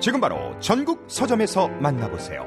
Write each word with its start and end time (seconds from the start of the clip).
지금 0.00 0.20
바로 0.20 0.56
전국 0.60 1.04
서점에서 1.08 1.66
만나보세요. 1.68 2.46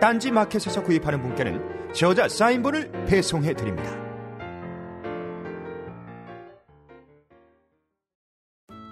딴지 0.00 0.30
마켓에서 0.30 0.84
구입하는 0.84 1.20
분께는 1.20 1.92
저자 1.92 2.28
사인본을 2.28 3.06
배송해 3.06 3.54
드립니다. 3.54 3.90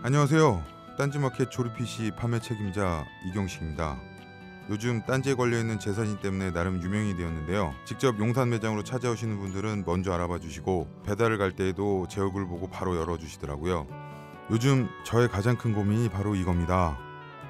안녕하세요. 0.03 0.61
딴지 0.99 1.21
마켓 1.21 1.53
조립 1.53 1.77
PC 1.77 2.11
판매 2.17 2.41
책임자 2.41 3.05
이경식입니다. 3.29 4.01
요즘 4.71 5.03
딴지에 5.07 5.35
걸려있는 5.35 5.79
재산이 5.79 6.21
때문에 6.21 6.53
나름 6.53 6.83
유명이 6.83 7.17
되었는데요. 7.17 7.75
직접 7.85 8.19
용산 8.19 8.51
매장으로 8.51 8.83
찾아오시는 8.83 9.39
분들은 9.39 9.85
먼저 9.87 10.13
알아봐 10.13 10.41
주시고 10.41 11.03
배달을 11.07 11.39
갈 11.39 11.53
때에도 11.53 12.07
제 12.09 12.21
얼굴 12.21 12.49
보고 12.49 12.69
바로 12.69 12.97
열어주시더라고요. 12.97 13.87
요즘 14.51 14.89
저의 15.05 15.29
가장 15.29 15.57
큰 15.57 15.75
고민이 15.75 16.09
바로 16.09 16.35
이겁니다. 16.35 16.99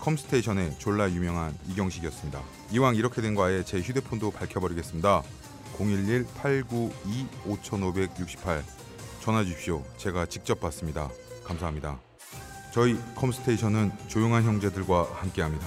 컴스테이션의 0.00 0.78
졸라 0.78 1.10
유명한 1.10 1.56
이경식이었습니다. 1.68 2.40
이왕 2.72 2.96
이렇게 2.96 3.20
된 3.22 3.34
거 3.34 3.44
아예 3.44 3.62
제 3.64 3.80
휴대폰도 3.80 4.30
밝혀버리겠습니다. 4.32 5.22
011-892-5568 5.78 8.62
전화 9.20 9.44
주십시오. 9.44 9.84
제가 9.98 10.26
직접 10.26 10.60
받습니다. 10.60 11.08
감사합니다. 11.44 12.00
저희 12.72 12.96
컴스테이션은 13.16 13.92
조용한 14.08 14.44
형제들과 14.44 15.08
함께합니다. 15.14 15.66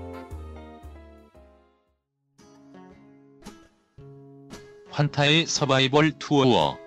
환타의 5.01 5.47
서바이벌 5.47 6.19
투어 6.19 6.77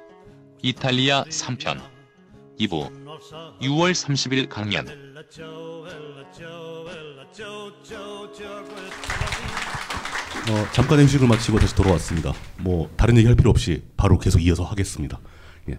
이탈리아 0.62 1.24
3편 1.24 1.80
2부 2.60 2.88
6월 3.60 3.90
30일 3.90 4.48
강연 4.48 4.86
어, 10.46 10.68
잠깐 10.72 11.00
음식을 11.00 11.26
마치고 11.26 11.58
다시 11.58 11.74
돌아왔습니다. 11.74 12.32
뭐 12.58 12.88
다른 12.96 13.16
얘기 13.16 13.26
할 13.26 13.34
필요 13.34 13.50
없이 13.50 13.82
바로 13.96 14.18
계속 14.18 14.40
이어서 14.40 14.62
하겠습니다. 14.62 15.18
예. 15.70 15.78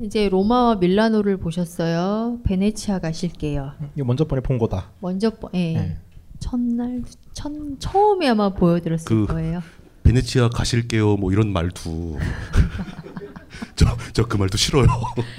이제 0.00 0.28
로마와 0.28 0.76
밀라노를 0.76 1.38
보셨어요. 1.38 2.38
베네치아 2.44 3.00
가실게요. 3.00 3.72
이거 3.96 4.04
먼저 4.04 4.26
번에 4.26 4.40
본 4.40 4.58
거다. 4.58 4.90
먼저 5.00 5.30
번- 5.30 5.50
예. 5.54 5.72
네. 5.74 5.96
첫날 6.38 7.02
첫 7.32 7.52
처음에 7.80 8.28
아마 8.28 8.50
보여드렸을 8.50 9.04
그- 9.06 9.26
거예요. 9.26 9.60
베네치아 10.04 10.50
가실게요. 10.50 11.16
뭐 11.16 11.32
이런 11.32 11.52
말투. 11.52 12.16
저저 13.74 14.26
그 14.28 14.36
말도 14.36 14.56
싫어요. 14.56 14.86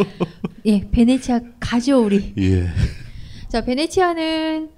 예, 0.66 0.90
베네치아 0.92 1.40
가죠 1.60 2.04
우리. 2.04 2.34
예. 2.38 2.68
자, 3.48 3.64
베네치아는 3.64 4.70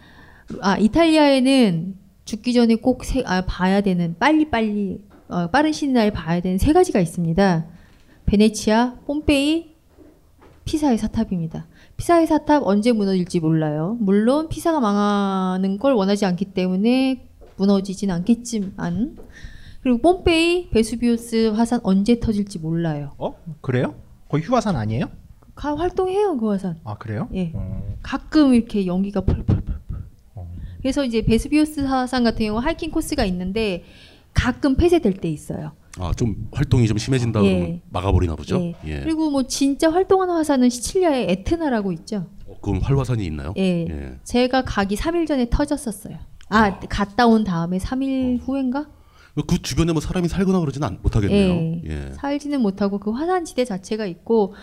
아 0.61 0.77
이탈리아에는 0.77 1.95
죽기 2.25 2.53
전에 2.53 2.75
꼭 2.75 3.03
세, 3.03 3.23
아, 3.25 3.41
봐야 3.45 3.81
되는 3.81 4.15
빨리 4.19 4.49
빨리 4.49 4.99
어, 5.27 5.47
빠른 5.49 5.71
시일 5.71 5.93
내에 5.93 6.11
봐야 6.11 6.39
되는 6.39 6.57
세 6.57 6.71
가지가 6.71 6.99
있습니다. 6.99 7.65
베네치아, 8.27 8.95
폼페이, 9.07 9.70
피사의 10.65 10.97
사탑입니다. 10.97 11.67
피사의 11.97 12.27
사탑 12.27 12.63
언제 12.65 12.91
무너질지 12.91 13.39
몰라요. 13.39 13.97
물론 13.99 14.47
피사가 14.47 14.79
망하는 14.79 15.77
걸 15.77 15.93
원하지 15.93 16.25
않기 16.25 16.45
때문에 16.53 17.27
무너지진 17.57 18.11
않겠지만 18.11 19.17
그리고 19.81 19.97
폼페이, 19.99 20.69
베수비우스 20.69 21.49
화산 21.49 21.79
언제 21.83 22.19
터질지 22.19 22.59
몰라요. 22.59 23.13
어? 23.17 23.35
그래요? 23.61 23.95
거의 24.29 24.43
휴화산 24.43 24.75
아니에요? 24.75 25.07
가 25.55 25.75
활동해요 25.75 26.37
그 26.37 26.49
화산. 26.49 26.79
아 26.83 26.95
그래요? 26.97 27.27
예. 27.33 27.51
어. 27.55 27.95
가끔 28.01 28.53
이렇게 28.53 28.85
연기가 28.85 29.21
펄펄펄. 29.21 29.75
어. 30.35 30.51
그래서 30.81 31.03
이제 31.03 31.23
베스비우스 31.23 31.81
화산 31.81 32.23
같은 32.23 32.45
경우 32.45 32.59
하이킹 32.59 32.91
코스가 32.91 33.25
있는데 33.25 33.83
가끔 34.33 34.75
폐쇄될 34.75 35.15
때 35.15 35.29
있어요. 35.29 35.73
아 35.99 36.13
좀 36.13 36.47
활동이 36.53 36.87
좀 36.87 36.97
심해진다 36.97 37.43
예. 37.43 37.53
그러면 37.59 37.81
막아버리나 37.89 38.35
보죠. 38.35 38.59
예. 38.61 38.75
예. 38.85 38.99
그리고 39.01 39.29
뭐 39.29 39.43
진짜 39.43 39.91
활동하는 39.91 40.33
화산은 40.35 40.69
시칠리아의 40.69 41.29
에트나라고 41.31 41.91
있죠. 41.93 42.27
어, 42.47 42.55
그건 42.61 42.81
활화산이 42.81 43.25
있나요? 43.25 43.53
예. 43.57 43.85
예. 43.89 44.19
제가 44.23 44.63
가기 44.63 44.95
3일 44.95 45.27
전에 45.27 45.47
터졌었어요. 45.49 46.17
아, 46.49 46.79
갔다 46.79 47.27
온 47.27 47.43
다음에 47.43 47.77
3일 47.77 48.39
후인가? 48.41 48.87
그 49.47 49.61
주변에 49.61 49.93
뭐 49.93 50.01
사람이 50.01 50.27
살거나 50.27 50.59
그러지는 50.59 50.87
않- 50.87 50.99
못하겠네요. 51.01 51.53
예. 51.53 51.81
예. 51.85 52.11
살지는 52.13 52.61
못하고 52.61 52.97
그 52.99 53.11
화산지대 53.11 53.63
자체가 53.65 54.05
있고 54.05 54.53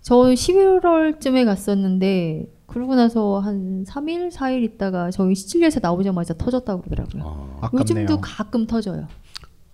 저 0.00 0.14
11월쯤에 0.16 1.44
갔었는데 1.44 2.46
그러고 2.66 2.94
나서 2.94 3.38
한 3.40 3.84
3일, 3.84 4.30
4일 4.32 4.62
있다가 4.64 5.10
저희 5.10 5.34
시칠리아에서 5.34 5.80
나오자마자 5.82 6.34
터졌다고 6.34 6.82
그러더라고요. 6.82 7.58
아. 7.60 7.70
요즘도 7.72 8.20
가끔 8.20 8.66
터져요. 8.66 9.06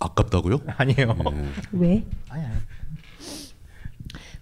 아깝다고요? 0.01 0.63
아니에요. 0.77 1.17
예. 1.33 1.53
왜? 1.73 2.05
아니 2.29 2.45
아니. 2.45 2.55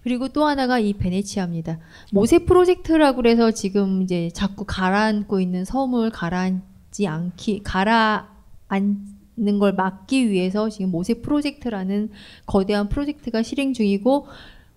그리고 0.01 0.29
또 0.29 0.45
하나가 0.45 0.79
이 0.79 0.93
베네치아입니다. 0.93 1.77
모세 2.11 2.39
프로젝트라고 2.39 3.17
그래서 3.17 3.51
지금 3.51 4.01
이제 4.01 4.29
자꾸 4.33 4.63
가라앉고 4.65 5.41
있는 5.41 5.65
섬을 5.65 6.09
가라앉지 6.11 7.05
않기 7.05 7.61
가라앉는 7.63 9.59
걸 9.59 9.73
막기 9.73 10.29
위해서 10.29 10.69
지금 10.69 10.91
모세 10.91 11.15
프로젝트라는 11.15 12.09
거대한 12.45 12.87
프로젝트가 12.87 13.43
실행 13.43 13.73
중이고 13.73 14.27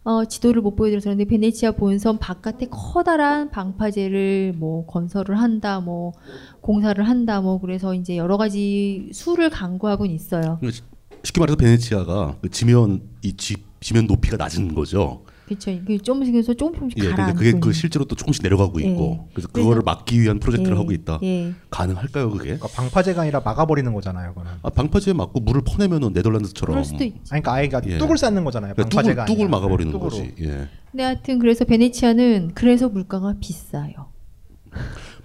어, 0.05 0.25
지도를 0.25 0.63
못 0.63 0.75
보여드려서 0.75 1.05
그런데 1.05 1.25
베네치아 1.25 1.73
본섬 1.73 2.19
바깥에 2.19 2.67
커다란 2.71 3.51
방파제를 3.51 4.55
뭐 4.57 4.85
건설을 4.87 5.39
한다, 5.41 5.79
뭐 5.81 6.13
공사를 6.61 7.03
한다, 7.09 7.41
뭐 7.41 7.61
그래서 7.61 7.95
이제 7.95 8.17
여러 8.17 8.37
가지 8.37 9.11
수를 9.13 9.49
강구하고는 9.49 10.13
있어요. 10.13 10.59
그러니까 10.61 10.71
시- 10.73 10.83
쉽게 11.25 11.39
말해서 11.41 11.57
베네치아가 11.57 12.39
그 12.43 12.51
지면 12.51 13.03
이 13.23 13.37
지, 13.37 13.57
지면 13.81 14.07
높이가 14.09 14.37
낮은 14.37 14.75
거죠. 14.75 15.25
그렇죠. 15.55 15.85
그 15.87 15.99
조금씩 15.99 16.35
해서 16.35 16.55
조금 16.55 16.75
조금씩 16.75 16.99
예, 16.99 17.03
근데 17.03 17.17
가라앉고 17.17 17.39
그게 17.39 17.53
그. 17.61 17.73
실제로 17.73 18.05
또 18.05 18.15
조금씩 18.17 18.43
내려가고 18.43 18.83
예. 18.83 18.87
있고 18.91 19.29
그래서 19.33 19.49
그거를 19.49 19.83
막기 19.85 20.21
위한 20.21 20.39
프로젝트를 20.39 20.77
예, 20.77 20.79
하고 20.81 20.93
있다. 20.93 21.19
예. 21.23 21.53
가능할까요 21.71 22.31
그게? 22.31 22.45
그러니까 22.57 22.69
방파제가 22.69 23.23
아니라 23.23 23.41
막아버리는 23.41 23.93
거잖아요. 23.93 24.31
그거는. 24.35 24.53
아, 24.63 24.71
방파제 24.71 25.13
맞고 25.13 25.41
물을 25.41 25.63
퍼내면은 25.63 26.13
네덜란드처럼 26.13 26.75
그럴 26.75 26.85
수도 26.85 27.05
있지. 27.05 27.17
아니, 27.31 27.43
그러니까 27.43 27.53
아예 27.55 27.69
그러니까 27.69 27.93
예. 27.95 27.99
뚝을 27.99 28.19
쌓는 28.19 28.45
거잖아요. 28.45 28.75
그러니까 28.75 28.95
방파제가 28.97 29.25
뚝을, 29.27 29.37
뚝을. 29.39 29.49
막아버리는 29.51 29.93
뚝으로. 29.93 30.11
거지. 30.11 30.35
예. 30.41 30.69
근데 30.91 31.05
하여튼 31.05 31.39
그래서 31.39 31.65
베네치아는 31.65 32.53
그래서 32.55 32.89
물가가 32.89 33.35
비싸요. 33.41 34.13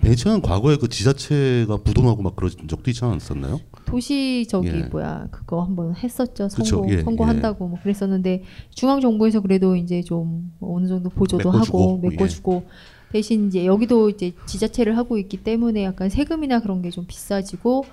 베네치아는 0.01 0.41
과거에 0.41 0.77
그 0.77 0.88
지자체가 0.88 1.77
부동하고 1.77 2.21
막 2.21 2.35
그런 2.35 2.51
적도 2.68 2.91
있지 2.91 3.03
않았었나요? 3.03 3.59
도시 3.88 4.45
저기 4.50 4.68
예. 4.68 4.81
뭐야 4.92 5.28
그거 5.31 5.63
한번 5.63 5.95
했었죠 5.95 6.50
그쵸, 6.54 6.63
선거 6.78 6.94
예, 6.94 7.01
선거한다고 7.01 7.68
뭐 7.68 7.80
그랬었는데 7.81 8.44
중앙 8.72 9.00
정부에서 9.01 9.39
그래도 9.42 9.75
이제 9.75 10.01
좀뭐 10.01 10.42
어느 10.62 10.88
정도 10.88 11.10
보조도 11.10 11.51
메꿔주고, 11.51 11.80
하고 11.80 11.98
메꿔주고 12.00 12.63
대신 13.12 13.48
이제 13.48 13.66
여기도 13.66 14.10
이제 14.10 14.34
지자체를 14.45 14.98
하고 14.98 15.18
있기 15.18 15.38
때문에 15.44 15.84
약간 15.86 16.10
세금이나 16.10 16.60
그런 16.60 16.81
게 16.81 16.89
좀 16.92 17.06
비싸지고 17.07 17.86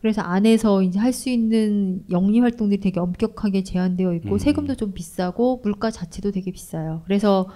그래서 0.00 0.20
안에서 0.22 0.82
이제 0.82 0.98
할 0.98 1.12
수 1.12 1.28
있는 1.30 2.02
영리 2.10 2.40
활동들이 2.40 2.80
되게 2.80 2.98
엄격하게 2.98 3.62
제한되어 3.62 4.14
있고 4.14 4.32
음. 4.32 4.38
세금도 4.38 4.74
좀 4.74 4.92
비싸고 4.92 5.60
물가 5.62 5.90
자체도 5.92 6.32
되게 6.32 6.50
비싸요. 6.50 7.02
그래서 7.04 7.46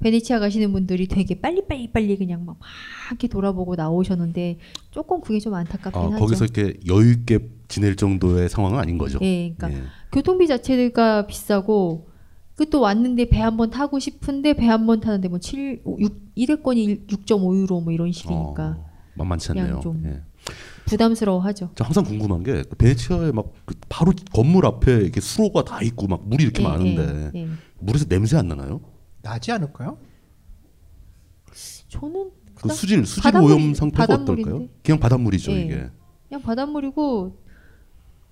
베네치아 0.00 0.38
가시는 0.38 0.72
분들이 0.72 1.08
되게 1.08 1.40
빨리 1.40 1.62
빨리 1.66 1.90
빨리 1.90 2.16
그냥 2.16 2.44
막, 2.44 2.58
막 2.60 2.68
이렇게 3.10 3.26
돌아보고 3.28 3.74
나오셨는데 3.74 4.58
조금 4.90 5.20
그게 5.20 5.40
좀 5.40 5.54
안타깝긴 5.54 6.00
아, 6.00 6.04
하죠. 6.06 6.18
거기서 6.18 6.44
이렇게 6.44 6.78
여유 6.88 7.10
있게 7.12 7.48
지낼 7.68 7.96
정도의 7.96 8.48
상황은 8.48 8.78
아닌 8.78 8.96
거죠. 8.96 9.18
예, 9.22 9.52
그러니까 9.56 9.72
예. 9.78 9.84
교통비 10.12 10.46
자체가 10.46 11.26
비싸고 11.26 12.06
그 12.56 12.64
또 12.70 12.80
왔는데 12.80 13.28
배 13.28 13.38
한 13.40 13.56
번 13.56 13.70
타고 13.70 13.98
싶은데 14.00 14.54
배 14.54 14.66
한 14.66 14.86
번 14.86 15.00
타는데 15.00 15.28
뭐 15.28 15.38
7, 15.38 15.82
6, 15.86 16.34
1회권이 16.36 17.06
6.5유로 17.08 17.82
뭐 17.84 17.92
이런 17.92 18.10
식이니까 18.10 18.76
어, 18.78 18.90
만만치 19.14 19.52
않네요. 19.52 19.80
좀 19.80 20.02
예. 20.06 20.20
부담스러워하죠. 20.86 21.70
저 21.74 21.84
항상 21.84 22.02
궁금한 22.04 22.42
게그 22.42 22.76
베네치아에 22.76 23.32
막그 23.32 23.74
바로 23.88 24.12
건물 24.32 24.64
앞에 24.66 24.92
이렇게 24.92 25.20
수로가 25.20 25.64
다 25.64 25.82
있고 25.82 26.06
막 26.08 26.26
물이 26.28 26.42
이렇게 26.44 26.62
예, 26.62 26.66
많은데 26.68 27.30
예, 27.34 27.40
예. 27.42 27.48
물에서 27.80 28.06
냄새 28.06 28.36
안 28.36 28.48
나나요? 28.48 28.80
나지 29.28 29.52
않을까요? 29.52 29.98
저는 31.88 32.30
그 32.54 32.68
수질 32.70 33.04
수질 33.06 33.22
바닷물- 33.22 33.52
오염 33.52 33.74
상태가 33.74 34.06
바닷물인데. 34.06 34.50
어떨까요? 34.50 34.68
그냥 34.82 35.00
바닷물이죠 35.00 35.52
예. 35.52 35.60
이게. 35.64 35.90
그냥 36.28 36.42
바닷물이고 36.42 37.36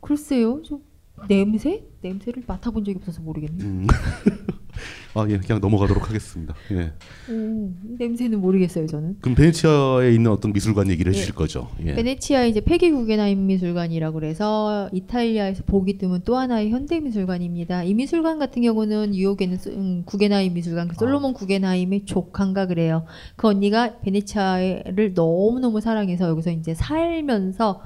글쎄요, 0.00 0.62
좀 0.62 0.82
냄새? 1.28 1.84
냄새를 2.02 2.44
맡아본 2.46 2.84
적이 2.84 2.98
없어서 2.98 3.20
모르겠네. 3.22 3.64
음. 3.64 3.86
아 5.14 5.26
예, 5.30 5.38
그냥 5.38 5.60
넘어가도록 5.60 6.08
하겠습니다. 6.08 6.54
예. 6.72 6.92
오, 7.32 7.72
냄새는 7.98 8.40
모르겠어요, 8.40 8.86
저는. 8.86 9.16
그럼 9.20 9.34
베네치아에 9.34 10.12
있는 10.12 10.30
어떤 10.30 10.52
미술관 10.52 10.90
얘기를 10.90 11.12
예. 11.12 11.16
해주실 11.16 11.34
거죠? 11.34 11.68
예. 11.84 11.94
베네치아 11.94 12.44
이제 12.44 12.60
페기 12.60 12.90
구게나임 12.90 13.46
미술관이라고 13.46 14.14
그래서 14.14 14.90
이탈리아에서 14.92 15.62
보기 15.64 15.98
드문 15.98 16.22
또 16.24 16.36
하나의 16.36 16.70
현대 16.70 17.00
미술관입니다. 17.00 17.84
이 17.84 17.94
미술관 17.94 18.38
같은 18.38 18.62
경우는 18.62 19.12
뉴욕에는 19.12 19.56
소- 19.58 19.70
음, 19.70 20.02
구게나임 20.04 20.54
미술관, 20.54 20.88
그 20.88 20.94
솔로몬 20.96 21.32
구게나임의 21.32 22.04
조카인가 22.04 22.66
그래요. 22.66 23.04
그 23.36 23.48
언니가 23.48 23.98
베네치아를 24.00 25.14
너무 25.14 25.60
너무 25.60 25.80
사랑해서 25.80 26.28
여기서 26.28 26.50
이제 26.50 26.74
살면서 26.74 27.80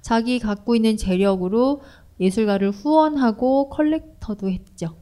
자기 0.00 0.38
갖고 0.40 0.74
있는 0.74 0.96
재력으로 0.96 1.80
예술가를 2.20 2.70
후원하고 2.70 3.68
컬렉터도 3.70 4.50
했죠. 4.50 4.96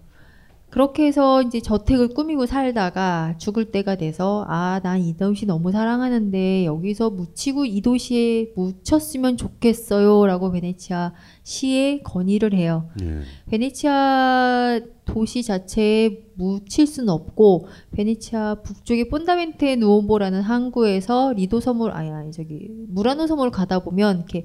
그렇게 0.70 1.06
해서 1.06 1.42
이제 1.42 1.60
저택을 1.60 2.08
꾸미고 2.14 2.46
살다가 2.46 3.34
죽을 3.38 3.72
때가 3.72 3.96
돼서 3.96 4.44
아, 4.48 4.80
난 4.84 5.00
이 5.00 5.16
도시 5.16 5.46
너무 5.46 5.72
사랑하는데 5.72 6.64
여기서 6.64 7.10
묻히고 7.10 7.64
이 7.64 7.80
도시에 7.80 8.52
묻혔으면 8.54 9.36
좋겠어요라고 9.36 10.52
베네치아 10.52 11.12
시에 11.42 12.00
건의를 12.02 12.54
해요. 12.54 12.88
예. 13.02 13.22
베네치아 13.50 14.80
도시 15.04 15.42
자체에 15.42 16.24
묻힐 16.34 16.86
수는 16.86 17.08
없고 17.08 17.66
베네치아 17.92 18.56
북쪽의 18.62 19.08
본다멘테 19.08 19.76
누오보라는 19.76 20.42
항구에서 20.42 21.32
리도 21.32 21.60
섬을 21.60 21.90
아니 21.92 22.30
저기 22.32 22.68
무라노 22.88 23.26
섬을 23.26 23.50
가다 23.50 23.80
보면 23.80 24.18
이렇게 24.18 24.44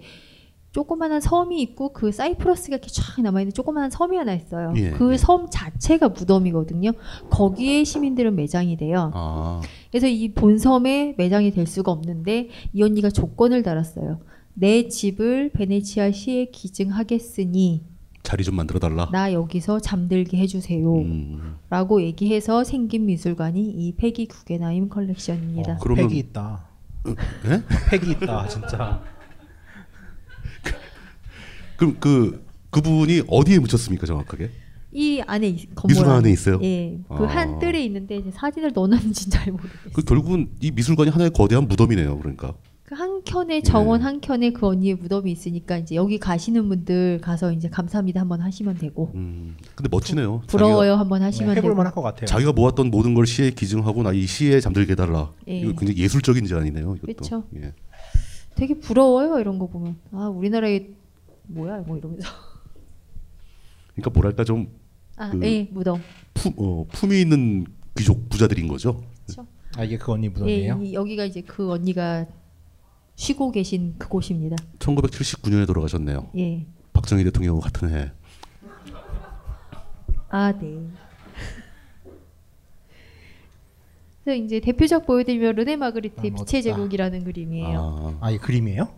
조그만한 0.80 1.22
섬이 1.22 1.62
있고 1.62 1.94
그 1.94 2.12
사이프러스가 2.12 2.75
이렇게 2.75 2.89
쫙 2.89 3.22
남아있는 3.22 3.54
조그만한 3.54 3.89
섬이 3.89 4.18
하나 4.18 4.33
있어요. 4.33 4.74
예, 4.75 4.89
그 4.92 5.13
예. 5.13 5.18
섬 5.18 5.48
자체가 5.50 6.10
무덤이거든요. 6.10 6.92
거기에 7.30 7.86
시민들은 7.86 8.36
매장이 8.36 8.75
돼요. 8.75 9.10
아, 9.13 9.62
그래서 9.89 10.07
이 10.07 10.33
본섬에 10.33 11.16
매장이 11.18 11.51
될 11.51 11.66
수가 11.66 11.94
없는데 11.94 12.50
이 12.74 12.83
언니가 12.83 13.10
조건을 13.10 13.63
달았어요. 13.63 14.19
내 14.54 14.89
집을 14.89 15.51
베네치아 15.54 16.12
시에 16.12 16.48
기증하겠으니 16.51 17.86
자리 18.24 18.44
좀 18.44 18.57
만들어 18.57 18.77
달라. 18.77 19.07
나 19.13 19.31
여기서 19.31 19.80
잠들게 19.80 20.36
해주세요. 20.39 20.94
음. 20.94 21.56
라고 21.69 22.01
얘기해서 22.01 22.66
생긴 22.66 23.06
미술관이 23.06 23.62
이 23.66 23.95
페기 23.95 24.25
구게나임 24.25 24.89
컬렉션입니다. 24.89 25.74
어, 25.75 25.77
그러면- 25.80 26.10
팩이 26.10 26.19
있다. 26.19 26.66
예? 27.07 27.63
팩이 27.98 28.12
있다, 28.12 28.48
진짜. 28.50 29.01
그럼 31.77 31.98
그 32.00 32.44
그분이 32.69 33.24
어디에 33.27 33.60
묻혔습니까 33.60 34.06
정확하게? 34.06 34.50
이 34.92 35.22
안에 35.25 35.48
있- 35.50 35.75
건물 35.75 35.89
미술관 35.94 36.16
안에 36.18 36.31
있어요? 36.31 36.60
예, 36.63 36.98
그 37.10 37.24
아. 37.25 37.27
한 37.27 37.60
뜰에 37.60 37.83
있는데 37.86 38.16
이제 38.18 38.31
사진을 38.31 38.72
넣어놨는지 38.74 39.30
잘 39.30 39.51
모르겠어요. 39.51 39.92
그 39.94 40.01
결국은 40.04 40.50
이 40.62 40.72
미술관이 40.72 41.10
하나의 41.10 41.31
거대한 41.31 41.68
무덤이네요. 41.68 42.18
그러니까. 42.19 42.54
그 42.86 42.94
한 42.95 43.24
켠에 43.25 43.62
정원 43.63 44.00
예. 44.00 44.04
한 44.04 44.22
켠에 44.22 44.51
그 44.51 44.68
언니의 44.68 44.95
무덤이 44.95 45.31
있으니까 45.31 45.77
이제 45.80 45.95
여기 45.95 46.19
가시는 46.19 46.69
분들 46.69 47.19
가서 47.19 47.51
이제 47.51 47.68
감사합니다 47.68 48.22
한번 48.22 48.42
하시면 48.42 48.77
되고 48.77 49.12
음, 49.16 49.57
근데 49.74 49.89
멋지네요. 49.92 50.44
부러워요 50.45 50.94
한번 50.94 51.24
하시면 51.24 51.56
되고 51.56 51.66
해볼만 51.66 51.88
할 51.88 51.94
것 51.94 52.04
같아요. 52.04 52.27
자기가 52.27 52.54
모았던 52.54 52.92
모든 52.92 53.16
걸 53.16 53.25
시에 53.25 53.50
기증하고 53.50 54.04
나 54.04 54.12
이 54.13 54.27
시에 54.27 54.60
잠들게 54.60 54.91
해달라. 54.91 55.32
예. 55.48 55.60
이거 55.62 55.72
굉장히 55.79 55.98
예술적인 56.00 56.46
제안이네요. 56.46 56.96
이것도. 56.98 57.08
그쵸. 57.24 57.44
예. 57.55 57.74
되게 58.53 58.75
부러워요 58.79 59.39
이런 59.39 59.58
거 59.58 59.65
보면 59.67 59.96
아 60.12 60.27
우리나라에 60.27 60.88
뭐야 61.48 61.80
뭐 61.82 61.98
이러면서 61.98 62.28
그러니까 63.94 64.10
뭐랄까 64.12 64.44
좀 64.44 64.68
아 65.18 65.30
그- 65.30 65.42
예 65.46 65.64
무덤 65.72 66.02
품, 66.34 66.54
어, 66.58 66.86
품이 66.92 67.22
있는 67.22 67.66
귀족 67.98 68.28
부자들인 68.30 68.68
거죠. 68.68 69.02
아 69.78 69.84
이게 69.86 69.98
그 69.98 70.12
언니 70.12 70.25
예 70.25 70.30
무덤이에요? 70.30 70.82
이- 70.84 70.94
여기가 70.94 71.24
이제 71.25 71.42
그 71.42 71.72
언니가 71.72 72.25
쉬고 73.16 73.52
계신 73.52 73.96
그곳입니다 73.98 74.58
1979년에 74.80 75.66
돌아가셨네요. 75.68 76.30
예 76.38 76.66
박정희 76.94 77.24
대통령 77.24 77.60
같은 77.62 77.90
해. 77.90 78.12
아, 80.30 80.52
네. 80.52 80.86
그래서 84.24 84.44
이제 84.44 84.60
대표작 84.60 85.06
보여드리면 85.06 85.56
르네 85.56 85.75
마그리트의 85.78 86.18
아, 86.18 86.22
빛의 86.22 86.32
멋지다. 86.32 86.62
제국이라는 86.62 87.24
그림이에요. 87.24 87.80
아, 87.80 88.18
아, 88.28 88.32
이 88.32 88.38
그림이에요? 88.38 88.90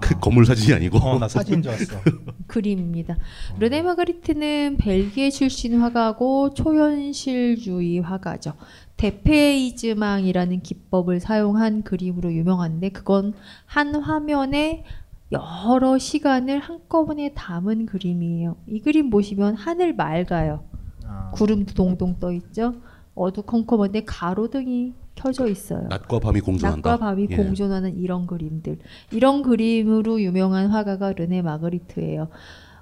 그 0.00 0.18
건물 0.20 0.44
사진이 0.44 0.74
아니고. 0.74 0.98
어, 0.98 1.18
나 1.18 1.28
사진인 1.28 1.62
줄 1.62 1.72
알았어. 1.72 2.00
그림입니다. 2.46 3.16
르네 3.58 3.82
마그리트는 3.82 4.76
벨기에 4.78 5.30
출신 5.30 5.80
화가고 5.80 6.54
초현실주의 6.54 8.00
화가죠. 8.00 8.52
데페이즈망이라는 8.96 10.60
기법을 10.62 11.20
사용한 11.20 11.82
그림으로 11.82 12.32
유명한데 12.32 12.90
그건 12.90 13.32
한 13.64 13.94
화면에 13.94 14.84
여러 15.30 15.98
시간을 15.98 16.58
한꺼번에 16.58 17.32
담은 17.34 17.86
그림이에요. 17.86 18.56
이 18.66 18.80
그림 18.80 19.10
보시면 19.10 19.54
하늘 19.56 19.94
맑아요. 19.94 20.64
아, 21.04 21.30
구름도 21.32 21.74
동동 21.74 22.18
떠 22.18 22.32
있죠. 22.32 22.74
어두컴컴한데 23.14 24.04
가로등이 24.04 24.94
켜져 25.18 25.48
있어요. 25.48 25.86
낮과 25.88 26.20
밤이 26.20 26.40
공존한다. 26.40 26.90
낮과 26.90 27.04
밤이 27.04 27.28
예. 27.30 27.36
공존하는 27.36 27.98
이런 27.98 28.26
그림들. 28.26 28.78
이런 29.12 29.42
그림으로 29.42 30.22
유명한 30.22 30.68
화가가 30.68 31.12
르네 31.14 31.42
마그리트예요. 31.42 32.28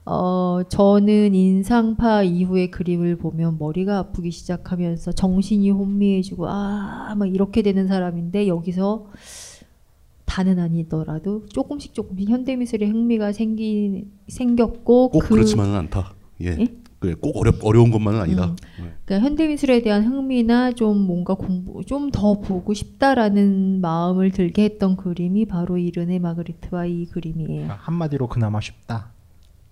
어, 0.05 0.61
저는 0.69 1.35
인상파 1.35 2.23
이후의 2.23 2.71
그림을 2.71 3.17
보면 3.17 3.57
머리가 3.59 3.99
아프기 3.99 4.31
시작하면서 4.31 5.13
정신이 5.13 5.71
혼미해지고 5.71 6.49
아, 6.49 7.15
막 7.17 7.27
이렇게 7.27 7.63
되는 7.63 7.89
사람인데 7.89 8.47
여기서 8.47 9.07
다는 10.27 10.59
아니더라도 10.59 11.47
조금씩 11.47 11.95
조금씩 11.95 12.29
현대미술에 12.29 12.87
흥미가 12.87 13.33
생기 13.33 14.07
생겼고 14.29 15.09
꼭그 15.09 15.29
그렇지만은 15.29 15.75
않다. 15.75 16.15
예. 16.43 16.57
예? 16.61 16.86
그꼭 16.99 17.37
어렵 17.37 17.57
어려운 17.65 17.91
것만은 17.91 18.21
아니다. 18.21 18.57
음. 18.79 18.93
그러니까 19.05 19.21
현대미술에 19.29 19.83
대한 19.83 20.05
흥미나 20.07 20.73
좀 20.73 20.99
뭔가 20.99 21.35
공부 21.35 21.85
좀 21.85 22.11
더 22.11 22.41
보고 22.41 22.73
싶다라는 22.73 23.81
마음을 23.81 24.31
들게 24.31 24.65
했던 24.65 24.97
그림이 24.97 25.47
바로 25.47 25.77
이 25.79 25.91
르네 25.91 26.19
마그리트와 26.19 26.87
이 26.87 27.07
그림이에요. 27.07 27.71
아, 27.71 27.75
한마디로 27.81 28.29
그나마 28.29 28.61
쉽다. 28.61 29.11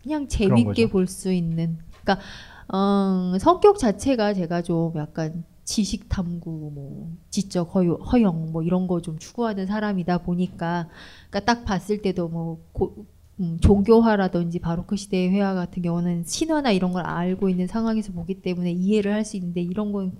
그냥 0.02 0.28
재밌게. 0.28 0.88
볼 0.90 1.06
수 1.06 1.32
있는. 1.32 1.78
그러니까 2.02 2.24
어, 2.68 3.38
성격 3.38 3.78
자체가 3.78 4.34
제가 4.34 4.62
좀 4.62 4.92
약간 4.96 5.44
지식 5.64 6.10
탐구, 6.10 6.50
뭐 6.74 7.08
지적 7.30 7.74
허용, 7.74 7.96
허영, 8.02 8.52
뭐 8.52 8.62
이런 8.62 8.86
거 8.86 9.00
좀 9.00 9.18
추구하는 9.18 9.66
사람이다 9.66 10.18
보니까, 10.18 10.88
그러니까 11.30 11.40
딱 11.54 11.64
봤을 11.64 12.02
때도 12.02 12.28
뭐 12.28 12.58
고, 12.72 13.06
음, 13.40 13.58
종교화라든지 13.60 14.60
바로크 14.60 14.96
시대의 14.96 15.30
회화 15.30 15.54
같은 15.54 15.82
경우는 15.82 16.24
신화나 16.24 16.70
이런 16.70 16.92
걸 16.92 17.04
알고 17.04 17.48
있는 17.48 17.66
상황에서 17.66 18.12
보기 18.12 18.42
때문에 18.42 18.70
이해를 18.72 19.12
할 19.12 19.24
수 19.24 19.36
있는데 19.36 19.60
이런 19.62 19.92
건 19.92 20.12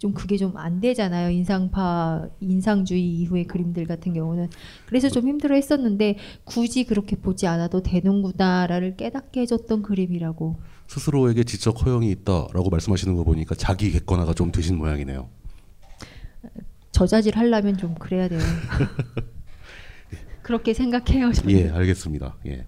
좀 0.00 0.14
그게 0.14 0.38
좀 0.38 0.56
안 0.56 0.80
되잖아요. 0.80 1.28
인상파, 1.30 2.28
인상주의 2.40 3.06
이후의 3.20 3.44
그림들 3.44 3.86
같은 3.86 4.14
경우는. 4.14 4.48
그래서 4.86 5.10
좀 5.10 5.28
힘들어 5.28 5.54
했었는데 5.54 6.16
굳이 6.44 6.84
그렇게 6.84 7.16
보지 7.16 7.46
않아도 7.46 7.82
되는구나를 7.82 8.96
깨닫게 8.96 9.42
해줬던 9.42 9.82
그림이라고. 9.82 10.56
스스로에게 10.88 11.44
지적 11.44 11.84
허용이 11.84 12.10
있다라고 12.12 12.70
말씀하시는 12.70 13.14
거 13.14 13.24
보니까 13.24 13.54
자기 13.54 13.92
객관화가 13.92 14.32
좀 14.32 14.50
되신 14.50 14.78
모양이네요. 14.78 15.28
저자질 16.92 17.36
하려면 17.36 17.76
좀 17.76 17.94
그래야 17.94 18.26
돼요. 18.28 18.40
그렇게 20.50 20.74
생각해요. 20.74 21.30
저는. 21.32 21.56
예, 21.56 21.70
알겠습니다. 21.70 22.36
예. 22.46 22.64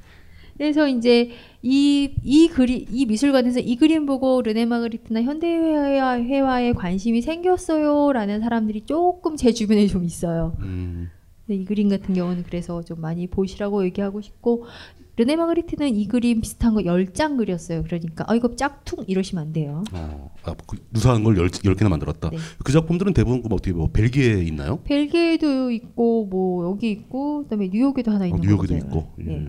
그래서 0.56 0.86
이제 0.86 1.30
이, 1.62 2.14
이 2.22 2.46
그리, 2.46 2.86
이 2.88 3.06
미술관에서 3.06 3.58
이 3.58 3.74
그림 3.74 4.06
보고 4.06 4.40
르네 4.40 4.66
마그리트나 4.66 5.22
현대 5.22 5.48
회화, 5.48 6.20
회화에 6.20 6.74
관심이 6.74 7.20
생겼어요라는 7.22 8.40
사람들이 8.40 8.82
조금 8.82 9.34
제 9.34 9.50
주변에 9.50 9.88
좀 9.88 10.04
있어요. 10.04 10.56
음, 10.60 11.10
이 11.48 11.64
그림 11.64 11.88
같은 11.88 12.14
경우는 12.14 12.44
그래서 12.44 12.84
좀 12.84 13.00
많이 13.00 13.26
보시라고 13.26 13.84
얘기하고 13.86 14.20
싶고 14.20 14.66
르네 15.16 15.36
마그리트는 15.36 15.94
이 15.94 16.08
그림 16.08 16.40
비슷한 16.40 16.74
거 16.74 16.80
10장 16.80 17.36
그렸어요. 17.36 17.82
그러니까 17.82 18.24
아 18.28 18.34
이거 18.34 18.56
짝퉁 18.56 19.04
이러시면 19.06 19.44
안 19.44 19.52
돼요. 19.52 19.84
어, 19.92 20.30
아, 20.44 20.54
그 20.66 20.78
유사한 20.94 21.22
걸 21.22 21.36
열, 21.36 21.50
열 21.64 21.74
개나 21.74 21.90
만들었다. 21.90 22.30
네. 22.30 22.38
그 22.64 22.72
작품들은 22.72 23.12
대부분 23.12 23.42
뭐 23.42 23.56
어떻게 23.56 23.72
뭐 23.72 23.90
벨기에에 23.92 24.42
있나요? 24.44 24.80
벨기에도 24.84 25.70
있고 25.70 26.26
뭐 26.26 26.64
여기 26.70 26.90
있고 26.90 27.42
그다음에 27.42 27.68
뉴욕에도 27.68 28.10
하나 28.10 28.24
어, 28.24 28.28
있는 28.28 28.40
뉴욕에도 28.40 28.74
거죠. 28.74 28.86
있고. 28.86 29.12
예. 29.20 29.24
네. 29.24 29.48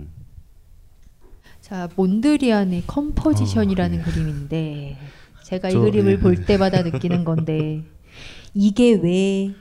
자 1.62 1.88
몬드리안의 1.96 2.84
Composition이라는 2.86 4.02
그림인데 4.02 4.98
제가 5.44 5.70
이 5.70 5.72
저, 5.72 5.80
그림을 5.80 6.12
예. 6.14 6.20
볼 6.20 6.44
때마다 6.44 6.82
느끼는 6.82 7.24
건데 7.24 7.84
이게 8.54 8.94
왜 8.94 9.54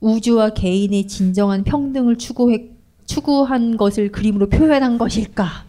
우주와 0.00 0.50
개인의 0.54 1.06
진정한 1.06 1.64
평등을 1.64 2.16
추구해, 2.16 2.70
추구한 3.08 3.76
것을 3.76 4.12
그림으로 4.12 4.48
표현한 4.48 4.98
것일까? 4.98 5.64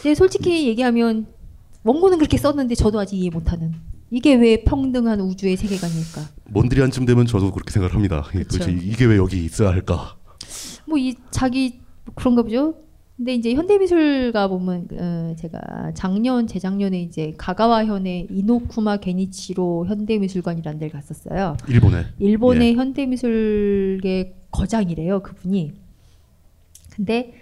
근데 0.00 0.14
솔직히 0.14 0.66
얘기하면 0.68 1.26
원고는 1.82 2.18
그렇게 2.18 2.36
썼는데 2.38 2.74
저도 2.76 3.00
아직 3.00 3.16
이해 3.16 3.30
못하는 3.30 3.74
이게 4.10 4.34
왜 4.36 4.62
평등한 4.64 5.20
우주의 5.20 5.56
세계관일까? 5.56 6.22
몬드리안쯤 6.46 7.04
되면 7.04 7.26
저도 7.26 7.50
그렇게 7.52 7.70
생각을 7.72 7.94
합니다. 7.94 8.24
예. 8.36 8.44
도대체 8.44 8.70
이게 8.72 9.04
왜 9.04 9.16
여기 9.16 9.44
있어야 9.44 9.70
할까? 9.70 10.16
뭐 10.86 10.96
이 10.98 11.14
자기 11.30 11.80
그런가 12.14 12.42
보죠. 12.42 12.74
근데 13.16 13.34
이제 13.34 13.52
현대미술가 13.52 14.46
보면 14.46 14.86
어, 14.92 15.34
제가 15.36 15.92
작년 15.94 16.46
재작년에 16.46 17.02
이제 17.02 17.34
가가와현의 17.36 18.28
이노쿠마 18.30 18.98
게니치로 18.98 19.86
현대미술관이라는 19.86 20.78
데를 20.78 20.92
갔었어요. 20.92 21.56
일본에. 21.68 22.04
일본의 22.20 22.68
예. 22.70 22.74
현대미술계 22.74 24.36
거장이래요 24.52 25.20
그분이. 25.22 25.72
근데 26.98 27.32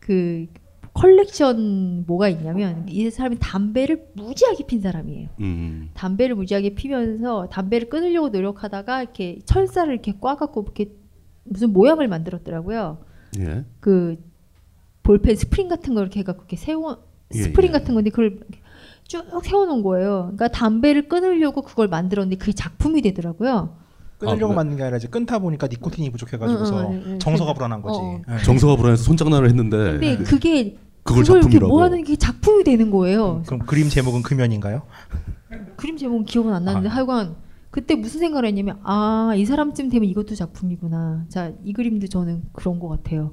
그 0.00 0.46
컬렉션 0.92 2.04
뭐가 2.06 2.28
있냐면 2.28 2.84
이 2.88 3.08
사람이 3.08 3.36
담배를 3.38 4.08
무지하게 4.14 4.66
핀 4.66 4.80
사람이에요. 4.80 5.28
음, 5.40 5.90
담배를 5.94 6.34
무지하게 6.34 6.74
피면서 6.74 7.48
담배를 7.48 7.88
끊으려고 7.88 8.30
노력하다가 8.30 9.02
이렇게 9.02 9.38
철사를 9.44 9.92
이렇게 9.92 10.18
꽈갖고 10.18 10.62
이렇게 10.62 10.92
무슨 11.44 11.72
모양을 11.72 12.08
만들었더라고요. 12.08 12.98
예. 13.38 13.64
그 13.78 14.16
볼펜 15.04 15.36
스프링 15.36 15.68
같은 15.68 15.94
거 15.94 16.00
이렇게 16.00 16.20
해갖고 16.20 16.42
이렇게 16.42 16.56
세워 16.56 17.04
예, 17.32 17.38
스프링 17.38 17.68
예. 17.68 17.72
같은 17.72 17.94
건데 17.94 18.10
그걸 18.10 18.40
쭉 19.04 19.24
세워놓은 19.44 19.82
거예요. 19.82 20.32
그러니까 20.36 20.48
담배를 20.48 21.08
끊으려고 21.08 21.62
그걸 21.62 21.86
만들었는데 21.86 22.36
그게 22.36 22.52
작품이 22.52 23.02
되더라고요. 23.02 23.76
끊으려고 24.18 24.52
아, 24.52 24.56
만든 24.56 24.76
게 24.76 24.82
아니라 24.82 24.96
이제 24.98 25.08
끊다 25.08 25.38
보니까 25.38 25.66
니코틴이 25.68 26.10
부족해가지고서 26.10 26.80
응, 26.90 26.92
응, 26.94 27.02
응, 27.06 27.18
정서가 27.18 27.52
그- 27.52 27.58
불안한 27.58 27.82
거지. 27.82 27.98
어. 28.00 28.20
예. 28.28 28.42
정서가 28.44 28.76
불안해서 28.76 29.02
손장난을 29.04 29.48
했는데 29.48 29.76
근데 29.76 30.16
그게 30.18 30.76
그걸 31.04 31.22
그걸 31.22 31.36
이렇게 31.38 31.40
작품이라고. 31.42 31.68
모아놓은 31.68 32.04
게 32.04 32.16
작품이 32.16 32.64
되는 32.64 32.90
거예요. 32.90 33.42
그럼 33.46 33.60
그림 33.60 33.88
제목은 33.88 34.22
금연인가요? 34.22 34.82
그림 35.76 35.96
제목은 35.96 36.24
기억은 36.26 36.52
안 36.52 36.64
나는데 36.64 36.88
아. 36.88 36.92
하여간 36.96 37.36
그때 37.70 37.94
무슨 37.94 38.20
생각을 38.20 38.46
했냐면 38.46 38.78
아 38.82 39.32
이 39.36 39.44
사람쯤 39.46 39.88
되면 39.90 40.08
이것도 40.08 40.34
작품이구나. 40.34 41.26
자 41.28 41.52
이 41.64 41.72
그림도 41.72 42.08
저는 42.08 42.42
그런 42.52 42.78
것 42.80 42.88
같아요. 42.88 43.32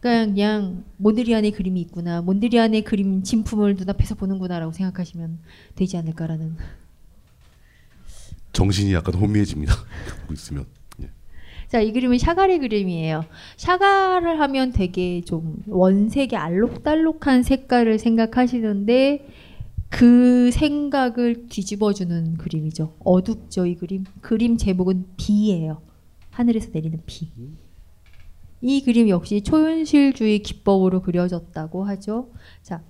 그러니까 0.00 0.32
그냥 0.32 0.84
몬드리안의 0.98 1.52
그림이 1.52 1.80
있구나. 1.82 2.20
몬드리안의 2.22 2.82
그림 2.82 3.22
진품을 3.22 3.76
눈앞에서 3.76 4.14
보는구나라고 4.16 4.72
생각하시면 4.72 5.38
되지 5.76 5.96
않을까라는. 5.96 6.56
정신이 8.56 8.94
약간 8.94 9.14
혼미해집니다. 9.14 9.74
보고 10.22 10.32
있으면. 10.32 10.64
예. 11.02 11.10
자, 11.68 11.80
이 11.80 11.92
그림은 11.92 12.16
샤갈의 12.16 12.60
그림이에요. 12.60 13.26
샤갈을 13.58 14.40
하면 14.40 14.72
되게 14.72 15.20
좀 15.20 15.62
원색의 15.66 16.38
알록달록한 16.38 17.42
색깔을 17.42 17.98
생각하시는데 17.98 19.28
그 19.90 20.50
생각을 20.52 21.48
뒤집어주는 21.50 22.38
그림이죠. 22.38 22.96
어둡죠, 23.00 23.66
이 23.66 23.76
그림. 23.76 24.04
그림 24.22 24.56
제목은 24.56 25.04
비예요. 25.18 25.82
하늘에서 26.30 26.70
내리는 26.72 27.02
비. 27.04 27.30
이 28.62 28.82
그림 28.82 29.10
역시 29.10 29.42
초현실주의 29.42 30.38
기법으로 30.38 31.02
그려졌다고 31.02 31.84
하죠. 31.84 32.30
자, 32.62 32.82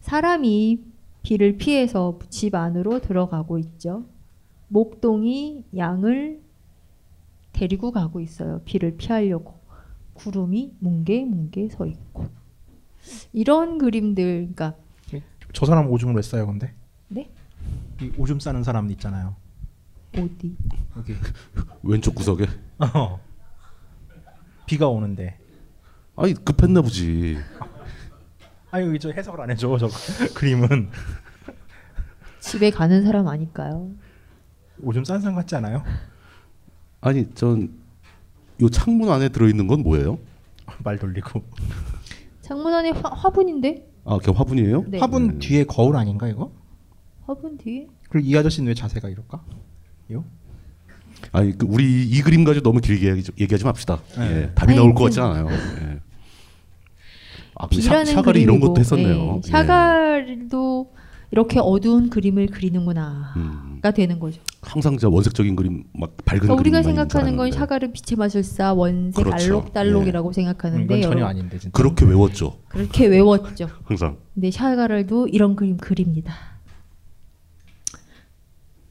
사람이 0.00 0.80
비를 1.22 1.58
피해서 1.58 2.18
집 2.30 2.54
안으로 2.54 3.00
들어가고 3.00 3.58
있죠. 3.58 4.06
목동이 4.68 5.64
양을 5.76 6.40
데리고 7.52 7.92
가고 7.92 8.20
있어요. 8.20 8.60
비를 8.64 8.96
피하려고. 8.96 9.58
구름이 10.14 10.74
뭉게뭉게 10.80 11.68
서 11.70 11.86
있고. 11.86 12.28
이런 13.32 13.78
그림들, 13.78 14.48
그러니까 14.54 14.74
저 15.52 15.66
사람 15.66 15.88
오줌을 15.90 16.14
왜 16.14 16.22
싸요, 16.22 16.46
근데? 16.46 16.72
네? 17.08 17.30
이 18.00 18.12
오줌 18.18 18.40
싸는 18.40 18.64
사람 18.64 18.90
있잖아요. 18.92 19.36
어디? 20.16 20.56
여기. 20.96 21.14
왼쪽 21.82 22.14
구석에. 22.14 22.46
어. 22.78 23.20
비가 24.66 24.88
오는데. 24.88 25.38
아니 26.16 26.34
급했나 26.34 26.80
보지. 26.82 27.36
아니 28.70 28.86
여기 28.86 28.98
저 28.98 29.10
해석을 29.10 29.40
안 29.40 29.50
해줘. 29.50 29.76
저 29.78 29.88
그림은 30.34 30.90
집에 32.40 32.70
가는 32.70 33.04
사람 33.04 33.28
아닐까요? 33.28 33.90
오줌 34.82 35.04
싼 35.04 35.20
사람 35.20 35.34
같지 35.36 35.54
않아요? 35.56 35.82
아니 37.00 37.28
전 37.34 37.72
요 38.62 38.68
창문 38.68 39.10
안에 39.10 39.30
들어 39.30 39.48
있는 39.48 39.66
건 39.66 39.82
뭐예요? 39.82 40.16
말 40.84 40.96
돌리고. 40.96 41.42
창문 42.40 42.72
안에 42.72 42.90
화, 42.90 43.08
화분인데? 43.08 43.84
아, 44.04 44.18
그냥 44.18 44.38
화분이에요? 44.38 44.84
네. 44.86 44.98
화분 45.00 45.40
뒤에 45.40 45.64
거울 45.64 45.96
아닌가 45.96 46.28
이거? 46.28 46.52
화분 47.26 47.58
뒤에? 47.58 47.88
그리고 48.08 48.28
이 48.28 48.36
아저씨는 48.36 48.68
왜 48.68 48.74
자세가 48.74 49.08
이럴까? 49.08 49.42
요? 50.12 50.24
아니 51.32 51.58
그 51.58 51.66
우리 51.68 52.04
이 52.08 52.20
그림 52.22 52.44
가지고 52.44 52.62
너무 52.62 52.80
길게 52.80 53.10
얘기, 53.10 53.32
얘기하지 53.40 53.64
맙시다. 53.64 53.98
네. 54.18 54.42
예, 54.42 54.54
답이 54.54 54.70
아니, 54.70 54.76
나올 54.80 54.94
것 54.94 55.00
그- 55.00 55.04
같지 55.06 55.20
않아요. 55.20 55.48
예. 55.50 56.00
아, 57.56 57.66
샤, 57.80 58.04
샤갈이 58.04 58.40
이런 58.42 58.60
그림이고, 58.60 58.68
것도 58.68 58.80
했었네요. 58.80 59.16
네, 59.16 59.40
예. 59.46 59.50
샤갈도 59.50 60.92
이렇게 61.32 61.58
어두운 61.58 62.08
그림을 62.08 62.46
그리는구나 62.46 63.34
가 63.84 63.90
음. 63.90 63.92
되는 63.92 64.18
거죠. 64.18 64.40
항상 64.62 64.96
저 64.96 65.10
원색적인 65.10 65.56
그림 65.56 65.84
막 65.92 66.16
밝은 66.24 66.40
그러니까 66.40 66.58
우리가 66.58 66.82
생각하는 66.82 67.36
건. 67.36 67.52
샤갈은 67.52 67.92
빛의 67.92 68.16
마술사 68.16 68.72
원색 68.72 69.22
그렇죠. 69.22 69.44
알록달록이라고 69.44 70.28
음, 70.30 70.32
생각하는데 70.32 70.98
이건 71.00 71.10
전혀 71.10 71.26
아닌데 71.26 71.58
진짜. 71.58 71.70
그렇게 71.76 72.06
외웠죠. 72.06 72.60
그렇게 72.68 73.06
외웠죠. 73.06 73.68
항상. 73.84 74.16
근데 74.32 74.50
샤갈도 74.50 75.28
이런 75.28 75.54
그림 75.54 75.76
그립니다. 75.76 76.32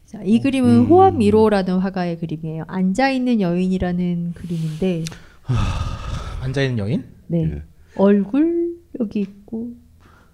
자, 0.05 0.21
이 0.23 0.39
그림은 0.39 0.69
음. 0.69 0.85
호암 0.85 1.17
미로라는 1.17 1.79
화가의 1.79 2.19
그림이에요. 2.19 2.65
앉아 2.67 3.09
있는 3.09 3.41
여인이라는 3.41 4.33
그림인데, 4.35 5.05
앉아 6.43 6.61
있는 6.61 6.77
여인? 6.77 7.03
네 7.25 7.43
예. 7.45 7.63
얼굴 7.95 8.75
여기 8.99 9.21
있고 9.21 9.71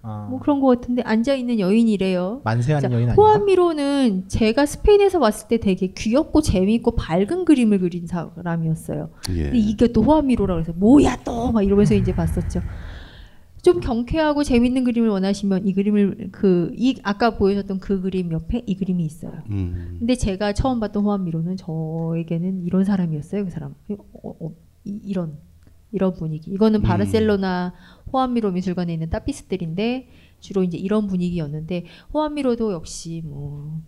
아. 0.02 0.26
뭐 0.30 0.38
그런 0.40 0.60
것 0.60 0.66
같은데 0.68 1.02
앉아 1.02 1.34
있는 1.34 1.58
여인이래요. 1.60 2.40
만세하는 2.44 2.88
자, 2.88 2.94
여인 2.94 3.08
아닌가? 3.10 3.22
호암미로는 3.22 4.28
제가 4.28 4.64
스페인에서 4.66 5.18
왔을 5.18 5.48
때 5.48 5.58
되게 5.58 5.88
귀엽고 5.88 6.40
재미있고 6.42 6.92
밝은 6.92 7.44
그림을 7.44 7.78
그린 7.80 8.06
사람이었어요. 8.06 9.10
예. 9.30 9.42
근데 9.44 9.58
이게 9.58 9.88
또 9.92 10.02
호암미로라고 10.02 10.60
해서 10.60 10.72
뭐야 10.74 11.16
또 11.24 11.52
막 11.52 11.62
이러면서 11.62 11.94
이제 11.94 12.14
봤었죠. 12.14 12.60
좀 13.62 13.80
경쾌하고 13.80 14.42
재밌는 14.42 14.84
그림을 14.84 15.10
원하시면 15.10 15.66
이 15.66 15.74
그림을 15.74 16.30
그 16.32 16.72
이 16.74 16.96
아까 17.02 17.36
보여줬던 17.36 17.78
그 17.80 18.00
그림 18.00 18.32
옆에 18.32 18.62
이 18.66 18.74
그림이 18.74 19.04
있어요. 19.04 19.32
음. 19.50 19.96
근데 19.98 20.14
제가 20.14 20.54
처음 20.54 20.80
봤던 20.80 21.04
호암미로는 21.04 21.56
저에게는 21.58 22.62
이런 22.64 22.84
사람이었어요. 22.84 23.44
그 23.44 23.50
사람 23.50 23.74
어, 23.90 23.96
어, 24.40 24.50
이, 24.84 24.98
이런 25.04 25.36
이런 25.92 26.12
분위기. 26.14 26.50
이거는 26.50 26.80
음. 26.80 26.82
바르셀로나 26.82 27.74
호암미로 28.12 28.52
미술관에 28.52 28.92
있는 28.92 29.10
따피스들인데 29.10 30.08
주로 30.40 30.62
이제 30.62 30.78
이런 30.78 31.06
분위기였는데 31.06 31.84
호암미로도 32.14 32.72
역시 32.72 33.22
뭐 33.24 33.80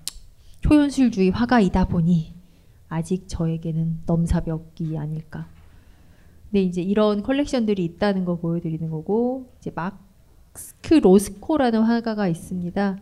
초연술주의 0.61 1.31
화가이다 1.31 1.87
보니 1.87 2.35
아직 2.89 3.27
저에게는 3.27 4.01
넘사벽이 4.07 4.97
아닐까. 4.99 5.49
근데 6.45 6.63
이제 6.63 6.83
이런 6.83 7.23
컬렉션들이 7.23 7.83
있다는 7.85 8.25
거 8.25 8.37
보여드리는 8.37 8.91
거고 8.91 9.51
이제 9.59 9.73
마스크 9.75 10.95
로스코라는 10.95 11.81
화가가 11.81 12.29
있습니다. 12.29 12.99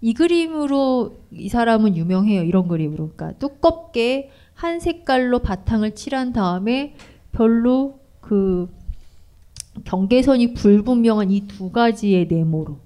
이 0.00 0.14
그림으로 0.14 1.18
이 1.30 1.48
사람은 1.48 1.96
유명해요. 1.96 2.42
이런 2.42 2.68
그림으로. 2.68 3.10
그러니까 3.14 3.38
두껍게 3.38 4.30
한 4.54 4.80
색깔로 4.80 5.40
바탕을 5.40 5.94
칠한 5.94 6.32
다음에 6.32 6.94
별로 7.32 8.00
그 8.26 8.68
경계선이 9.84 10.54
불분명한 10.54 11.30
이 11.30 11.46
두 11.46 11.70
가지의 11.70 12.26
네모로 12.28 12.78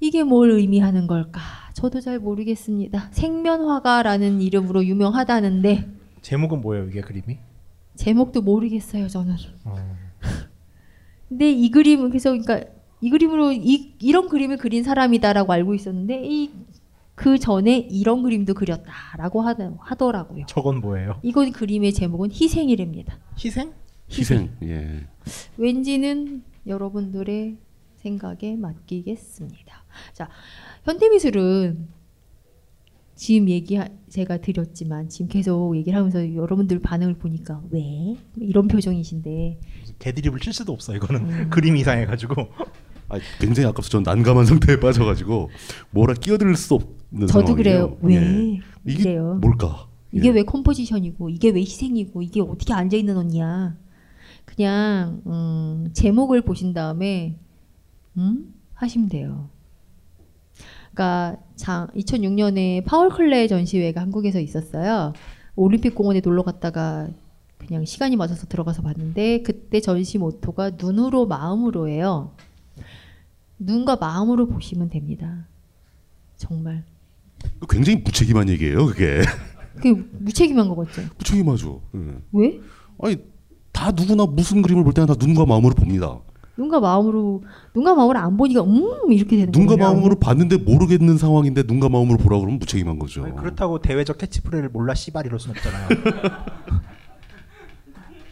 이게 0.00 0.22
뭘 0.22 0.50
의미하는 0.50 1.06
걸까? 1.06 1.40
저도 1.74 2.00
잘 2.00 2.18
모르겠습니다. 2.18 3.08
생면화가라는 3.10 4.40
이름으로 4.42 4.84
유명하다는데 4.84 5.88
제목은 6.22 6.60
뭐예요 6.60 6.84
이게 6.88 7.00
그림이? 7.00 7.38
제목도 7.96 8.42
모르겠어요. 8.42 9.08
저는. 9.08 9.34
어. 9.64 9.74
근데 11.28 11.50
이 11.50 11.70
그림은 11.70 12.10
그래서 12.10 12.30
그러니까 12.30 12.60
이 13.00 13.10
그림으로 13.10 13.52
이 13.52 13.94
이런 14.00 14.28
그림을 14.28 14.58
그린 14.58 14.84
사람이다라고 14.84 15.52
알고 15.52 15.74
있었는데 15.74 16.22
이 16.24 16.50
그 17.16 17.38
전에 17.38 17.78
이런 17.78 18.22
그림도 18.22 18.52
그렸다라고 18.52 19.40
하더, 19.40 19.76
하더라고요. 19.80 20.44
저건 20.46 20.82
뭐예요? 20.82 21.18
이건 21.22 21.50
그림의 21.50 21.94
제목은 21.94 22.30
희생이랍니다. 22.30 23.18
희생? 23.42 23.72
희생. 24.10 24.50
예. 24.62 25.06
왠지는 25.56 26.42
여러분들의 26.66 27.56
생각에 27.96 28.56
맡기겠습니다. 28.56 29.84
자, 30.12 30.28
현대미술은 30.84 31.88
지금 33.14 33.48
얘기 33.48 33.78
제가 34.10 34.36
드렸지만 34.38 35.08
지금 35.08 35.28
계속 35.28 35.74
얘기를 35.76 35.96
하면서 35.96 36.34
여러분들 36.34 36.80
반응을 36.80 37.14
보니까 37.14 37.62
왜 37.70 38.14
이런 38.36 38.68
표정이신데 38.68 39.58
개드립을 39.98 40.38
칠 40.38 40.52
수도 40.52 40.72
없어 40.72 40.94
이거는 40.94 41.28
음. 41.28 41.48
그림 41.50 41.76
이상해가지고 41.76 42.34
아, 43.08 43.18
굉장히 43.40 43.68
아까부터 43.68 43.88
전 43.88 44.02
난감한 44.02 44.44
상태에 44.44 44.78
빠져가지고 44.78 45.50
뭐라 45.90 46.12
끼어들 46.14 46.54
수 46.56 46.74
없는 46.74 47.26
저도 47.26 47.46
상황이에요. 47.46 47.56
그래요. 47.56 47.98
왜 48.02 48.14
예. 48.16 48.60
이게 48.84 49.00
이래요? 49.02 49.38
뭘까? 49.40 49.88
이게 50.12 50.28
예. 50.28 50.32
왜 50.32 50.42
컴포지션이고 50.42 51.30
이게 51.30 51.50
왜 51.50 51.60
희생이고 51.60 52.20
이게 52.22 52.42
어떻게 52.42 52.74
앉아 52.74 52.96
있는 52.96 53.16
언니야? 53.16 53.76
그냥 54.56 55.22
음, 55.26 55.90
제목을 55.92 56.40
보신 56.40 56.72
다음에 56.72 57.38
음 58.16 58.54
하시면 58.74 59.10
돼요. 59.10 59.50
그러니까 60.92 61.36
장 61.56 61.88
2006년에 61.88 62.84
파울 62.84 63.10
클레 63.10 63.48
전시회가 63.48 64.00
한국에서 64.00 64.40
있었어요. 64.40 65.12
올림픽 65.54 65.94
공원에 65.94 66.20
놀러 66.20 66.42
갔다가 66.42 67.08
그냥 67.58 67.84
시간이 67.84 68.16
맞아서 68.16 68.46
들어가서 68.46 68.82
봤는데 68.82 69.42
그때 69.42 69.80
전시 69.80 70.16
모토가 70.18 70.70
눈으로 70.70 71.26
마음으로예요. 71.26 72.34
눈과 73.58 73.96
마음으로 73.96 74.46
보시면 74.46 74.88
됩니다. 74.88 75.46
정말 76.36 76.84
굉장히 77.68 78.00
무책임한 78.00 78.48
얘기예요, 78.50 78.86
그게. 78.86 79.22
그게 79.76 79.92
무책임한 79.92 80.68
거 80.68 80.76
같죠? 80.76 81.02
무책임하죠. 81.18 81.82
예. 81.94 82.18
왜? 82.32 82.60
아니 83.02 83.18
다 83.76 83.92
누구나 83.94 84.24
무슨 84.24 84.62
그림을 84.62 84.84
볼 84.84 84.94
때나 84.94 85.06
다 85.06 85.14
눈과 85.18 85.44
마음으로 85.44 85.74
봅니다. 85.74 86.18
눈과 86.56 86.80
마음으로 86.80 87.44
눈과 87.74 87.94
마음으로 87.94 88.18
안 88.18 88.38
보니까 88.38 88.62
음 88.62 89.12
이렇게 89.12 89.36
되는 89.36 89.52
눈과 89.52 89.76
거예요. 89.76 89.92
마음으로 89.92 90.14
봤는데 90.16 90.56
모르겠는 90.56 91.18
상황인데 91.18 91.64
눈과 91.66 91.90
마음으로 91.90 92.16
보라 92.16 92.38
그러면 92.38 92.58
무책임한 92.58 92.98
거죠. 92.98 93.22
그렇다고 93.36 93.82
대외적 93.82 94.16
캐치프레이를 94.16 94.70
몰라 94.70 94.94
씨발 94.94 95.26
이럴 95.26 95.38
순 95.38 95.50
없잖아요. 95.50 95.88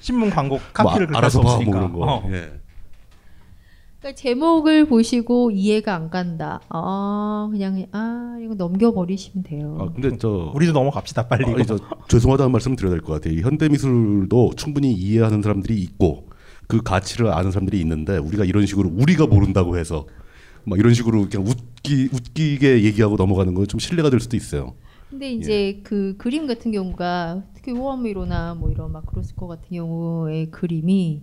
신문 0.01 0.31
광고 0.31 0.59
카피를 0.73 1.09
뭐, 1.09 1.15
수 1.15 1.19
알아서 1.19 1.41
봐, 1.41 1.45
뭐 1.45 1.53
없으니까. 1.55 1.79
그런 1.79 1.93
거. 1.93 1.99
어. 2.01 2.23
예. 2.31 2.53
그러니까 4.05 4.21
제목을 4.21 4.85
보시고 4.85 5.51
이해가 5.51 5.95
안 5.95 6.11
간다. 6.11 6.61
아 6.69 7.49
그냥 7.51 7.87
아 7.93 8.37
이거 8.39 8.55
넘겨 8.55 8.93
버리시면 8.93 9.45
돼요. 9.45 9.79
아 9.81 9.91
근데 9.91 10.15
저 10.19 10.53
우리도 10.55 10.73
넘어갑시다 10.75 11.27
빨리. 11.27 11.47
아니, 11.47 11.65
저 11.65 11.79
죄송하다는 12.09 12.53
말씀 12.53 12.77
드려야 12.77 12.93
될 12.93 13.01
것 13.01 13.15
같아요. 13.15 13.33
이 13.33 13.41
현대 13.41 13.67
미술도 13.67 14.53
충분히 14.57 14.93
이해하는 14.93 15.41
사람들이 15.41 15.81
있고 15.81 16.29
그 16.69 16.83
가치를 16.83 17.29
아는 17.33 17.51
사람들이 17.51 17.81
있는데 17.81 18.19
우리가 18.19 18.45
이런 18.45 18.67
식으로 18.67 18.91
우리가 18.95 19.27
모른다고 19.27 19.79
해서 19.79 20.07
막 20.65 20.79
이런 20.79 20.93
식으로 20.93 21.27
그냥 21.31 21.47
웃기 21.47 22.11
웃기게 22.13 22.83
얘기하고 22.85 23.17
넘어가는 23.17 23.55
건 23.55 23.67
좀 23.67 23.81
신뢰가 23.81 24.11
될 24.11 24.21
수도 24.21 24.37
있어요. 24.37 24.75
근데 25.09 25.33
이제 25.33 25.81
그 25.83 26.15
그림 26.19 26.47
같은 26.47 26.73
경우가 26.73 27.45
특히 27.55 27.73
호암미로나 27.73 28.55
뭐 28.57 28.71
이런 28.71 28.93
마크로스코 28.93 29.47
같은 29.49 29.65
경우의 29.71 30.51
그림이 30.51 31.23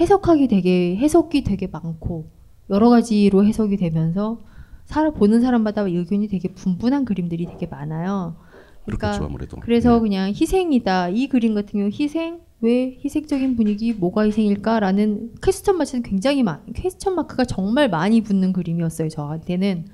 해석하기 0.00 0.48
되게 0.48 0.96
해석이 0.96 1.44
되게 1.44 1.66
많고 1.66 2.30
여러 2.70 2.88
가지로 2.88 3.44
해석이 3.44 3.76
되면서 3.76 4.42
살아 4.84 5.10
보는 5.10 5.40
사람마다 5.40 5.82
의견이 5.82 6.28
되게 6.28 6.48
분분한 6.52 7.04
그림들이 7.04 7.46
되게 7.46 7.66
많아요. 7.66 8.36
그러니까 8.84 9.12
그렇겠죠, 9.12 9.24
아무래도. 9.24 9.56
그래서 9.60 9.94
네. 9.94 10.00
그냥 10.00 10.28
희생이다. 10.28 11.10
이 11.10 11.28
그림 11.28 11.54
같은 11.54 11.78
경우 11.78 11.90
희생 11.92 12.40
왜 12.60 12.98
희생적인 13.04 13.56
분위기 13.56 13.92
뭐가 13.92 14.22
희생일까라는 14.22 15.34
퀘스천 15.42 15.76
마크는 15.76 16.02
굉장히 16.02 16.42
많 16.42 16.62
퀘스천 16.74 17.14
마크가 17.14 17.44
정말 17.44 17.88
많이 17.88 18.22
붙는 18.22 18.52
그림이었어요. 18.52 19.08
저한테는 19.08 19.86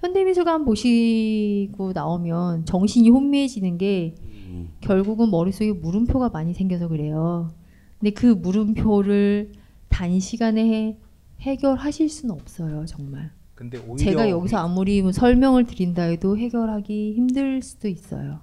현대미술관 0.00 0.64
보시고 0.64 1.92
나오면 1.94 2.66
정신이 2.66 3.08
혼미해지는 3.08 3.78
게 3.78 4.14
결국은 4.80 5.30
머릿속에 5.30 5.72
물음표가 5.72 6.28
많이 6.28 6.52
생겨서 6.52 6.88
그래요. 6.88 7.52
근데 8.04 8.20
그 8.20 8.26
물음표를 8.26 9.52
단시간에 9.88 10.62
해, 10.62 10.98
해결하실 11.40 12.10
수는 12.10 12.34
없어요, 12.34 12.84
정말. 12.84 13.30
근데 13.54 13.78
오히려 13.78 13.96
제가 13.96 14.28
여기서 14.28 14.58
아무리 14.58 15.00
뭐 15.00 15.10
설명을 15.10 15.64
드린다 15.64 16.02
해도 16.02 16.36
해결하기 16.36 17.14
힘들 17.14 17.62
수도 17.62 17.88
있어요. 17.88 18.40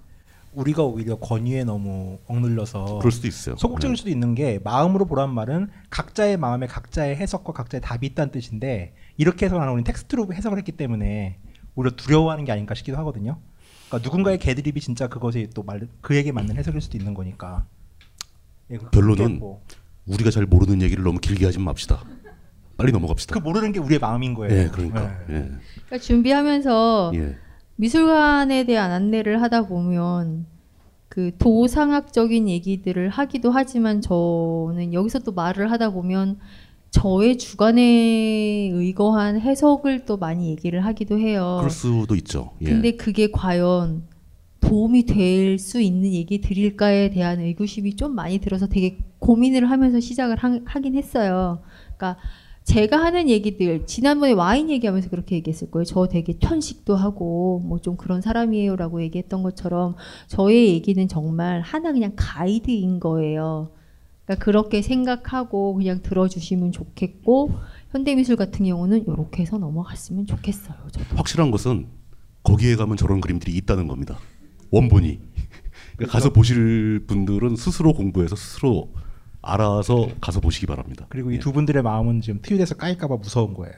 우리가 0.55 0.81
오히려 0.81 1.17
권위에 1.17 1.63
너무 1.63 2.17
억눌려서 2.25 2.97
그럴 2.97 3.11
수도 3.11 3.27
있어요. 3.27 3.55
소극적일 3.55 3.95
네. 3.95 3.99
수도 3.99 4.09
있는 4.09 4.33
게 4.33 4.59
마음으로 4.63 5.05
보란 5.05 5.31
말은 5.31 5.69
각자의 5.91 6.37
마음에 6.37 6.65
각자의 6.65 7.15
해석과 7.17 7.53
각자의 7.53 7.81
답이 7.81 8.07
있다는 8.07 8.31
뜻인데 8.31 8.95
이렇게 9.15 9.45
해서 9.45 9.59
나는 9.59 9.73
우리 9.73 9.83
텍스트로 9.83 10.33
해석을 10.33 10.57
했기 10.57 10.71
때문에 10.71 11.37
오히려 11.75 11.95
두려워하는 11.95 12.45
게 12.45 12.51
아닌가 12.51 12.73
싶기도 12.73 12.97
하거든요. 12.97 13.37
그러니까 13.89 14.09
누군가의 14.09 14.39
개드립이 14.39 14.79
진짜 14.79 15.07
그것이 15.07 15.49
또 15.53 15.61
말, 15.61 15.87
그에게 16.01 16.31
맞는 16.31 16.57
해석일 16.57 16.81
수도 16.81 16.97
있는 16.97 17.13
거니까. 17.13 17.67
예, 18.71 18.77
결론은 18.91 19.39
뭐 19.39 19.61
우리가 20.07 20.31
잘 20.31 20.45
모르는 20.45 20.81
얘기를 20.81 21.03
너무 21.03 21.19
길게 21.19 21.45
하지 21.45 21.59
맙시다. 21.59 22.03
빨리 22.77 22.91
넘어갑시다. 22.91 23.33
그 23.33 23.39
모르는 23.39 23.71
게 23.73 23.79
우리의 23.79 23.99
마음인 23.99 24.33
거예요. 24.33 24.57
예, 24.57 24.67
그러니까. 24.69 25.03
예. 25.29 25.51
그러니까 25.73 25.97
준비하면서 25.99 27.11
예. 27.15 27.35
미술관에 27.75 28.63
대한 28.63 28.91
안내를 28.91 29.41
하다 29.41 29.67
보면 29.67 30.45
그 31.09 31.31
도상학적인 31.37 32.47
얘기들을 32.47 33.09
하기도 33.09 33.51
하지만 33.51 34.01
저는 34.01 34.93
여기서 34.93 35.19
또 35.19 35.33
말을 35.33 35.71
하다 35.71 35.91
보면 35.91 36.39
저의 36.89 37.37
주관에 37.37 37.81
의거한 38.73 39.39
해석을 39.39 40.05
또 40.05 40.17
많이 40.17 40.49
얘기를 40.49 40.85
하기도 40.85 41.17
해요. 41.19 41.57
그럴 41.59 41.69
수도 41.69 42.15
있죠. 42.15 42.51
예. 42.61 42.65
근데 42.65 42.91
그게 42.95 43.29
과연 43.31 44.03
도움이 44.61 45.05
될 45.05 45.57
수 45.59 45.81
있는 45.81 46.13
얘기 46.13 46.39
드릴까에 46.41 47.09
대한 47.09 47.39
의구심이 47.39 47.95
좀 47.95 48.15
많이 48.15 48.39
들어서 48.39 48.67
되게 48.67 48.97
고민을 49.19 49.69
하면서 49.69 49.99
시작을 49.99 50.37
하, 50.37 50.59
하긴 50.65 50.95
했어요. 50.95 51.61
그러니까 51.97 52.17
제가 52.63 52.97
하는 53.03 53.27
얘기들 53.27 53.85
지난번에 53.87 54.33
와인 54.33 54.69
얘기하면서 54.69 55.09
그렇게 55.09 55.35
얘기했을 55.35 55.69
거예요. 55.71 55.83
저 55.83 56.07
되게 56.07 56.37
편식도 56.37 56.95
하고 56.95 57.59
뭐 57.65 57.79
좀 57.79 57.97
그런 57.97 58.21
사람이에요라고 58.21 59.01
얘기했던 59.01 59.41
것처럼 59.43 59.95
저의 60.27 60.69
얘기는 60.69 61.05
정말 61.07 61.61
하나 61.61 61.91
그냥 61.91 62.13
가이드인 62.15 62.99
거예요. 62.99 63.71
그러니까 64.25 64.45
그렇게 64.45 64.81
생각하고 64.83 65.73
그냥 65.73 66.01
들어주시면 66.03 66.71
좋겠고 66.71 67.51
현대미술 67.91 68.35
같은 68.37 68.65
경우는 68.65 69.03
이렇게 69.07 69.41
해서 69.41 69.57
넘어갔으면 69.57 70.27
좋겠어요. 70.27 70.77
저도. 70.91 71.15
확실한 71.15 71.49
것은 71.51 71.87
거기에 72.43 72.75
가면 72.75 72.95
저런 72.97 73.19
그림들이 73.21 73.55
있다는 73.57 73.87
겁니다. 73.87 74.17
원본이. 74.71 75.19
그러니까 75.97 76.13
가서 76.13 76.31
보실 76.33 77.03
분들은 77.07 77.55
스스로 77.55 77.93
공부해서 77.93 78.35
스스로 78.35 78.91
알아서 79.41 80.07
가서 80.21 80.39
보시기 80.39 80.65
바랍니다. 80.65 81.05
그리고 81.09 81.31
이 81.31 81.39
두 81.39 81.51
분들의 81.51 81.81
마음은 81.83 82.21
지금 82.21 82.39
트윗에서 82.41 82.75
까일까봐 82.75 83.17
무서운 83.17 83.53
거예요. 83.53 83.73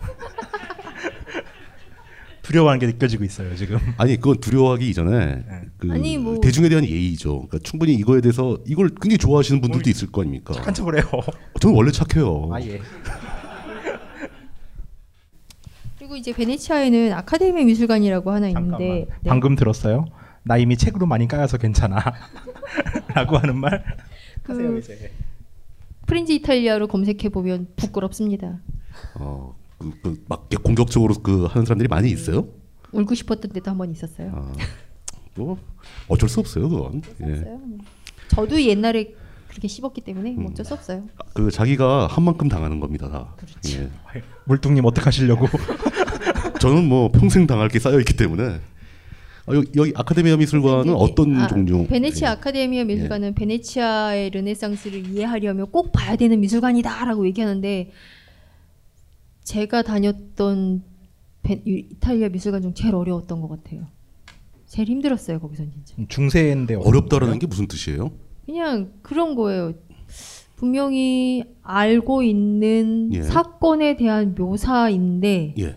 두려워하는 2.42 2.78
게 2.78 2.86
느껴지고 2.86 3.24
있어요 3.24 3.54
지금. 3.56 3.78
아니 3.96 4.16
그건 4.16 4.38
두려워하기 4.38 4.88
이전에 4.90 5.44
그 5.78 5.90
아니, 5.90 6.18
뭐- 6.18 6.40
대중에 6.40 6.68
대한 6.68 6.84
예의죠. 6.84 7.32
그러니까 7.46 7.58
충분히 7.62 7.94
이거에 7.94 8.20
대해서 8.20 8.58
이걸 8.66 8.88
굉장히 8.90 9.16
좋아하시는 9.18 9.62
분들도 9.62 9.88
있을 9.88 10.12
거 10.12 10.20
아닙니까? 10.20 10.52
착한 10.52 10.74
척을 10.74 10.96
해요. 10.96 11.04
저는 11.60 11.74
원래 11.74 11.90
착해요. 11.90 12.50
아 12.52 12.60
예. 12.60 12.80
그리고 15.98 16.16
이제 16.16 16.34
베네치아에는 16.34 17.14
아카데미 17.14 17.64
미술관이라고 17.64 18.30
하나 18.30 18.48
있는데 18.48 18.78
네. 18.78 19.06
방금 19.26 19.56
들었어요? 19.56 20.04
나 20.44 20.56
이미 20.58 20.76
책으로 20.76 21.06
많이 21.06 21.26
까여서 21.26 21.58
괜찮아. 21.58 21.98
라고 23.14 23.38
하는 23.38 23.56
말 23.58 23.84
하세요 24.44 24.70
그 24.72 24.78
이제. 24.78 25.10
프린즈 26.06 26.32
이탈리아로 26.32 26.86
검색해 26.88 27.30
보면 27.30 27.68
부끄럽습니다. 27.76 28.58
어, 29.16 29.54
그, 29.78 29.90
그, 30.02 30.24
막 30.28 30.48
공격적으로 30.62 31.14
그 31.14 31.44
하는 31.46 31.64
사람들이 31.64 31.88
많이 31.88 32.10
있어요. 32.10 32.46
울고 32.92 33.14
싶었던 33.14 33.50
때도 33.52 33.70
한 33.70 33.78
번 33.78 33.90
있었어요. 33.90 34.30
아, 34.34 34.52
뭐 35.34 35.58
어쩔 36.08 36.28
수 36.28 36.40
없어요, 36.40 36.68
그건. 36.68 37.02
예. 37.26 37.32
있어요. 37.32 37.60
저도 38.28 38.60
옛날에 38.62 39.14
그렇게 39.48 39.66
씹었기 39.66 40.02
때문에 40.02 40.32
음. 40.32 40.42
뭐 40.42 40.50
어쩔 40.50 40.64
수 40.64 40.74
없어요. 40.74 41.04
그 41.32 41.50
자기가 41.50 42.06
한 42.08 42.22
만큼 42.24 42.48
당하는 42.48 42.80
겁니다, 42.80 43.08
다. 43.10 43.34
예. 43.70 43.90
물뚱님 44.44 44.84
어떡하시려고? 44.84 45.46
저는 46.60 46.84
뭐 46.86 47.10
평생 47.10 47.46
당할 47.46 47.68
게 47.68 47.78
쌓여 47.78 47.98
있기 47.98 48.14
때문에. 48.16 48.60
아, 49.46 49.54
여기, 49.54 49.70
여기 49.76 49.92
아카데미아 49.94 50.36
미술관은 50.38 50.94
어떤 50.94 51.36
아, 51.36 51.46
종류? 51.46 51.86
베네치아 51.86 52.32
아카데미아 52.32 52.84
미술관은 52.84 53.34
베네치아의 53.34 54.30
르네상스를 54.30 55.06
이해하려면 55.10 55.70
꼭 55.70 55.92
봐야 55.92 56.16
되는 56.16 56.40
미술관이다라고 56.40 57.26
얘기하는데 57.26 57.90
제가 59.42 59.82
다녔던 59.82 60.82
베- 61.42 61.62
이- 61.66 61.86
이탈리아 61.92 62.28
미술관 62.30 62.62
중 62.62 62.72
제일 62.74 62.94
어려웠던 62.94 63.40
것 63.42 63.48
같아요. 63.48 63.86
제일 64.66 64.88
힘들었어요 64.88 65.38
거기선 65.40 65.70
진짜. 65.84 65.94
중세인데 66.08 66.76
어렵다라는 66.76 67.38
게 67.38 67.46
무슨 67.46 67.68
뜻이에요? 67.68 68.12
그냥 68.46 68.92
그런 69.02 69.34
거예요. 69.34 69.74
분명히 70.56 71.44
알고 71.62 72.22
있는 72.22 73.10
예. 73.12 73.22
사건에 73.22 73.96
대한 73.96 74.34
묘사인데 74.34 75.54
예. 75.58 75.76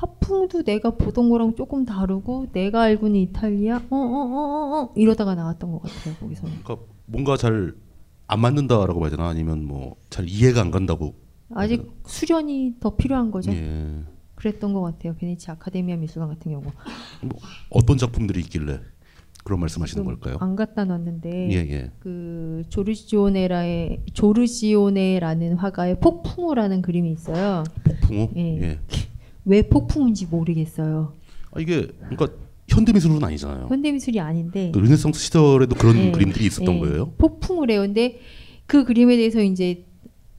화풍도 0.00 0.62
내가 0.64 0.90
보던 0.96 1.28
거랑 1.30 1.54
조금 1.56 1.84
다르고 1.84 2.46
내가 2.52 2.82
알고 2.82 3.06
있는 3.08 3.20
이탈리아 3.20 3.82
어어어어 3.90 4.82
어, 4.84 4.92
이러다가 4.96 5.34
나왔던 5.34 5.70
것 5.72 5.82
같아요 5.82 6.14
거기서는. 6.20 6.62
그러니까 6.62 6.86
뭔가 7.06 7.36
잘 7.36 7.74
안 8.32 8.38
맞는다라고 8.40 9.00
봐야 9.00 9.10
되나 9.10 9.28
아니면 9.28 9.64
뭐 9.64 9.96
잘 10.08 10.28
이해가 10.28 10.60
안 10.60 10.70
간다고. 10.70 11.14
아직 11.52 11.90
수련이 12.06 12.76
더 12.80 12.94
필요한 12.96 13.30
거죠. 13.32 13.50
예. 13.52 14.04
그랬던 14.36 14.72
것 14.72 14.80
같아요. 14.82 15.14
베네치아 15.16 15.54
아카데미아 15.54 15.96
미술관 15.96 16.28
같은 16.30 16.52
경우. 16.52 16.62
뭐 17.22 17.32
어떤 17.70 17.98
작품들이 17.98 18.40
있길래 18.40 18.80
그런 19.44 19.58
말씀하시는 19.60 20.04
걸까요? 20.04 20.36
안 20.40 20.54
갖다 20.54 20.84
놨는데 20.84 21.50
예, 21.50 21.56
예. 21.56 21.90
그 21.98 22.62
조르지오네라의 22.68 24.04
조르지오네라는 24.14 25.54
화가의 25.56 25.98
폭풍우라는 26.00 26.82
그림이 26.82 27.10
있어요. 27.12 27.64
폭풍우. 27.84 28.30
예. 28.36 28.78
예. 29.46 29.50
왜 29.50 29.62
폭풍인지 29.62 30.26
모르겠어요. 30.26 31.14
아, 31.52 31.60
이게 31.60 31.88
그러니까 32.08 32.28
현대 32.68 32.92
미술은 32.92 33.22
아니잖아요. 33.22 33.66
현대 33.68 33.90
미술이 33.90 34.20
아닌데 34.20 34.70
그 34.72 34.78
르네상스 34.78 35.18
시절에도 35.18 35.74
그런 35.74 35.96
예, 35.96 36.10
그림들이 36.12 36.46
있었던 36.46 36.74
예. 36.74 36.78
거예요. 36.80 37.12
폭풍우래요. 37.18 37.80
근데 37.80 38.20
그 38.66 38.84
그림에 38.84 39.16
대해서 39.16 39.42
이제 39.42 39.84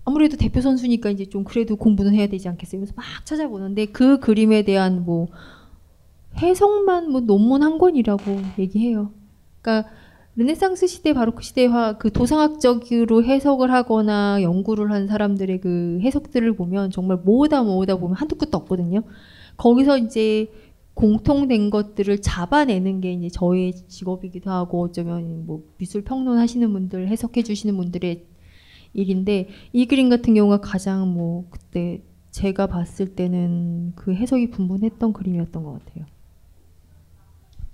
아무래도 0.05 0.37
대표 0.37 0.61
선수니까 0.61 1.09
이제 1.09 1.25
좀 1.25 1.43
그래도 1.43 1.75
공부는 1.75 2.13
해야 2.15 2.27
되지 2.27 2.47
않겠어요. 2.47 2.81
그래서 2.81 2.93
막 2.95 3.05
찾아보는데 3.25 3.87
그 3.87 4.19
그림에 4.19 4.63
대한 4.63 5.03
뭐 5.03 5.27
해석만 6.37 7.11
뭐 7.11 7.21
논문 7.21 7.61
한 7.61 7.77
권이라고 7.77 8.41
얘기해요. 8.57 9.11
그러니까 9.61 9.89
르네상스 10.35 10.87
시대 10.87 11.13
바로크 11.13 11.43
시대화 11.43 11.97
그 11.97 12.11
도상학적으로 12.11 13.23
해석을 13.23 13.71
하거나 13.71 14.41
연구를 14.41 14.91
한 14.91 15.07
사람들의 15.07 15.59
그 15.59 15.99
해석들을 16.01 16.55
보면 16.55 16.89
정말 16.91 17.17
모으다 17.17 17.63
모으다 17.63 17.97
보면 17.97 18.15
한두 18.15 18.35
끝도 18.35 18.57
없거든요. 18.59 19.03
거기서 19.57 19.97
이제 19.97 20.49
공통된 20.93 21.69
것들을 21.69 22.21
잡아내는 22.21 23.01
게 23.01 23.13
이제 23.13 23.29
저의 23.29 23.73
직업이기도 23.73 24.49
하고 24.49 24.83
어쩌면 24.83 25.45
뭐 25.45 25.63
미술 25.77 26.03
평론 26.03 26.37
하시는 26.37 26.71
분들 26.71 27.07
해석해 27.09 27.43
주시는 27.43 27.75
분들의 27.75 28.25
일인데 28.93 29.49
이 29.73 29.85
그림 29.85 30.09
같은 30.09 30.33
경우가 30.33 30.61
가장 30.61 31.13
뭐 31.13 31.47
그때 31.49 32.01
제가 32.31 32.67
봤을 32.67 33.15
때는 33.15 33.93
그 33.95 34.13
해석이 34.13 34.51
분분했던 34.51 35.11
그림이었던 35.11 35.63
것 35.63 35.73
같아요. 35.73 36.05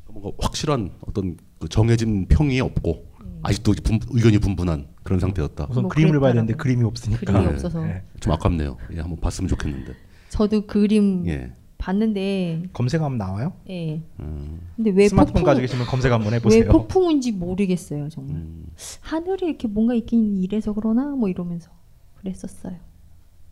뭔가 0.07 0.31
확실한 0.39 0.91
어떤 1.01 1.37
그 1.59 1.67
정해진 1.67 2.27
평이 2.27 2.59
없고 2.61 3.05
음. 3.21 3.39
아직도 3.43 3.73
분- 3.83 3.99
의견이 4.09 4.37
분분한 4.39 4.87
그런 5.03 5.19
상태였다. 5.19 5.67
우선 5.69 5.87
그림을 5.87 6.19
봐야 6.19 6.33
되는데 6.33 6.53
그림이 6.53 6.83
없으니까. 6.83 7.31
그림이 7.31 7.45
없어서. 7.47 7.87
예. 7.87 8.03
좀 8.19 8.33
아깝네요. 8.33 8.77
예, 8.93 8.99
한번 8.99 9.19
봤으면 9.19 9.47
좋겠는데. 9.47 9.93
저도 10.29 10.65
그림 10.67 11.25
예. 11.27 11.53
봤는데 11.77 12.63
검색하면 12.73 13.17
나와요? 13.17 13.53
예. 13.69 14.01
음. 14.19 14.59
근데 14.75 14.89
왜 14.91 15.07
스마트폰 15.07 15.41
폭풍 15.41 15.43
가지고 15.45 15.61
계시면 15.61 15.85
검색 15.87 16.11
한번 16.11 16.31
왜 16.33 16.37
해보세요. 16.37 16.69
폭풍인지 16.71 17.31
모르겠어요 17.33 18.09
정말. 18.09 18.35
음. 18.37 18.65
하늘에 19.01 19.47
이렇게 19.47 19.67
뭔가 19.67 19.93
있긴 19.93 20.37
이래서 20.43 20.73
그러나 20.73 21.05
뭐 21.15 21.29
이러면서 21.29 21.69
그랬었어요. 22.17 22.75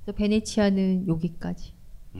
그래서 0.04 0.18
베네치아는 0.18 1.08
여기까지. 1.08 1.74
오 2.16 2.20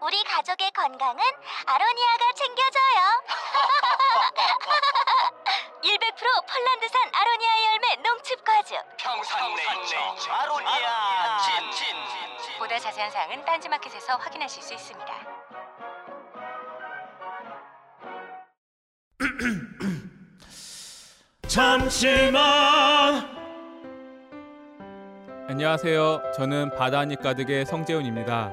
우리 0.00 0.22
가족의 0.24 0.70
건강은 0.72 1.22
아로니아가 1.66 2.32
챙겨줘요. 2.34 3.22
100% 5.82 6.46
폴란드산 6.46 7.10
아로니아 7.12 7.64
열매 7.72 7.96
농축 7.96 8.44
과즙. 8.44 8.78
평산네이처 8.98 9.98
아로니아 10.30 11.38
친 11.38 11.52
보다 12.58 12.78
자세한 12.78 13.10
사항은 13.10 13.44
딴지마켓에서 13.44 14.16
확인하실 14.16 14.62
수 14.62 14.72
있습니다. 14.74 15.12
잠시만 21.48 23.36
안녕하세요. 25.48 26.32
저는 26.36 26.74
바다니 26.76 27.16
가득의 27.16 27.64
성재훈입니다. 27.66 28.52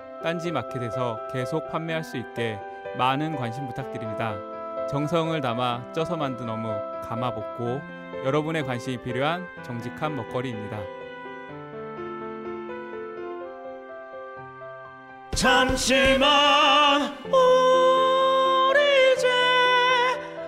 딴지 0.23 0.51
마켓에서 0.51 1.19
계속 1.31 1.69
판매할 1.69 2.03
수 2.03 2.17
있게 2.17 2.59
많은 2.97 3.35
관심 3.35 3.67
부탁드립니다. 3.67 4.35
정성을 4.89 5.39
담아 5.39 5.93
쪄서 5.93 6.17
만든 6.17 6.49
어묵 6.49 7.01
가마복고 7.03 7.81
여러분의 8.25 8.63
관심이 8.63 8.97
필요한 8.97 9.47
정직한 9.63 10.15
먹거리입니다. 10.15 10.79
잠시만 15.35 17.17
우리 17.25 18.79
이제 19.13 19.27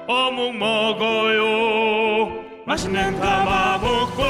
어묵 0.07 0.55
먹어요 0.55 2.43
맛있는 2.67 3.19
가마복고 3.19 4.23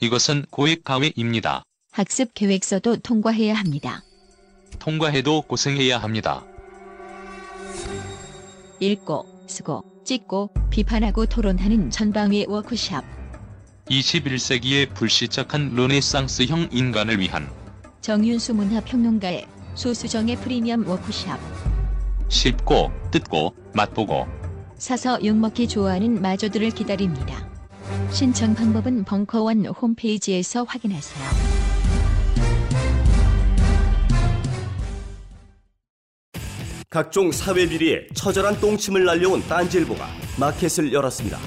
이것은 0.00 0.44
고액 0.50 0.84
가외입니다. 0.84 1.62
학습 1.96 2.34
계획서도 2.34 2.96
통과해야 2.96 3.54
합니다. 3.54 4.02
통과해도 4.78 5.40
고생해야 5.40 5.96
합니다. 5.96 6.44
읽고, 8.80 9.24
쓰고, 9.46 9.82
찍고, 10.04 10.50
비판하고 10.68 11.24
토론하는 11.24 11.90
전방위 11.90 12.44
워크샵. 12.48 13.02
21세기의 13.88 14.92
불시착한 14.92 15.74
르네상스형 15.74 16.68
인간을 16.70 17.18
위한 17.18 17.48
정윤수 18.02 18.52
문화평론가의 18.52 19.46
소수정의 19.74 20.36
프리미엄 20.36 20.86
워크샵. 20.86 21.40
쉽고 22.28 22.92
뜯고 23.10 23.54
맛보고 23.72 24.26
사서 24.76 25.24
욕먹기 25.24 25.66
좋아하는 25.66 26.20
마저들을 26.20 26.72
기다립니다. 26.72 27.48
신청 28.10 28.54
방법은 28.54 29.04
벙커원 29.04 29.64
홈페이지에서 29.64 30.64
확인하세요. 30.64 31.65
각종 36.96 37.30
사회 37.30 37.68
비리에 37.68 38.06
처절한 38.14 38.58
똥침을 38.58 39.04
날려온 39.04 39.42
딴지일보가 39.46 40.06
마켓을 40.40 40.94
열었습니다. 40.94 41.38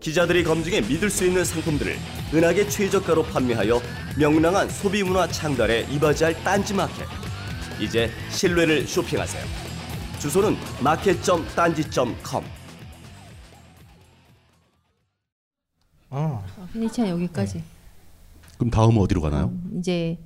기자들이 0.00 0.44
검증해 0.44 0.82
믿을 0.82 1.10
수 1.10 1.26
있는 1.26 1.44
상품들을 1.44 1.96
은하계 2.32 2.68
최저가로 2.68 3.24
판매하여 3.24 3.80
명랑한 4.16 4.68
소비 4.68 5.02
문화 5.02 5.26
창달에 5.26 5.80
이바지할 5.90 6.44
딴지 6.44 6.74
마켓. 6.74 7.08
이제 7.80 8.08
신뢰를 8.30 8.86
쇼핑하세요. 8.86 9.44
주소는 10.20 10.56
마켓.딴지.com. 10.80 12.44
아, 16.10 16.44
어, 16.56 16.68
페네치아 16.72 17.08
여기까지. 17.08 17.64
그럼 18.58 18.70
다음은 18.70 18.96
어디로 18.96 19.22
가나요? 19.22 19.52
이제 19.76 20.20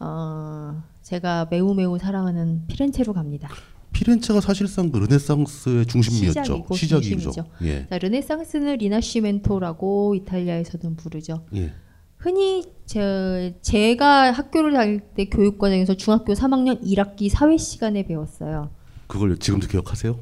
어, 0.00 0.82
제가 1.06 1.46
매우 1.52 1.72
매우 1.72 1.98
사랑하는 1.98 2.66
피렌체로 2.66 3.12
갑니다. 3.12 3.48
피렌체가 3.92 4.40
사실상 4.40 4.90
그 4.90 4.98
르네상스의 4.98 5.86
중심이었죠. 5.86 6.66
시작이죠. 6.74 7.30
예. 7.62 7.86
자, 7.86 7.96
르네상스는 7.98 8.78
리나시멘토라고 8.78 10.16
이탈리아에서는 10.16 10.96
부르죠. 10.96 11.46
예. 11.54 11.72
흔히 12.16 12.64
제, 12.86 13.56
제가 13.62 14.32
학교를 14.32 14.72
다닐 14.72 14.98
때 14.98 15.26
교육 15.26 15.58
과정에서 15.58 15.94
중학교 15.94 16.32
3학년 16.32 16.82
1학기 16.82 17.28
사회 17.28 17.56
시간에 17.56 18.04
배웠어요. 18.04 18.70
그걸 19.06 19.38
지금도 19.38 19.68
기억하세요? 19.68 20.18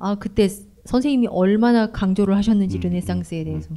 아 0.00 0.16
그때 0.16 0.48
선생님이 0.84 1.28
얼마나 1.28 1.92
강조를 1.92 2.34
하셨는지 2.36 2.78
음, 2.78 2.80
르네상스에 2.80 3.44
대해서. 3.44 3.70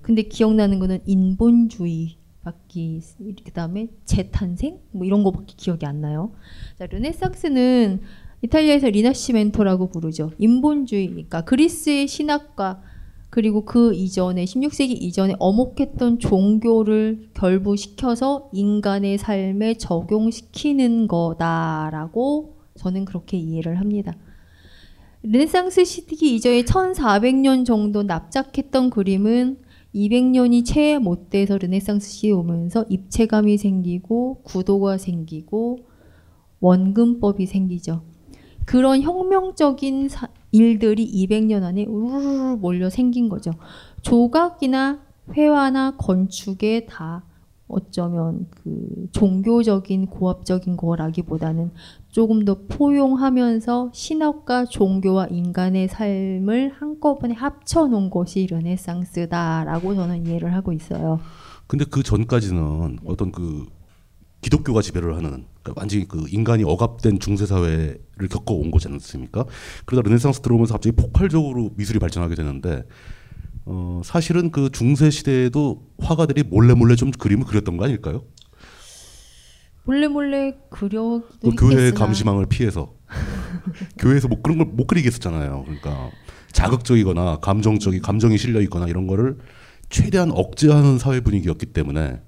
근데 0.00 0.22
기억나는 0.22 0.78
거는 0.78 1.00
인본주의 1.06 2.21
밖에 2.42 3.00
그다음에 3.44 3.88
재탄생 4.04 4.80
뭐 4.90 5.06
이런 5.06 5.22
거밖에 5.22 5.54
기억이 5.56 5.86
안 5.86 6.00
나요. 6.00 6.32
자, 6.78 6.86
르네상스는 6.86 8.00
이탈리아에서 8.42 8.88
리나시멘토라고 8.88 9.88
부르죠. 9.88 10.32
인본주의니까 10.38 11.42
그리스의 11.42 12.08
신학과 12.08 12.82
그리고 13.30 13.64
그 13.64 13.94
이전에 13.94 14.44
16세기 14.44 14.90
이전에 15.00 15.34
어목했던 15.38 16.18
종교를 16.18 17.30
결부시켜서 17.32 18.50
인간의 18.52 19.16
삶에 19.16 19.74
적용시키는 19.74 21.08
거다라고 21.08 22.56
저는 22.74 23.04
그렇게 23.04 23.38
이해를 23.38 23.80
합니다. 23.80 24.14
르네상스 25.22 25.84
시기 25.84 26.34
이전에 26.34 26.62
1400년 26.62 27.64
정도 27.64 28.02
납작했던 28.02 28.90
그림은 28.90 29.58
200년이 29.94 30.64
채 30.64 30.98
못 30.98 31.28
돼서 31.30 31.58
르네상스 31.58 32.08
시에 32.10 32.30
오면서 32.30 32.84
입체감이 32.88 33.58
생기고 33.58 34.40
구도가 34.42 34.98
생기고 34.98 35.80
원근법이 36.60 37.46
생기죠. 37.46 38.02
그런 38.64 39.02
혁명적인 39.02 40.08
사- 40.08 40.28
일들이 40.52 41.04
200년 41.26 41.62
안에 41.64 41.84
우르르 41.84 42.56
몰려 42.56 42.88
생긴 42.90 43.28
거죠. 43.28 43.50
조각이나 44.02 45.00
회화나 45.36 45.96
건축에 45.96 46.86
다 46.86 47.24
어쩌면 47.68 48.46
그 48.50 49.08
종교적인 49.12 50.06
고압적인 50.06 50.76
거라기보다는 50.76 51.70
조금 52.12 52.44
더 52.44 52.58
포용하면서 52.68 53.90
신학과 53.94 54.66
종교와 54.66 55.28
인간의 55.30 55.88
삶을 55.88 56.74
한꺼번에 56.78 57.34
합쳐 57.34 57.86
놓은 57.86 58.10
것이 58.10 58.46
르네상스다라고 58.50 59.94
저는 59.94 60.26
이해를 60.26 60.54
하고 60.54 60.72
있어요. 60.74 61.20
근데 61.66 61.86
그 61.86 62.02
전까지는 62.02 62.98
어떤 63.06 63.32
그 63.32 63.66
기독교가 64.42 64.82
지배를 64.82 65.16
하는 65.16 65.46
그러니까 65.62 65.72
완전히 65.80 66.06
그 66.06 66.26
인간이 66.28 66.64
억압된 66.64 67.18
중세 67.18 67.46
사회를 67.46 68.28
겪어온 68.30 68.70
거지 68.70 68.88
않습니까? 68.88 69.46
그러다 69.86 70.06
르네상스 70.06 70.40
들어오면서 70.40 70.74
갑자기 70.74 70.94
폭발적으로 70.94 71.70
미술이 71.76 71.98
발전하게 71.98 72.34
되는데 72.34 72.84
어, 73.64 74.02
사실은 74.04 74.50
그 74.50 74.68
중세 74.70 75.08
시대에도 75.08 75.86
화가들이 75.98 76.42
몰래 76.42 76.74
몰래 76.74 76.94
좀 76.94 77.10
그림을 77.10 77.46
그렸던 77.46 77.78
거 77.78 77.84
아닐까요? 77.84 78.24
몰래 79.84 80.06
몰래 80.08 80.56
그려도 80.70 81.22
그 81.40 81.50
교회의 81.56 81.86
했겠으나 81.88 81.98
감시망을 82.06 82.46
피해서 82.46 82.94
교회에서 83.98 84.28
뭐 84.28 84.40
그런 84.42 84.58
걸 84.58 84.66
못 84.66 84.86
그리게 84.86 85.08
했었잖아요. 85.08 85.62
그러니까 85.64 86.10
자극적이거나 86.52 87.38
감정적이 87.40 88.00
감정이 88.00 88.38
실려 88.38 88.60
있거나 88.62 88.86
이런 88.86 89.06
거를 89.06 89.38
최대한 89.88 90.30
억제하는 90.32 90.98
사회 90.98 91.20
분위기였기 91.20 91.66
때문에 91.66 92.20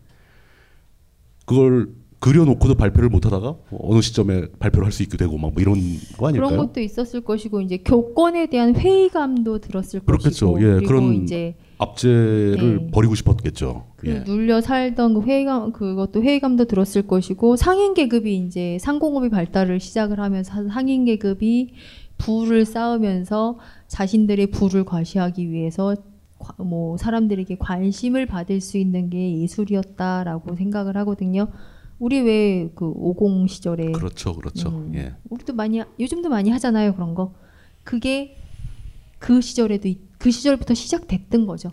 그걸 1.46 1.88
그려놓고도 2.20 2.74
발표를 2.76 3.10
못하다가 3.10 3.56
어느 3.70 4.00
시점에 4.00 4.46
발표를 4.58 4.86
할 4.86 4.92
수 4.92 5.02
있게 5.02 5.16
되고 5.18 5.36
막 5.36 5.52
뭐 5.52 5.60
이런 5.60 5.74
거 6.18 6.28
아닐까요? 6.28 6.48
그런 6.50 6.66
것도 6.66 6.80
있었을 6.80 7.20
것이고 7.20 7.60
이제 7.60 7.78
교권에 7.78 8.46
대한 8.46 8.74
회의감도 8.74 9.58
들었을 9.58 10.00
그렇겠죠. 10.00 10.52
것이고 10.52 10.60
예, 10.62 10.74
그리고 10.76 10.86
그런 10.88 11.14
이제 11.22 11.54
압제를 11.78 12.80
예. 12.86 12.90
버리고 12.90 13.14
싶었겠죠. 13.14 13.86
그 13.96 14.08
예. 14.08 14.20
눌려 14.20 14.60
살던 14.60 15.14
그 15.14 15.22
회의감 15.22 15.72
그것도 15.72 16.22
회의감도 16.22 16.64
들었을 16.66 17.06
것이고 17.06 17.56
상인 17.56 17.94
계급이 17.94 18.36
이제 18.36 18.78
상공업이 18.80 19.28
발달을 19.30 19.80
시작을 19.80 20.20
하면서 20.20 20.68
상인 20.68 21.04
계급이 21.04 21.74
부를 22.18 22.64
쌓으면서 22.64 23.58
자신들의 23.88 24.48
부를 24.48 24.84
과시하기 24.84 25.50
위해서 25.50 25.96
과- 26.38 26.62
뭐 26.62 26.96
사람들에게 26.96 27.56
관심을 27.58 28.26
받을 28.26 28.60
수 28.60 28.78
있는 28.78 29.10
게 29.10 29.40
예술이었다라고 29.40 30.54
생각을 30.56 30.96
하거든요. 30.98 31.48
우리 31.98 32.20
왜그50 32.20 33.48
시절에 33.48 33.92
그렇죠, 33.92 34.34
그렇죠. 34.34 34.68
음, 34.68 34.92
예. 34.94 35.14
우리도 35.30 35.54
많이 35.54 35.78
하- 35.78 35.86
요즘도 35.98 36.28
많이 36.28 36.50
하잖아요 36.50 36.94
그런 36.94 37.14
거. 37.14 37.34
그게 37.82 38.36
그 39.18 39.40
시절에도 39.40 39.88
이- 39.88 39.98
그 40.24 40.30
시절부터 40.30 40.72
시작됐던 40.72 41.44
거죠. 41.44 41.70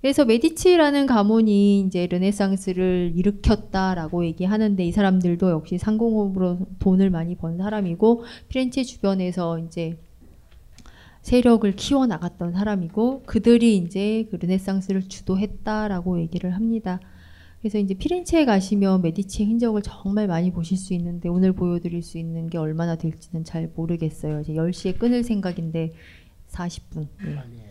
그래서 0.00 0.24
메디치라는 0.24 1.06
가문이 1.06 1.80
이제 1.80 2.06
르네상스를 2.06 3.14
일으켰다라고 3.16 4.24
얘기하는데 4.26 4.84
이 4.84 4.92
사람들도 4.92 5.50
역시 5.50 5.76
상공업으로 5.76 6.58
돈을 6.78 7.10
많이 7.10 7.34
번 7.34 7.58
사람이고 7.58 8.22
피렌체 8.48 8.84
주변에서 8.84 9.58
이제 9.58 9.98
세력을 11.22 11.74
키워 11.74 12.06
나갔던 12.06 12.52
사람이고 12.52 13.24
그들이 13.26 13.76
이제 13.78 14.28
그 14.30 14.36
르네상스를 14.36 15.08
주도했다라고 15.08 16.20
얘기를 16.20 16.54
합니다. 16.54 17.00
그래서 17.58 17.78
이제 17.78 17.94
피렌체에 17.94 18.44
가시면 18.44 19.02
메디치의 19.02 19.48
흔적을 19.48 19.82
정말 19.82 20.28
많이 20.28 20.52
보실 20.52 20.76
수 20.76 20.94
있는데 20.94 21.28
오늘 21.28 21.52
보여드릴 21.52 22.04
수 22.04 22.18
있는 22.18 22.48
게 22.48 22.56
얼마나 22.56 22.94
될지는 22.94 23.42
잘 23.42 23.68
모르겠어요. 23.74 24.42
이제 24.42 24.52
10시에 24.52 24.96
끊을 24.96 25.24
생각인데 25.24 25.92
40분. 26.54 27.08
예. 27.26 27.63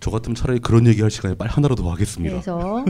저 0.00 0.10
같으면 0.10 0.34
차라리 0.34 0.58
그런 0.60 0.86
얘기할 0.86 1.10
시간에 1.10 1.34
빨리 1.34 1.50
하나라도 1.50 1.82
더 1.82 1.90
하겠습니다. 1.92 2.32
그래서 2.34 2.84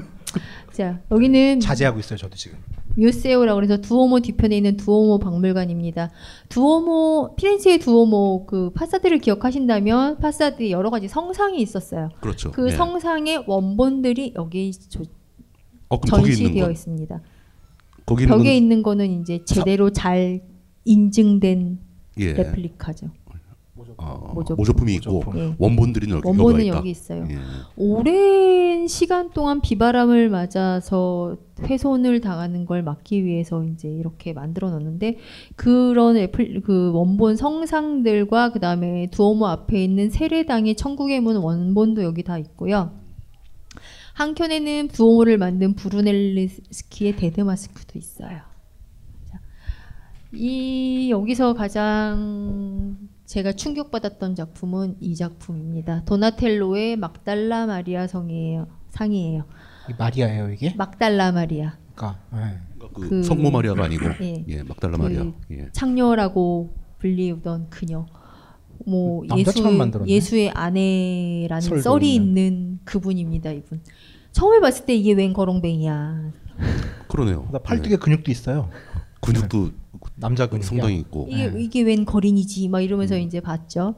자 0.73 1.01
여기는 1.11 1.61
자제하고 1.61 1.99
있어요, 2.01 2.17
저도 2.19 2.37
지금. 2.37 2.59
뮤세오라고 2.97 3.57
그래서 3.57 3.77
두오모 3.79 4.21
뒤편에 4.21 4.57
있는 4.57 4.77
두오모 4.77 5.19
박물관입니다. 5.19 6.11
두오모 6.49 7.35
피렌체의 7.37 7.79
두오모 7.81 8.47
그 8.47 8.71
파사드를 8.71 9.19
기억하신다면 9.19 10.19
파사드에 10.19 10.71
여러 10.71 10.91
가지 10.91 11.09
성상이 11.09 11.61
있었어요. 11.61 12.11
그렇죠. 12.21 12.53
그 12.53 12.69
예. 12.69 12.71
성상의 12.71 13.45
원본들이 13.49 14.35
여기 14.37 14.71
조- 14.73 15.03
어, 15.89 16.01
전시되어 16.01 16.65
건? 16.65 16.71
있습니다. 16.73 17.21
거기 18.07 18.23
있는 18.25 18.37
벽에 18.37 18.49
건- 18.51 18.55
있는 18.57 18.83
거는 18.85 19.21
이제 19.23 19.41
제대로 19.45 19.91
잘 19.91 20.43
인증된 20.85 21.79
예. 22.19 22.33
레플리카죠. 22.35 23.09
어, 24.05 24.33
모조품. 24.35 24.57
모조품 24.57 24.89
이 24.89 24.95
있고 24.97 25.23
예. 25.37 25.55
원본들은 25.59 26.11
여기 26.11 26.27
원본은. 26.27 26.67
여기 26.67 26.91
있어요. 26.91 27.27
예. 27.31 27.39
오랜 27.77 28.87
시간 28.87 29.31
동안 29.31 29.61
비바람을 29.61 30.29
맞아서 30.29 31.37
훼손을 31.63 32.21
당하는 32.21 32.67
걸 32.67 32.83
막기 32.83 33.25
위해서 33.25 33.65
이제 33.65 33.89
이렇게 33.89 34.33
만들어 34.33 34.71
놨는데 34.71 35.19
그런 35.57 36.17
애플 36.17 36.61
그 36.63 36.93
원본 36.93 37.37
성상들과 37.37 38.53
그 38.53 38.61
다음에 38.61 39.09
두오모 39.11 39.47
앞에 39.47 39.83
있는 39.83 40.11
세례당의 40.11 40.77
천국의 40.77 41.21
문 41.21 41.37
원본도 41.37 42.03
여기 42.03 42.23
다 42.23 42.39
있고요. 42.39 42.91
한켠에는 44.15 44.89
두오모를 44.89 45.39
만든 45.39 45.75
브루넬리스키의 45.75 47.17
데드마스크도 47.17 47.99
있어요. 47.99 48.39
자, 49.31 49.41
이 50.33 51.09
여기서 51.11 51.55
가장 51.55 52.97
제가 53.27 53.53
충격받았던 53.53 54.35
작품은 54.35 54.97
이 55.01 55.17
작품입니다. 55.17 56.05
도나텔로의 56.05 56.97
막달라 56.97 57.67
마리아 57.67 58.07
성이에요. 58.07 58.69
상이에요. 58.91 59.45
이 59.89 59.95
마리아예요 59.99 60.51
이게? 60.51 60.75
막달라 60.77 61.33
마리아. 61.33 61.77
그러니까 61.95 62.21
예. 62.37 62.61
그 62.93 63.23
성모 63.23 63.51
마리아가 63.51 63.85
아니고 63.85 64.05
예. 64.21 64.45
예, 64.49 64.63
막달라 64.63 64.99
그 64.99 65.03
마리아. 65.03 65.33
예. 65.53 65.69
창녀라고 65.73 66.75
불리우던 66.99 67.71
그녀. 67.71 68.07
뭐 68.87 69.23
예수 69.37 69.63
만들었네. 69.63 70.11
예수의 70.11 70.51
아내라는 70.51 71.61
설도 71.63 71.83
썰이 71.83 72.15
있는. 72.15 72.29
있는 72.29 72.79
그분입니다. 72.85 73.53
이분. 73.53 73.81
처음에 74.33 74.61
봤을 74.61 74.85
때 74.85 74.95
이게 74.95 75.13
웬 75.13 75.33
거렁뱅이야. 75.33 76.33
그러네요. 77.09 77.49
나 77.53 77.59
팔뚝에 77.59 77.97
근육도 77.97 78.31
있어요. 78.31 78.69
근육도 79.21 79.71
남자 80.17 80.49
근육 80.49 80.65
상당히 80.65 80.99
있고. 81.01 81.27
이게 81.31 81.51
네. 81.51 81.63
이게 81.63 81.83
웬 81.83 82.05
거린이지 82.05 82.69
막 82.69 82.81
이러면서 82.81 83.19
이제 83.19 83.41
봤죠. 83.41 83.97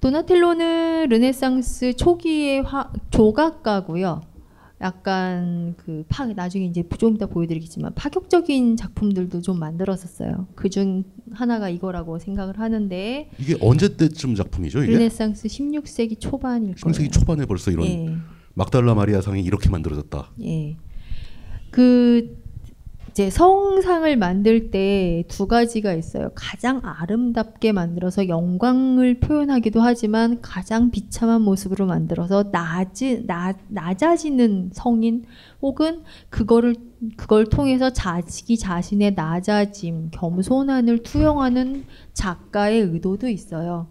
도나텔로는 0.00 1.08
르네상스 1.10 1.94
초기의 1.96 2.62
화, 2.62 2.92
조각가고요. 3.10 4.20
약간 4.80 5.74
그 5.76 6.04
파, 6.08 6.26
나중에 6.26 6.64
이제 6.64 6.82
좀 6.98 7.14
이따 7.14 7.26
보여드리겠지만 7.26 7.94
파격적인 7.94 8.76
작품들도 8.76 9.40
좀 9.40 9.60
만들었었어요. 9.60 10.48
그 10.56 10.68
중 10.68 11.04
하나가 11.32 11.68
이거라고 11.68 12.18
생각을 12.18 12.58
하는데 12.58 13.30
이게 13.38 13.56
언제 13.60 13.96
때쯤 13.96 14.34
작품이죠? 14.34 14.82
이게 14.82 14.94
르네상스 14.94 15.46
16세기 15.46 16.18
초반일 16.18 16.74
거예요. 16.74 16.92
16세기 16.94 17.12
초반에 17.12 17.46
벌써 17.46 17.70
이런 17.70 17.86
예. 17.86 18.16
막달라 18.54 18.94
마리아 18.96 19.20
상이 19.20 19.42
이렇게 19.42 19.70
만들어졌다. 19.70 20.32
예. 20.42 20.76
그 21.70 22.41
이제 23.12 23.28
성상을 23.28 24.16
만들 24.16 24.70
때 24.70 25.24
두 25.28 25.46
가지가 25.46 25.92
있어요. 25.92 26.30
가장 26.34 26.80
아름답게 26.82 27.72
만들어서 27.72 28.28
영광을 28.28 29.20
표현하기도 29.20 29.80
하지만 29.82 30.40
가장 30.40 30.90
비참한 30.90 31.42
모습으로 31.42 31.86
만들어서 31.86 32.44
낮은 32.50 33.26
나, 33.26 33.52
낮아지는 33.68 34.70
성인 34.72 35.24
혹은 35.60 36.02
그거를 36.30 36.74
그걸 37.16 37.46
통해서 37.46 37.90
자기 37.92 38.56
자신의 38.58 39.12
낮아짐, 39.14 40.10
겸손함을 40.12 41.02
투영하는 41.02 41.84
작가의 42.14 42.80
의도도 42.80 43.28
있어요. 43.28 43.88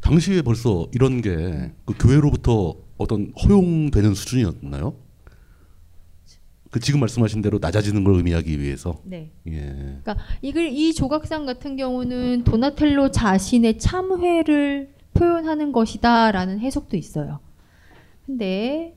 당시에 0.00 0.40
벌써 0.42 0.86
이런 0.92 1.20
게 1.20 1.72
그 1.84 1.94
교회로부터 1.98 2.74
어떤 2.96 3.32
허용되는 3.42 4.14
수준이었나요? 4.14 4.94
그 6.70 6.78
지금 6.78 7.00
말씀하신 7.00 7.42
대로 7.42 7.58
낮아지는 7.60 8.04
걸 8.04 8.14
의미하기 8.14 8.60
위해서. 8.60 9.00
네. 9.04 9.32
예. 9.48 9.60
그러니까 9.60 10.16
이글 10.40 10.68
이 10.68 10.94
조각상 10.94 11.44
같은 11.44 11.76
경우는 11.76 12.44
도나텔로 12.44 13.10
자신의 13.10 13.78
참회를 13.78 14.94
표현하는 15.14 15.72
것이다라는 15.72 16.60
해석도 16.60 16.96
있어요. 16.96 17.40
근데 18.24 18.96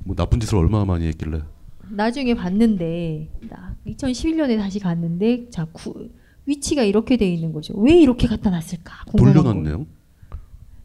뭐 0.00 0.16
나쁜 0.16 0.40
짓을 0.40 0.58
얼마나 0.58 0.84
많이 0.84 1.06
했길래. 1.06 1.42
나중에 1.88 2.34
봤는데 2.34 3.30
나 3.48 3.76
2011년에 3.86 4.58
다시 4.58 4.80
갔는데 4.80 5.50
자 5.50 5.66
구, 5.72 6.08
위치가 6.46 6.82
이렇게 6.82 7.16
돼 7.16 7.32
있는 7.32 7.52
거죠. 7.52 7.74
왜 7.78 7.96
이렇게 7.96 8.26
갖다 8.26 8.50
놨을까? 8.50 9.04
돌려놨네요. 9.16 9.86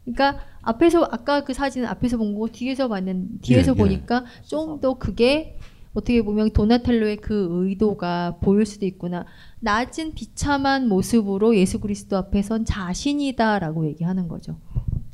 그러니까 0.04 0.44
앞에서 0.62 1.08
아까 1.10 1.42
그 1.42 1.52
사진은 1.52 1.88
앞에서 1.88 2.16
본 2.18 2.34
거고 2.34 2.48
뒤에서 2.48 2.86
봤는 2.88 3.40
뒤에서 3.42 3.72
예, 3.72 3.74
예. 3.74 3.78
보니까 3.78 4.24
좀더 4.46 4.94
그게 4.94 5.58
어떻게 5.92 6.22
보면 6.22 6.52
도나텔로의 6.52 7.16
그 7.16 7.48
의도가 7.50 8.36
보일 8.40 8.64
수도 8.64 8.86
있구나. 8.86 9.26
낮은 9.60 10.14
비참한 10.14 10.88
모습으로 10.88 11.56
예수 11.56 11.80
그리스도 11.80 12.16
앞에 12.16 12.42
선 12.42 12.64
자신이다라고 12.64 13.86
얘기하는 13.86 14.28
거죠. 14.28 14.56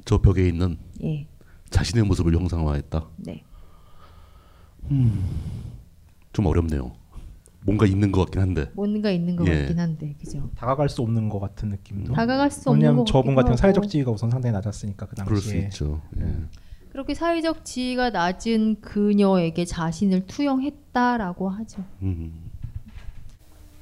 저 0.05 0.21
벽에 0.21 0.47
있는 0.47 0.77
예. 1.03 1.27
자신의 1.71 2.05
모습을 2.05 2.35
형상화했다. 2.35 3.09
네. 3.17 3.43
좀 6.33 6.47
어렵네요. 6.47 6.93
뭔가 7.65 7.87
있는 7.87 8.13
것 8.13 8.21
같긴 8.27 8.43
한데. 8.43 8.71
뭔가 8.75 9.11
있는 9.11 9.35
것 9.35 9.49
예. 9.49 9.59
같긴 9.61 9.81
한데, 9.81 10.15
그죠? 10.21 10.49
다가갈 10.55 10.89
수 10.89 11.03
없는 11.03 11.29
것 11.29 11.41
같은 11.41 11.71
느낌도. 11.71 12.13
다가갈 12.13 12.51
수 12.51 12.71
없는 12.71 12.83
왜냐면 12.83 12.99
것 13.05 13.07
저분 13.07 13.35
같기도 13.35 13.55
같은 13.55 13.57
사회적. 13.57 13.89
지위가 13.89 14.13
우선 14.13 14.31
상당히 14.31 14.53
낮았으니까 14.53 15.07
그 15.07 15.17
당시에. 15.17 15.29
그럴 15.29 15.41
수 15.41 15.57
있죠. 15.57 16.01
예. 16.21 16.35
그렇게 16.97 17.13
사회적 17.13 17.63
지위가 17.63 18.09
낮은 18.09 18.81
그녀에게 18.81 19.67
자신을 19.67 20.27
투영했다라고 20.27 21.51
하죠. 21.51 21.85
음. 22.01 22.33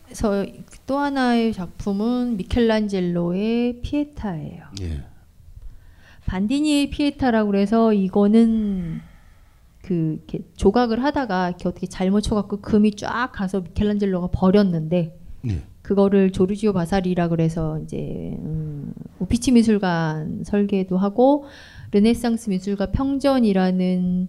그래서 0.05 0.44
또 0.85 0.98
하나의 0.98 1.53
작품은 1.53 2.37
미켈란젤로의 2.38 3.83
피에타예요. 3.83 4.64
예. 4.81 5.05
반디니의 6.27 6.90
피에타라고 6.90 7.53
그래서 7.53 7.92
이거는 7.92 9.00
그 9.83 10.16
이렇게 10.16 10.40
조각을 10.57 11.05
하다가 11.05 11.50
이렇게 11.50 11.68
어떻게 11.68 11.87
잘못 11.87 12.22
쳐갖고 12.22 12.62
금이 12.62 12.96
쫙 12.96 13.31
가서 13.33 13.61
미켈란젤로가 13.61 14.31
버렸는데 14.33 15.16
예. 15.50 15.62
그거를 15.83 16.33
조르지오 16.33 16.72
바사리라 16.72 17.29
그래서 17.29 17.79
이제 17.79 17.96
음, 18.40 18.92
우피치 19.20 19.53
미술관 19.53 20.42
설계도 20.44 20.96
하고 20.96 21.44
르네상스 21.95 22.51
미술가 22.51 22.87
평전이라는 22.87 24.29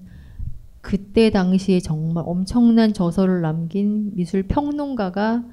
그때 0.81 1.31
당시에 1.31 1.79
정말 1.79 2.23
엄청난 2.27 2.93
저서를 2.93 3.41
남긴 3.41 4.11
미술 4.15 4.43
평론가가 4.43 5.43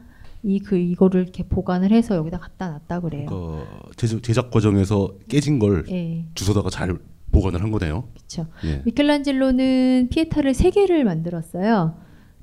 이 0.45 0.59
그 0.59 0.77
이거를 0.77 1.23
이렇게 1.23 1.45
보관을 1.45 1.91
해서 1.93 2.17
여기다 2.17 2.39
갖다 2.39 2.69
놨다 2.69 3.01
그래요. 3.01 3.27
그 3.27 3.65
제작, 3.97 4.23
제작 4.23 4.51
과정에서 4.51 5.15
깨진 5.29 5.59
걸 5.59 5.85
예. 5.89 6.27
주워다가 6.35 6.69
잘 6.69 6.99
보관을 7.31 7.63
한 7.63 7.71
거네요. 7.71 8.05
그렇죠. 8.13 8.47
예. 8.65 8.83
미켈란젤로는 8.85 10.09
피에타를 10.11 10.53
세 10.53 10.71
개를 10.71 11.05
만들었어요. 11.05 11.95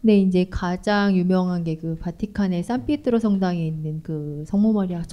근데 0.01 0.17
이제 0.17 0.47
가장 0.49 1.15
유명한 1.15 1.63
게 1.65 1.75
그 1.75 1.97
바티칸의 1.99 2.63
산피에트로 2.63 3.19
성당에 3.19 3.67
있는 3.67 4.01
그 4.01 4.45
성모 4.47 4.71
마리아 4.73 5.03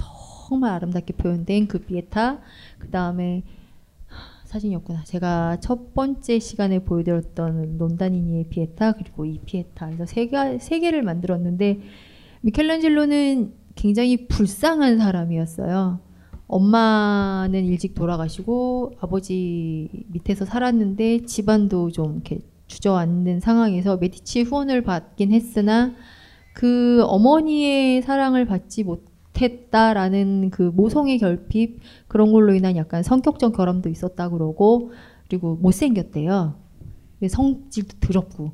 정말 0.47 0.71
아름답게 0.71 1.13
표현된 1.13 1.67
그 1.67 1.79
피에타. 1.79 2.39
그 2.79 2.89
다음에 2.89 3.43
사진이었구나. 4.57 5.03
제가 5.03 5.59
첫 5.61 5.93
번째 5.93 6.39
시간에 6.39 6.79
보여드렸던 6.79 7.77
론다니니의 7.77 8.49
피에타 8.49 8.93
그리고 8.93 9.25
이 9.25 9.39
피에타. 9.45 9.87
그래서 9.87 10.05
세, 10.05 10.27
개, 10.27 10.57
세 10.59 10.79
개를 10.79 11.03
만들었는데 11.03 11.79
미켈란젤로는 12.41 13.53
굉장히 13.75 14.27
불쌍한 14.27 14.97
사람이었어요. 14.97 15.99
엄마는 16.47 17.65
일찍 17.65 17.93
돌아가시고 17.93 18.93
아버지 18.99 19.89
밑에서 20.07 20.45
살았는데 20.45 21.25
집안도 21.25 21.91
좀 21.91 22.13
이렇게 22.13 22.39
주저앉는 22.67 23.39
상황에서 23.41 23.97
메디치 23.97 24.43
후원을 24.43 24.83
받긴 24.83 25.31
했으나 25.31 25.93
그 26.53 27.03
어머니의 27.03 28.01
사랑을 28.01 28.45
받지 28.45 28.83
못 28.83 29.16
했다라는 29.39 30.49
그 30.51 30.63
모성의 30.63 31.19
결핍 31.19 31.79
그런 32.07 32.31
걸로 32.31 32.53
인한 32.53 32.75
약간 32.75 33.03
성격적 33.03 33.55
결함도 33.55 33.89
있었다 33.89 34.29
그러고 34.29 34.91
그리고 35.27 35.55
못생겼대요. 35.61 36.55
성질도 37.29 37.97
더럽고 37.99 38.53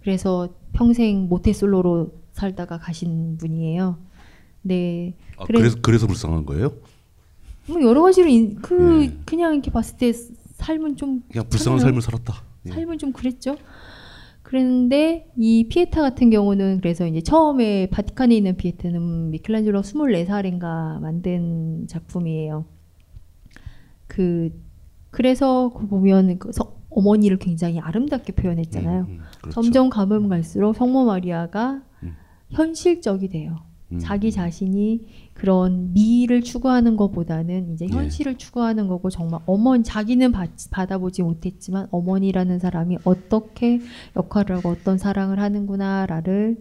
그래서 0.00 0.48
평생 0.72 1.28
모태솔로로 1.28 2.12
살다가 2.32 2.78
가신 2.78 3.36
분이에요. 3.38 3.98
네. 4.62 5.14
아, 5.38 5.44
그래- 5.44 5.58
그래서 5.60 5.76
그래서 5.82 6.06
불쌍한 6.06 6.44
거예요? 6.46 6.72
뭐 7.68 7.82
여러 7.82 8.02
가지로 8.02 8.28
인- 8.28 8.56
그 8.62 9.20
그냥 9.24 9.54
이렇게 9.54 9.70
봤을 9.70 9.96
때 9.96 10.12
삶은 10.12 10.96
좀 10.96 11.22
그냥 11.30 11.48
불쌍한. 11.48 11.80
삶을 11.80 12.00
살았다. 12.02 12.34
예. 12.66 12.70
삶은 12.70 12.98
좀 12.98 13.12
그랬죠. 13.12 13.56
그랬는데 14.46 15.26
이 15.36 15.66
피에타 15.68 16.00
같은 16.02 16.30
경우는 16.30 16.78
그래서 16.80 17.04
이제 17.04 17.20
처음에 17.20 17.88
바티칸에 17.90 18.32
있는 18.36 18.56
피에타는 18.56 19.30
미켈란젤로 19.30 19.82
24살인가 19.82 21.00
만든 21.00 21.88
작품이에요. 21.88 22.64
그 24.06 24.50
그래서 25.10 25.72
그 25.74 25.88
보면 25.88 26.38
그 26.38 26.52
서- 26.52 26.76
어머니를 26.90 27.38
굉장히 27.38 27.80
아름답게 27.80 28.34
표현했잖아요. 28.34 29.06
음, 29.08 29.18
그렇죠. 29.40 29.50
점점 29.50 29.90
가면 29.90 30.28
갈수록 30.28 30.74
성모 30.74 31.06
마리아가 31.06 31.82
음. 32.04 32.14
현실적이 32.50 33.28
돼요. 33.28 33.56
음. 33.90 33.98
자기 33.98 34.30
자신이 34.30 35.06
그런 35.36 35.92
미를 35.92 36.42
추구하는 36.42 36.96
것보다는 36.96 37.74
이제 37.74 37.86
예. 37.90 37.94
현실을 37.94 38.38
추구하는 38.38 38.88
거고 38.88 39.10
정말 39.10 39.40
어머니 39.46 39.82
자기는 39.84 40.32
받, 40.32 40.50
받아보지 40.70 41.22
못했지만 41.22 41.88
어머니라는 41.90 42.58
사람이 42.58 42.98
어떻게 43.04 43.80
역할을 44.16 44.56
하고 44.56 44.70
어떤 44.70 44.96
사랑을 44.98 45.38
하는구나를 45.38 46.56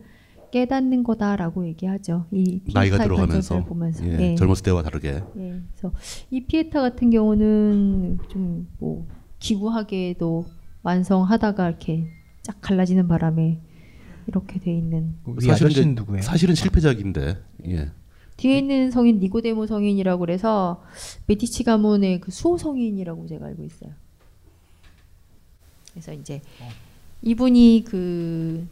깨닫는 0.51 1.03
거다라고 1.03 1.65
얘기하죠. 1.67 2.25
이 2.31 2.61
나이가 2.73 2.97
들어가면서 3.03 3.63
보면서. 3.65 4.05
예, 4.05 4.31
예. 4.31 4.35
젊었을 4.35 4.63
때와 4.63 4.83
다르게 4.83 5.21
예, 5.37 5.61
그래서 5.71 5.91
이 6.29 6.45
피에타 6.45 6.81
같은 6.81 7.09
경우는 7.09 8.19
좀 8.29 8.67
뭐 8.79 9.05
기구하게도 9.39 10.45
완성하다가 10.83 11.69
이렇게 11.69 12.07
쫙 12.41 12.57
갈라지는 12.61 13.07
바람에 13.07 13.59
이렇게 14.27 14.59
돼 14.59 14.75
있는 14.75 15.15
사실은 15.41 15.71
이제 15.71 16.21
사실은 16.21 16.55
실패작인데 16.55 17.37
예. 17.67 17.91
뒤에 18.37 18.59
있는 18.59 18.91
성인 18.91 19.19
니고데모 19.19 19.65
성인이라고 19.67 20.19
그래서 20.19 20.83
메디치 21.27 21.63
가문의 21.63 22.19
그 22.21 22.31
수호 22.31 22.57
성인이라고 22.57 23.27
제가 23.27 23.45
알고 23.47 23.63
있어요. 23.63 23.91
그래서 25.93 26.13
이제 26.13 26.41
이분이 27.21 27.85
그 27.87 28.67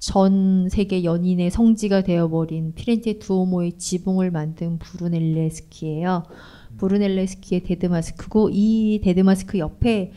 전 0.00 0.70
세계 0.70 1.04
연인의 1.04 1.50
성지가 1.50 2.00
되어버린 2.00 2.72
피렌체 2.74 3.18
두오모의 3.18 3.74
지붕을 3.76 4.30
만든 4.30 4.78
브루넬레스키예요. 4.78 6.24
브루넬레스키의 6.78 7.64
데드마스크고 7.64 8.48
이 8.50 9.02
데드마스크 9.04 9.58
옆에 9.58 10.12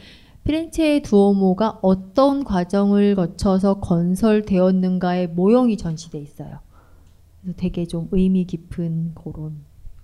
피렌체 0.45 1.01
두오모가 1.01 1.79
어떤 1.81 2.45
과정을 2.45 3.15
거쳐서 3.15 3.81
건설되었는가의 3.81 5.27
모형이 5.27 5.75
전시돼 5.75 6.17
있어요. 6.17 6.59
그래서 7.43 7.57
되게 7.57 7.85
좀 7.85 8.07
의미 8.11 8.45
깊은 8.45 9.13
그런 9.15 9.57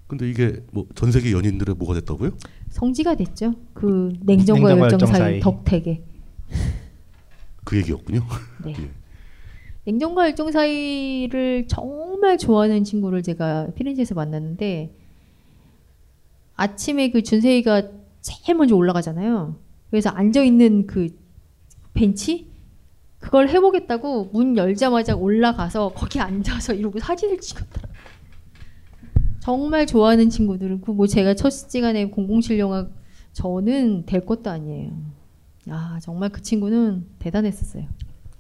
근데 0.08 0.30
이게 0.30 0.64
뭐 0.72 0.86
전 0.96 1.12
세계 1.12 1.32
연인들의 1.32 1.76
뭐가 1.76 1.94
됐다고요? 1.96 2.32
성지가 2.70 3.16
됐죠. 3.16 3.54
그 3.74 4.12
냉정과 4.22 4.70
냉정과 4.70 4.70
열정 4.72 4.84
열정 4.92 5.08
사이 5.08 5.20
사이. 5.20 5.40
덕택에. 5.40 6.04
그 7.64 7.78
얘기였군요. 7.78 8.22
네. 8.66 8.74
예. 8.80 8.90
냉정과 9.86 10.26
열정 10.26 10.52
사이를 10.52 11.68
정말 11.68 12.38
좋아하는 12.38 12.84
친구를 12.84 13.24
제가 13.24 13.68
피렌체에서 13.76 14.16
만났는데 14.16 14.94
아침에 16.56 17.10
그 17.12 17.22
준세이가 17.24 17.84
제일 18.22 18.58
먼저 18.58 18.76
올라가잖아요. 18.76 19.56
그래서 19.90 20.10
앉아 20.10 20.44
있는 20.44 20.86
그 20.88 21.08
벤치 21.94 22.49
그걸 23.20 23.50
해보겠다고 23.50 24.30
문 24.34 24.58
열자마자 24.58 25.16
올라가서 25.16 25.90
거기 25.94 26.20
앉아서 26.20 26.74
이러고 26.74 27.00
사진을 27.00 27.40
찍었더라. 27.40 27.90
정말 29.42 29.86
좋아하는 29.86 30.30
친구들은 30.30 30.82
그 30.82 30.92
뭐 30.94 31.08
제가 31.08 31.34
첫 31.36 31.50
시간에 31.50 32.10
007 32.12 32.60
영화 32.60 32.88
저는 33.34 34.06
될 34.06 34.26
것도 34.26 34.50
아니에요. 34.50 34.92
아 35.70 36.00
정말 36.02 36.30
그 36.30 36.42
친구는 36.42 37.06
대단했었어요. 37.20 37.86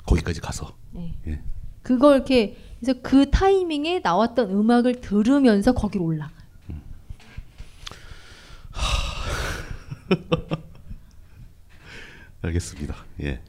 거기까지 0.06 0.42
가서 0.42 0.76
네. 0.92 1.16
예. 1.28 1.42
그걸 1.84 2.16
이렇게 2.16 2.58
그래서 2.80 3.00
그 3.02 3.30
타이밍에 3.30 4.00
나왔던 4.00 4.50
음악을 4.50 5.02
들으면서 5.02 5.74
거기로 5.74 6.06
올라가. 6.06 6.32
알겠습니다. 12.42 12.96
예. 13.22 13.42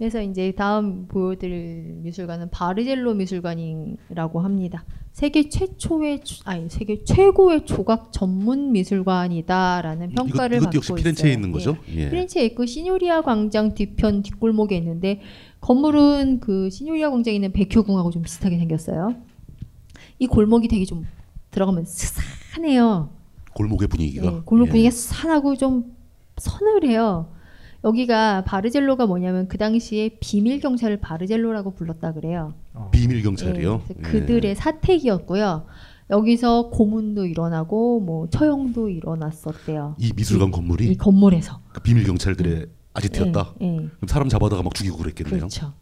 그래서 0.00 0.22
이제 0.22 0.50
다음 0.56 1.06
보여드릴 1.08 1.96
미술관은 2.02 2.48
바르젤로 2.50 3.12
미술관이라고 3.12 4.40
합니다. 4.40 4.82
세계 5.12 5.50
최초의 5.50 6.24
조- 6.24 6.40
아니 6.46 6.70
세계 6.70 7.04
최고의 7.04 7.66
조각 7.66 8.10
전문 8.10 8.72
미술관이다라는 8.72 10.12
이것- 10.12 10.24
평가를 10.24 10.56
이것도 10.56 10.64
받고 10.70 10.76
역시 10.78 10.86
있어요. 10.92 10.96
피렌체에 10.96 11.32
있는 11.34 11.52
거죠? 11.52 11.76
예. 11.90 11.96
예. 12.06 12.08
피렌체에 12.08 12.46
있고 12.46 12.64
시뇨리아 12.64 13.20
광장 13.20 13.74
뒤편 13.74 14.22
뒷골목에 14.22 14.74
있는데 14.78 15.20
건물은 15.60 16.40
그 16.40 16.70
시뇨리아 16.70 17.10
광장에 17.10 17.34
있는 17.34 17.52
백효궁하고 17.52 18.10
좀 18.10 18.22
비슷하게 18.22 18.56
생겼어요. 18.56 19.16
이 20.18 20.26
골목이 20.26 20.66
되게 20.68 20.86
좀 20.86 21.04
들어가면 21.50 21.84
스산해요. 21.84 23.10
골목의 23.52 23.86
분위기가 23.88 24.24
예, 24.24 24.40
골목 24.46 24.68
예. 24.68 24.70
분위기가 24.70 24.90
산하고 24.92 25.56
좀 25.56 25.94
서늘해요. 26.38 27.32
여기가 27.82 28.44
바르젤로가 28.44 29.06
뭐냐면 29.06 29.48
그 29.48 29.56
당시에 29.56 30.18
비밀 30.20 30.60
경찰을 30.60 30.98
바르젤로라고 30.98 31.74
불렀다 31.74 32.12
그래요. 32.12 32.54
비밀 32.90 33.22
경찰이요. 33.22 33.82
예, 33.88 33.94
그래서 33.94 34.10
그들의 34.10 34.54
사택이었고요. 34.54 35.64
여기서 36.10 36.70
고문도 36.70 37.26
일어나고 37.26 38.00
뭐 38.00 38.28
처형도 38.28 38.88
일어났었대요. 38.90 39.96
이 39.98 40.12
미술관 40.14 40.50
건물이 40.50 40.86
이 40.88 40.96
건물에서. 40.96 41.60
그 41.72 41.80
비밀 41.80 42.04
경찰들의 42.04 42.66
아지트였다. 42.92 43.54
예, 43.62 43.66
예. 43.66 43.76
그럼 43.76 44.08
사람 44.08 44.28
잡아다가 44.28 44.62
막 44.62 44.74
죽이고 44.74 44.96
그랬겠네요. 44.98 45.38
그렇죠. 45.38 45.72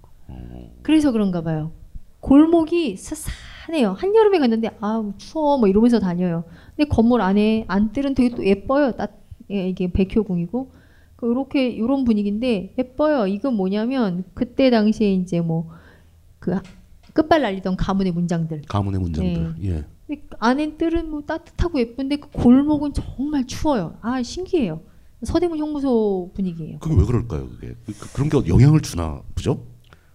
그래서 0.83 1.11
그런가 1.11 1.43
봐요. 1.43 1.73
골목이 2.21 2.97
스산해요. 2.97 3.93
한여름에 3.93 4.39
갔는데 4.39 4.77
아우 4.81 5.15
추워 5.17 5.59
뭐 5.59 5.69
이러면서 5.69 5.99
다녀요. 5.99 6.45
근데 6.77 6.89
건물 6.89 7.23
안에 7.23 7.65
안뜰은 7.67 8.15
되게 8.15 8.35
또 8.35 8.45
예뻐요. 8.45 8.93
따, 8.93 9.09
예, 9.51 9.69
이게 9.69 9.91
백효궁이고 9.91 10.78
이렇게 11.23 11.69
이런 11.69 12.05
분위기인데 12.05 12.75
예뻐요. 12.79 13.27
이건 13.27 13.55
뭐냐면 13.55 14.25
그때 14.35 14.71
당시에 14.71 15.13
이제 15.13 15.41
뭐 15.41 15.79
그 16.39 16.59
끝발 17.13 17.43
날리던 17.43 17.77
가문의 17.77 18.13
문장들. 18.13 18.63
가문의 18.69 19.01
문장들. 19.01 19.55
예. 19.65 19.85
근데 20.07 20.23
안에 20.39 20.77
뜰은 20.77 21.11
뭐 21.11 21.23
따뜻하고 21.23 21.79
예쁜데 21.81 22.17
그 22.17 22.31
골목은 22.31 22.93
정말 22.95 23.47
추워요. 23.47 23.97
아 24.01 24.23
신기해요. 24.23 24.81
서대문 25.25 25.59
형무소 25.59 26.31
분위기예요. 26.35 26.79
그게 26.79 26.95
왜 26.95 27.05
그럴까요? 27.05 27.49
그게 27.49 27.75
그, 27.85 28.13
그런 28.13 28.29
게 28.29 28.49
영향을 28.49 28.81
주나 28.81 29.21
보죠? 29.35 29.67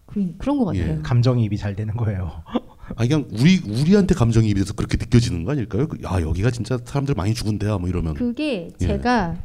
그, 0.06 0.34
그런 0.38 0.58
것 0.58 0.66
같아요. 0.66 0.98
예. 0.98 1.00
감정이입이 1.04 1.58
잘 1.58 1.76
되는 1.76 1.96
거예요. 1.96 2.32
아 2.96 3.06
그냥 3.06 3.28
우리 3.32 3.60
우리한테 3.60 4.16
감정이입이 4.16 4.60
돼서 4.60 4.74
그렇게 4.74 4.98
느껴지는 4.98 5.44
거 5.44 5.52
아닐까요? 5.52 5.88
그, 5.88 5.98
야 6.04 6.22
여기가 6.22 6.52
진짜 6.52 6.78
사람들 6.84 7.16
많이 7.16 7.34
죽은 7.34 7.60
데야 7.60 7.78
뭐 7.78 7.90
이러면. 7.90 8.14
그게 8.14 8.70
예. 8.82 8.88
제가 8.88 9.38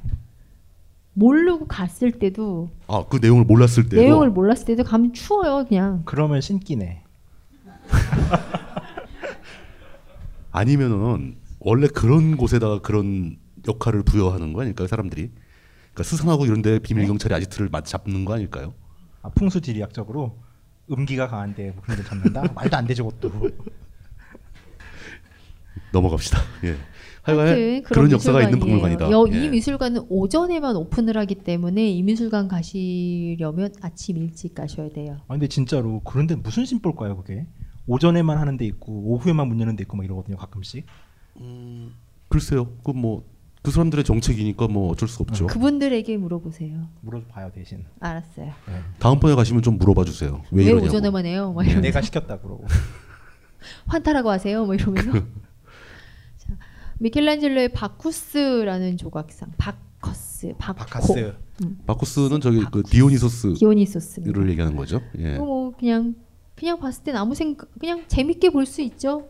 모르고 1.18 1.66
갔을 1.66 2.12
때도 2.12 2.70
아 2.86 3.02
그 3.08 3.18
내용을 3.20 3.44
몰랐을 3.44 3.88
때도 3.88 3.96
내용을 3.96 4.30
몰랐을 4.30 4.64
때도 4.66 4.84
가면 4.84 5.12
추워요 5.14 5.64
그냥. 5.68 6.02
그러면 6.04 6.40
신기네. 6.40 7.02
아니면은 10.52 11.36
원래 11.60 11.88
그런 11.88 12.36
곳에다가 12.36 12.80
그런 12.80 13.36
역할을 13.66 14.02
부여하는 14.02 14.52
거 14.52 14.62
아닐까요? 14.62 14.86
사람들이. 14.86 15.30
그러니까 15.92 16.02
수상하고 16.04 16.46
이런데 16.46 16.78
비밀 16.78 17.06
경찰이 17.06 17.34
아지트를 17.34 17.68
맞 17.70 17.84
잡는 17.84 18.24
거 18.24 18.34
아닐까요? 18.34 18.74
아, 19.22 19.28
풍수지리학적으로 19.30 20.38
음기가 20.90 21.28
강한데 21.28 21.72
뭐 21.72 21.82
그런 21.82 21.98
데 21.98 22.04
잡는다? 22.04 22.44
말도 22.54 22.76
안 22.76 22.86
되죠 22.86 23.06
그것도. 23.08 23.32
넘어갑시다. 25.92 26.38
예. 26.64 26.76
하여간 27.22 27.82
그런 27.82 28.10
역사가 28.10 28.42
있는. 28.42 28.58
박물관이다. 28.58 29.10
여, 29.10 29.26
예. 29.32 29.44
이 29.44 29.48
미술관은 29.50 30.06
오전에만 30.08 30.76
오픈을 30.76 31.16
하기 31.18 31.36
때문에 31.36 31.90
이 31.90 32.02
미술관 32.02 32.48
가시려면 32.48 33.72
아침 33.82 34.16
일찍 34.16 34.54
가셔야 34.54 34.88
돼요. 34.88 35.18
아 35.28 35.34
근데 35.34 35.46
진짜로 35.46 36.00
그런데 36.04 36.36
무슨 36.36 36.64
심볼까요 36.64 37.16
그게? 37.16 37.46
오전에만 37.86 38.38
하는 38.38 38.56
데 38.56 38.64
있고 38.66 38.92
오후에만 39.12 39.48
문 39.48 39.60
여는 39.60 39.76
데 39.76 39.82
있고 39.82 39.96
막 39.96 40.04
이러거든요 40.04 40.36
가끔씩. 40.36 40.86
글쎄요. 42.28 42.66
그뭐 42.84 43.24
그 43.62 43.70
사람들의 43.70 44.04
정책이니까 44.04 44.68
뭐 44.68 44.90
어쩔 44.90 45.08
수 45.08 45.22
없죠. 45.22 45.46
그분들에게 45.46 46.16
물어보세요. 46.16 46.88
물어봐요 47.00 47.50
대신. 47.52 47.84
알았어요. 48.00 48.52
다음번에 48.98 49.34
가시면 49.34 49.62
좀 49.62 49.78
물어봐 49.78 50.04
주세요. 50.04 50.42
왜, 50.50 50.64
왜, 50.64 50.70
이러냐고. 50.70 50.86
오전에만 50.86 51.26
해요? 51.26 51.52
막 51.52 51.62
이러면서. 51.64 51.80
내가 51.82 52.00
시켰다 52.00 52.38
그러고. 52.38 52.64
환타라고 53.86 54.30
하세요? 54.30 54.64
뭐 54.64 54.74
이러면서. 54.74 55.12
자, 55.12 55.26
미켈란젤로의 56.98 57.70
바쿠스라는 57.72 58.96
조각상. 58.96 59.52
바커스. 59.56 60.54
바카스. 60.58 61.34
음. 61.64 61.78
바쿠스는 61.86 62.40
저기 62.40 62.64
그 62.70 62.82
디오니소스 62.82 63.54
디오니소스입니다. 63.54 64.38
를 64.38 64.48
얘기하는 64.50 64.76
거죠. 64.76 65.00
예. 65.18 65.36
뭐 65.36 65.72
그냥 65.76 66.14
그냥 66.56 66.78
봤을 66.78 67.02
땐 67.04 67.16
아무 67.16 67.34
생각 67.34 67.68
그냥 67.78 68.04
재밌게 68.08 68.50
볼 68.50 68.66
수 68.66 68.80
있죠. 68.82 69.28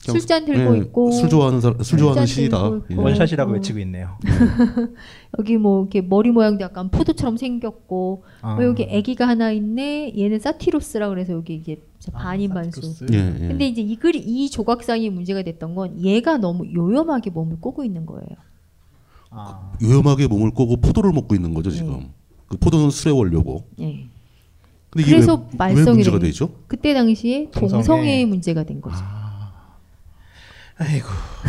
술잔 0.00 0.46
들고 0.46 0.76
예, 0.76 0.80
있고 0.80 1.12
술 1.12 1.28
좋아하는 1.28 1.60
사람- 1.60 1.82
술 1.82 1.98
좋아하는 1.98 2.24
신이다. 2.26 2.58
들고 2.70 2.84
예. 2.90 2.94
원샷이라고 2.94 3.50
어. 3.50 3.54
외치고 3.54 3.78
있네요. 3.80 4.16
여기 5.38 5.58
뭐 5.58 5.82
이렇게 5.82 6.00
머리 6.00 6.30
모양도 6.30 6.62
약간 6.64 6.90
포도처럼 6.90 7.36
생겼고 7.36 8.24
아. 8.40 8.54
어, 8.54 8.64
여기 8.64 8.84
아기가 8.90 9.28
하나 9.28 9.50
있네. 9.52 10.14
얘는 10.16 10.38
사티로스라 10.38 11.08
그래서 11.10 11.34
여기 11.34 11.54
이게 11.54 11.82
진짜 11.98 12.16
반인 12.18 12.50
반수. 12.54 12.80
사티로스. 12.80 13.06
예, 13.12 13.18
예. 13.44 13.48
근데 13.48 13.68
이제 13.68 13.82
이 13.82 13.94
글이 13.96 14.18
이 14.18 14.48
조각상이 14.48 15.10
문제가 15.10 15.42
됐던 15.42 15.74
건 15.74 16.00
얘가 16.02 16.38
너무 16.38 16.64
요염하게 16.72 17.30
몸을 17.30 17.58
꼬고 17.60 17.84
있는 17.84 18.06
거예요. 18.06 18.26
위험하게 19.80 20.26
몸을 20.26 20.50
꼬고 20.52 20.78
포도를 20.78 21.12
먹고 21.12 21.34
있는 21.34 21.54
거죠 21.54 21.70
지금. 21.70 22.08
그 22.48 22.56
포도는 22.56 22.90
술의 22.90 23.16
원료고. 23.16 23.64
예. 23.80 24.06
근데 24.90 25.08
그래서 25.08 25.34
왜, 25.52 25.56
말썽이 25.56 25.86
왜 25.86 25.92
문제가 25.92 26.18
된 26.18 26.26
되죠? 26.30 26.50
그때 26.66 26.92
당시에 26.94 27.48
동성애. 27.52 27.70
동성애 27.84 28.24
문제가 28.24 28.64
된 28.64 28.80
거죠. 28.80 28.96
아이고 30.80 31.08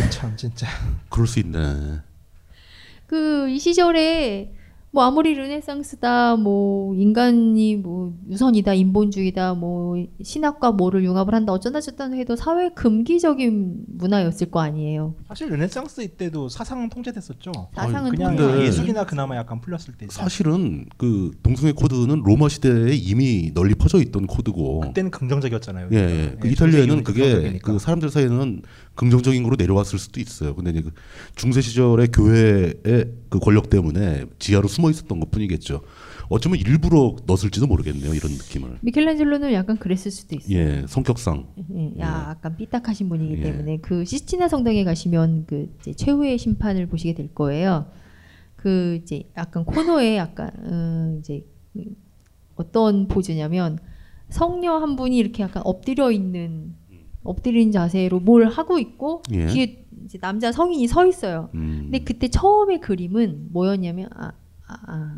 참 0.10 0.36
진짜. 0.36 0.68
그럴 1.10 1.26
수 1.28 1.40
있네. 1.40 2.00
그 3.08 3.48
이 3.50 3.60
시절에 3.60 4.54
뭐 4.94 5.04
아무리 5.06 5.34
르네상스다 5.34 6.36
뭐 6.36 6.94
인간이 6.96 7.78
뭐 7.78 8.14
우선이다 8.30 8.74
인본주의다 8.74 9.54
뭐 9.54 9.96
신학과 10.22 10.74
뭐를 10.74 11.06
융합을 11.06 11.34
한다 11.34 11.54
어쩌다 11.54 11.80
저쩌다 11.80 12.14
해도 12.14 12.36
사회 12.36 12.70
금기적인 12.74 13.86
문화였을 13.88 14.52
거 14.52 14.60
아니에요. 14.60 15.16
사실 15.30 15.50
르네상스 15.50 16.02
이때도 16.02 16.50
사상은 16.50 16.90
통제됐었죠. 16.90 17.52
사상은 17.74 18.12
그냥 18.12 18.36
통제. 18.36 18.66
예술이나 18.66 19.06
그나마 19.06 19.38
약간 19.38 19.62
풀렸을 19.62 19.94
때. 19.98 20.08
사실은 20.10 20.86
그 20.98 21.32
동성애 21.42 21.72
코드는 21.72 22.24
로마 22.26 22.50
시대에 22.50 22.94
이미 22.94 23.52
널리 23.54 23.76
퍼져 23.76 24.02
있던 24.02 24.28
코드고 24.28 24.82
그때는 24.82 25.10
긍정적이었잖아요. 25.12 25.88
예. 25.94 25.98
예. 25.98 26.38
그 26.38 26.50
예, 26.50 26.52
이탈리아에는 26.52 27.04
그게 27.06 27.22
긍정적이니까. 27.22 27.72
그 27.72 27.80
사람들 27.80 28.10
사이에는 28.10 28.62
긍정적인 29.02 29.42
거로 29.42 29.56
내려왔을 29.56 29.98
수도 29.98 30.20
있어요. 30.20 30.54
근데 30.54 30.70
이제 30.70 30.82
그 30.82 30.92
중세 31.36 31.60
시절의 31.60 32.10
교회의 32.10 33.12
그 33.30 33.40
권력 33.40 33.72
때문에 33.72 34.26
지하로 34.38 34.68
숨어 34.68 34.92
있었던 34.92 35.20
것 35.20 35.32
뿐이겠죠. 35.32 35.82
어쩌면 36.30 36.60
일부러 36.60 37.16
넣었을지도 37.26 37.66
모르겠네요. 37.66 38.14
이런 38.14 38.32
느낌을. 38.32 38.78
미켈란젤로는 38.82 39.54
약간 39.54 39.80
그랬을 39.80 40.12
수도 40.12 40.36
있어요. 40.36 40.56
예, 40.56 40.86
성격상. 40.88 41.48
예, 41.74 41.94
약간 41.98 42.56
삐딱하신 42.56 43.10
분이기 43.10 43.40
예. 43.40 43.42
때문에 43.42 43.78
그 43.78 44.06
시스티나 44.06 44.48
성당에 44.48 44.84
가시면 44.84 45.46
그 45.48 45.76
최후의 45.96 46.38
심판을 46.38 46.86
보시게 46.86 47.16
될 47.16 47.34
거예요. 47.34 47.88
그 48.56 49.00
이제 49.02 49.24
약간 49.36 49.66
코너에 49.66 50.18
약간 50.18 50.52
음, 50.60 51.18
이제 51.20 51.44
음, 51.76 51.96
어떤 52.56 53.08
포즈냐면 53.08 53.80
성녀 54.30 54.76
한 54.76 54.96
분이 54.96 55.18
이렇게 55.18 55.42
약간 55.42 55.64
엎드려 55.66 56.12
있는 56.12 56.76
엎드린 57.24 57.72
자세로 57.72 58.20
뭘 58.20 58.48
하고 58.48 58.80
있고 58.80 59.22
예. 59.32 59.48
뒤에 59.48 59.86
이제 60.06 60.18
남자 60.20 60.52
성인이 60.52 60.88
서 60.88 61.06
있어요. 61.06 61.50
음. 61.54 61.82
근데 61.84 62.00
그때 62.00 62.28
처음에 62.28 62.80
그림은 62.80 63.50
뭐였냐면 63.52 64.10
아, 64.16 64.32
아, 64.68 64.78
아, 64.88 65.18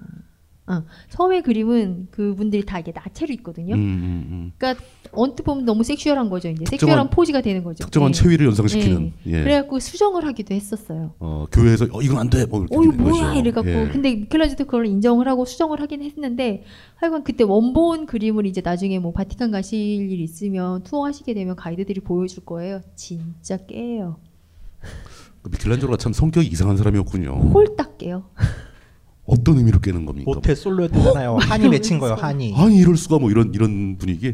아, 0.66 0.82
처음에 1.10 1.42
그림은 1.42 2.08
그분들이 2.10 2.66
다 2.66 2.80
이게 2.80 2.94
나체로 2.96 3.34
있거든요. 3.34 3.76
음, 3.76 3.80
음, 3.80 4.28
음. 4.32 4.52
그러니까 4.58 4.82
언뜻 5.12 5.44
보면 5.44 5.66
너무 5.66 5.84
섹슈얼한 5.84 6.30
거죠. 6.30 6.48
이제 6.48 6.64
특정한- 6.64 6.70
섹슈얼한 6.80 7.10
포즈가 7.10 7.42
되는 7.42 7.64
거죠. 7.66 7.84
특정한 7.84 8.12
예. 8.12 8.14
체위를 8.14 8.46
연상시키는, 8.46 9.12
예. 9.26 9.44
그래갖고 9.44 9.80
수정을 9.80 10.26
하기도 10.26 10.56
했었어요. 10.56 11.16
어, 11.20 11.46
교회에서 11.52 11.88
어, 11.92 12.02
이건 12.02 12.18
안 12.18 12.30
돼. 12.30 12.46
뭐 12.46 12.62
이렇게 12.62 12.78
어, 12.78 12.82
이거 12.82 12.92
뭐야 12.94 13.28
거죠. 13.28 13.40
이래갖고 13.40 13.70
예. 13.70 13.90
근데 13.92 14.16
미켈란젤도 14.16 14.64
그걸 14.66 14.86
인정을 14.86 15.28
하고 15.28 15.44
수정을 15.44 15.82
하긴 15.82 16.02
했는데 16.02 16.64
하여간 16.96 17.24
그때 17.26 17.44
원본 17.44 18.06
그림을 18.06 18.46
이제 18.46 18.62
나중에 18.64 19.00
뭐 19.00 19.12
바티칸 19.12 19.52
가실 19.52 19.78
일 19.80 20.22
있으면 20.22 20.84
투어 20.84 21.06
하시게 21.06 21.34
되면 21.34 21.58
가이드들이 21.58 22.00
보여줄 22.00 22.46
거예요. 22.46 22.80
진짜 22.96 23.58
깨요. 23.58 24.16
그 25.42 25.50
미켈란젤로가 25.50 25.98
참 25.98 26.14
성격이 26.14 26.48
이상한 26.48 26.78
사람이었군요. 26.78 27.32
홀딱 27.32 27.98
깨요. 27.98 28.24
어떤 29.26 29.58
의미로 29.58 29.80
깨는 29.80 30.06
겁니까? 30.06 30.32
모태 30.34 30.54
솔로였잖아요. 30.56 31.38
한이 31.38 31.70
맺힌 31.70 32.00
거예요. 32.00 32.16
한이. 32.16 32.54
아니 32.58 32.78
이럴 32.78 32.98
수가 32.98 33.20
뭐 33.20 33.32
이런 33.32 33.54
이런 33.54 33.98
분위기. 33.98 34.34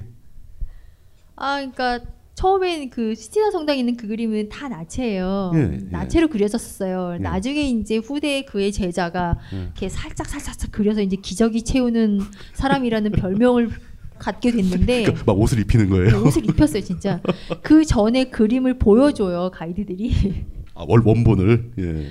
아, 1.35 1.55
그러니까 1.57 1.99
처음엔 2.35 2.89
그 2.89 3.15
시티나 3.15 3.51
성당에 3.51 3.79
있는 3.79 3.97
그 3.97 4.07
그림은 4.07 4.49
다 4.49 4.67
나체예요. 4.69 5.51
예, 5.55 5.59
예. 5.59 5.79
나체로 5.89 6.27
그려졌었어요. 6.29 7.15
예. 7.15 7.17
나중에 7.19 7.61
이제 7.69 7.97
후대 7.97 8.43
그의 8.45 8.71
제자가 8.71 9.37
예. 9.53 9.57
이렇게 9.63 9.89
살짝 9.89 10.25
살짝 10.25 10.55
살짝 10.55 10.71
그려서 10.71 11.01
이제 11.01 11.17
기저귀 11.17 11.63
채우는 11.63 12.21
사람이라는 12.53 13.11
별명을 13.11 13.69
갖게 14.17 14.51
됐는데 14.51 15.03
그러니까 15.03 15.23
막 15.25 15.39
옷을 15.39 15.59
입히는 15.59 15.89
거예요. 15.89 16.09
네, 16.11 16.15
옷을 16.15 16.43
입혔어요, 16.49 16.81
진짜. 16.81 17.21
그 17.61 17.85
전에 17.85 18.25
그림을 18.25 18.79
보여줘요, 18.79 19.51
가이드들이. 19.53 20.45
아, 20.75 20.85
월 20.87 21.01
원본을 21.05 21.71
예. 21.79 22.07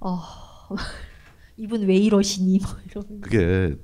어, 0.00 0.20
이분 1.58 1.82
왜 1.82 1.96
이러시니? 1.96 2.58
뭐 2.60 2.70
이런. 2.90 3.20
그게 3.20 3.76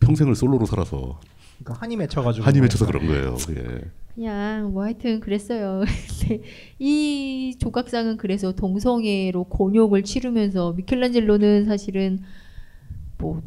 평생을 0.00 0.34
솔로로 0.34 0.64
살아서 0.66 1.20
그러니까 1.58 1.82
한이 1.82 1.96
맺혀가지고. 1.96 2.44
한이 2.46 2.60
맺혀서 2.60 2.86
그런 2.86 3.06
거예요. 3.06 3.36
예. 3.50 3.80
그냥 4.14 4.72
뭐 4.72 4.84
하여튼 4.84 5.20
그랬어요. 5.20 5.82
근데 6.20 6.42
이 6.78 7.54
조각상은 7.58 8.16
그래서 8.16 8.52
동성애로 8.52 9.44
곤욕을 9.44 10.02
치르면서 10.04 10.72
미켈란젤로는 10.72 11.66
사실은 11.66 12.20
뭐 13.18 13.42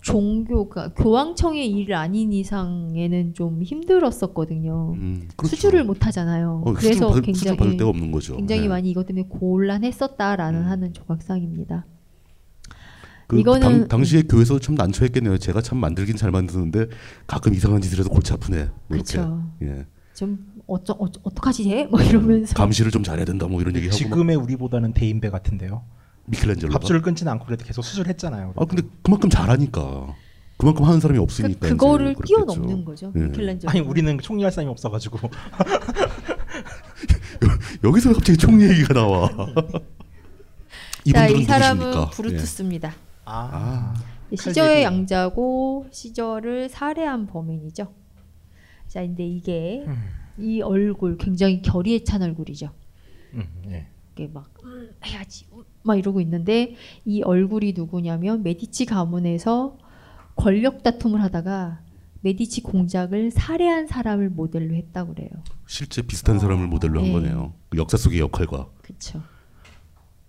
종교가 0.00 0.94
교황청의 0.94 1.68
일 1.70 1.92
아닌 1.94 2.32
이상에는 2.32 3.34
좀 3.34 3.62
힘들었었거든요. 3.62 4.94
수주를 5.44 5.84
못 5.84 6.06
하잖아요. 6.06 6.62
음, 6.64 6.70
어, 6.70 6.72
그래서 6.72 7.08
받을- 7.08 7.22
굉장히 7.22 7.56
받을 7.58 7.76
데가 7.76 7.90
없는 7.90 8.12
거죠. 8.12 8.36
굉장히 8.36 8.62
네. 8.62 8.68
음. 8.68 8.70
많이 8.70 8.90
이것 8.90 9.06
때문에 9.06 9.26
곤란했었다라는 9.28 10.62
하는 10.62 10.92
조각상입니다. 10.94 11.84
그 13.28 13.36
이거는- 13.36 13.60
당, 13.60 13.88
당시에 13.88 14.22
교회에서 14.22 14.58
참 14.58 14.74
난처했겠네요. 14.74 15.36
제가 15.38 15.60
참 15.60 15.78
만들긴 15.78 16.16
잘 16.16 16.30
만드는데 16.30 16.86
가끔 17.26 17.52
이상한 17.54 17.80
짓을 17.82 17.98
해서 17.98 18.08
골치 18.08 18.32
아프네. 18.32 18.70
뭐. 18.88 18.98
그쵸. 18.98 19.44
예. 19.62 19.86
좀 20.14 20.38
어쩌 20.66 20.94
어, 20.94 21.06
어떡하지 21.22 21.64
쟤? 21.64 21.84
뭐 21.84 22.00
이러면서 22.00 22.54
감시를 22.54 22.90
좀 22.90 23.02
잘해야 23.04 23.24
된다. 23.26 23.46
뭐 23.46 23.60
이런 23.60 23.76
얘기 23.76 23.86
하고. 23.86 23.94
막. 23.94 23.98
지금의 23.98 24.36
우리보다는 24.36 24.94
대인배 24.94 25.28
같은데요. 25.30 25.84
미켈란젤로가. 26.24 26.78
밥줄을 26.78 27.02
끊지는 27.02 27.30
않고 27.32 27.44
그래도 27.44 27.64
계속 27.66 27.82
수술했잖아요. 27.82 28.54
아 28.56 28.64
근데 28.64 28.82
그만큼 29.02 29.28
잘하니까. 29.30 30.14
그만큼 30.56 30.86
하는 30.86 30.98
사람이 30.98 31.18
없으니까. 31.20 31.66
이제 31.66 31.76
그거를. 31.76 32.16
뛰어넘는 32.24 32.84
거죠. 32.86 33.12
예. 33.14 33.20
미켈란젤로. 33.20 33.70
아니 33.70 33.80
우리는 33.80 34.18
총리할 34.18 34.50
사람이 34.50 34.70
없어가지고. 34.70 35.18
여기서 37.84 38.08
왜 38.08 38.14
갑자기 38.14 38.38
총 38.38 38.60
얘기가 38.60 38.94
나와. 38.94 39.28
자, 41.12 41.28
이 41.28 41.44
사람은 41.44 41.84
누구십니까? 41.86 42.10
브루투스입니다. 42.10 42.94
아. 43.28 43.94
시저의 44.34 44.84
양자고 44.84 45.86
시저를 45.90 46.68
살해한 46.68 47.26
범인이죠. 47.26 47.92
자, 48.86 49.02
근데 49.02 49.26
이게 49.26 49.84
음. 49.86 49.96
이 50.38 50.62
얼굴 50.62 51.18
굉장히 51.18 51.62
결의에 51.62 52.04
찬 52.04 52.22
얼굴이죠. 52.22 52.70
음, 53.34 53.44
예. 53.70 53.86
이게 54.12 54.28
막 54.28 54.52
음, 54.64 54.90
해야지 55.04 55.46
음, 55.52 55.62
막 55.82 55.96
이러고 55.98 56.20
있는데 56.22 56.74
이 57.04 57.22
얼굴이 57.22 57.74
누구냐면 57.74 58.42
메디치 58.42 58.86
가문에서 58.86 59.78
권력 60.36 60.82
다툼을 60.82 61.22
하다가 61.22 61.80
메디치 62.20 62.62
공작을 62.62 63.30
살해한 63.30 63.86
사람을 63.86 64.30
모델로 64.30 64.74
했다고 64.74 65.14
그래요. 65.14 65.30
실제 65.66 66.02
비슷한 66.02 66.38
사람을 66.38 66.66
모델로 66.66 67.00
한 67.00 67.06
예. 67.08 67.12
거네요. 67.12 67.54
그 67.68 67.78
역사 67.78 67.96
속의 67.96 68.18
역할과. 68.20 68.68
그렇죠. 68.82 69.22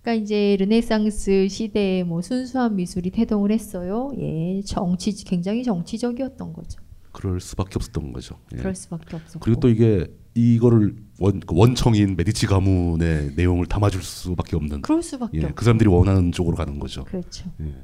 그러니까 0.02 0.22
이제 0.22 0.56
르네상스 0.58 1.48
시대에 1.48 2.04
뭐 2.04 2.22
순수한 2.22 2.76
미술이 2.76 3.10
태동을 3.10 3.50
했어요. 3.52 4.10
예, 4.18 4.62
정치 4.62 5.12
굉장히 5.24 5.62
정치적이었던 5.62 6.52
거죠. 6.52 6.80
그럴 7.12 7.40
수밖에 7.40 7.72
없었던 7.76 8.12
거죠. 8.12 8.38
예. 8.54 8.58
그럴 8.58 8.74
수밖에 8.74 9.16
없었고. 9.16 9.40
그리고 9.40 9.60
또 9.60 9.68
이게 9.68 10.06
이거를 10.34 10.96
원, 11.18 11.40
그 11.40 11.54
원청인 11.54 12.16
메디치 12.16 12.46
가문의 12.46 13.32
내용을 13.36 13.66
담아줄 13.66 14.02
수밖에 14.02 14.56
없는. 14.56 14.82
그럴 14.82 15.02
수밖에 15.02 15.42
예. 15.42 15.52
그 15.54 15.64
사람들이 15.64 15.90
원하는 15.90 16.32
쪽으로 16.32 16.56
가는 16.56 16.78
거죠. 16.78 17.04
그렇죠. 17.04 17.50
예. 17.60 17.74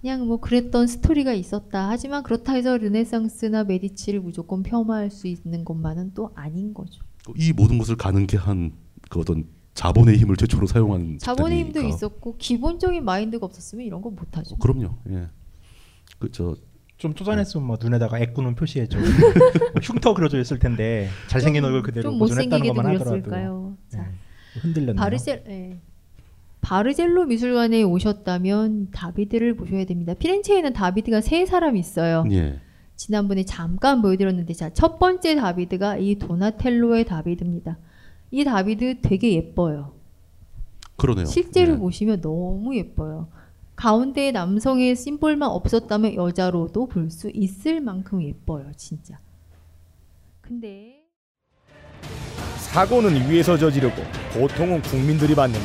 그냥 0.00 0.26
뭐 0.26 0.36
그랬던 0.38 0.86
스토리가 0.86 1.32
있었다. 1.32 1.88
하지만 1.88 2.22
그렇다 2.22 2.52
해서 2.52 2.76
르네상스나 2.76 3.64
메디치를 3.64 4.20
무조건 4.20 4.62
폄하할 4.62 5.10
수 5.10 5.26
있는 5.26 5.64
것만은 5.64 6.12
또 6.14 6.30
아닌 6.34 6.74
거죠. 6.74 7.02
이 7.36 7.52
모든 7.54 7.78
것을 7.78 7.96
가능케 7.96 8.36
한 8.36 8.84
그 9.10 9.20
어떤 9.20 9.46
자본의 9.74 10.16
힘을 10.18 10.36
최초로 10.36 10.66
사용한 10.66 11.18
자본의 11.18 11.58
힘도 11.58 11.72
집단이니까. 11.72 11.96
있었고 11.96 12.36
기본적인 12.38 13.04
마인드가 13.04 13.44
없었으면 13.46 13.84
이런 13.84 14.00
거 14.02 14.10
못하죠. 14.10 14.56
그럼요. 14.56 14.96
예. 15.10 15.26
그저 16.18 16.56
좀 16.96 17.14
쪼잔했으면 17.14 17.66
뭐 17.66 17.76
눈에다가 17.80 18.20
애꾸는 18.20 18.54
표시해줘. 18.54 18.98
뭐 18.98 19.06
흉터 19.82 20.14
그려져 20.14 20.38
있을 20.40 20.58
텐데 20.60 21.08
잘생긴 21.26 21.62
좀- 21.62 21.66
얼굴 21.66 21.82
그대로 21.82 22.10
좀 22.10 22.18
것만 22.18 22.86
하더라도 22.86 23.10
그렸을까요? 23.10 23.76
자, 23.88 24.06
예, 24.56 24.60
흔들렸네요. 24.60 24.94
바르셀 25.00 25.44
예. 25.48 25.80
바르젤로 26.60 27.26
미술관에 27.26 27.82
오셨다면 27.82 28.90
다비드를 28.92 29.54
보셔야 29.56 29.84
됩니다. 29.84 30.14
피렌체에는 30.14 30.72
다비드가 30.72 31.20
세 31.20 31.44
사람 31.46 31.76
있어요. 31.76 32.24
예. 32.30 32.60
지난번에 32.96 33.44
잠깐 33.44 34.00
보여드렸는데 34.00 34.54
자 34.54 34.70
첫 34.70 34.98
번째 35.00 35.34
다비드가 35.34 35.96
이 35.98 36.14
도나텔로의 36.14 37.04
다비드입니다. 37.06 37.76
이 38.34 38.42
다비드 38.42 38.96
되게 39.00 39.32
예뻐요. 39.34 39.92
그러네요. 40.96 41.24
실제로 41.24 41.74
예. 41.74 41.76
보시면 41.76 42.20
너무 42.20 42.76
예뻐요. 42.76 43.28
가운데 43.76 44.32
남성의 44.32 44.96
심볼만 44.96 45.48
없었다면 45.50 46.16
여자로도 46.16 46.88
볼 46.88 47.12
수 47.12 47.30
있을 47.32 47.80
만큼 47.80 48.20
예뻐요, 48.24 48.72
진짜. 48.76 49.20
근데 50.40 51.04
사고는 52.58 53.30
위에서 53.30 53.56
저지르고 53.56 54.02
보통은 54.32 54.82
국민들이 54.82 55.32
받는다. 55.36 55.64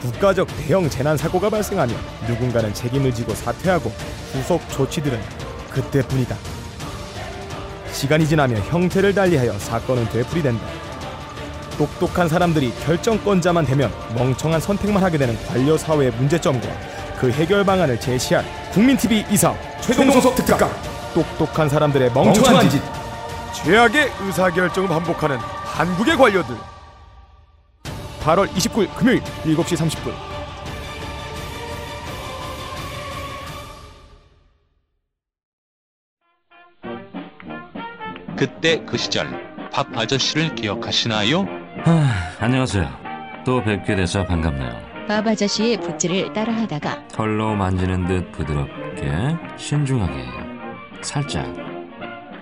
국가적 0.00 0.46
대형 0.46 0.88
재난 0.88 1.16
사고가 1.16 1.50
발생하면 1.50 1.96
누군가는 2.28 2.72
책임을 2.72 3.12
지고 3.12 3.34
사퇴하고 3.34 3.90
후속 3.90 4.60
조치들은 4.70 5.18
그때뿐이다. 5.72 6.36
시간이 7.90 8.24
지나며 8.24 8.54
형태를 8.54 9.12
달리하여 9.12 9.58
사건은 9.58 10.04
되풀이된다. 10.10 10.87
똑똑한 11.78 12.28
사람들이 12.28 12.74
결정권자만 12.84 13.64
되면 13.64 13.92
멍청한 14.16 14.60
선택만 14.60 15.02
하게 15.02 15.16
되는 15.16 15.38
관료 15.46 15.78
사회의 15.78 16.10
문제점과 16.10 16.68
그 17.18 17.30
해결 17.30 17.64
방안을 17.64 18.00
제시한 18.00 18.44
국민 18.72 18.96
TV 18.96 19.24
이상 19.30 19.56
최동석 19.80 20.34
특강. 20.34 20.68
똑똑한 21.14 21.68
사람들의 21.68 22.12
멍청한 22.12 22.68
짓. 22.68 22.82
최악의 23.54 24.10
의사결정을 24.22 24.88
반복하는 24.88 25.36
한국의 25.38 26.16
관료들. 26.16 26.56
8월 28.22 28.48
29일 28.52 28.94
금요일 28.96 29.22
7시 29.44 29.76
30분. 29.76 30.12
그때 38.36 38.84
그 38.84 38.96
시절 38.96 39.48
밥 39.72 39.96
아저씨를 39.96 40.54
기억하시나요? 40.54 41.67
아, 41.84 42.34
안녕하세요. 42.40 42.88
또 43.44 43.62
뵙게 43.62 43.94
돼서 43.96 44.24
반갑네요. 44.24 45.06
밥 45.06 45.26
아저씨의 45.26 45.80
붓질을 45.80 46.32
따라하다가 46.32 47.08
털로 47.08 47.54
만지는 47.54 48.06
듯 48.06 48.30
부드럽게 48.32 49.10
신중하게 49.56 50.24
살짝 51.00 51.46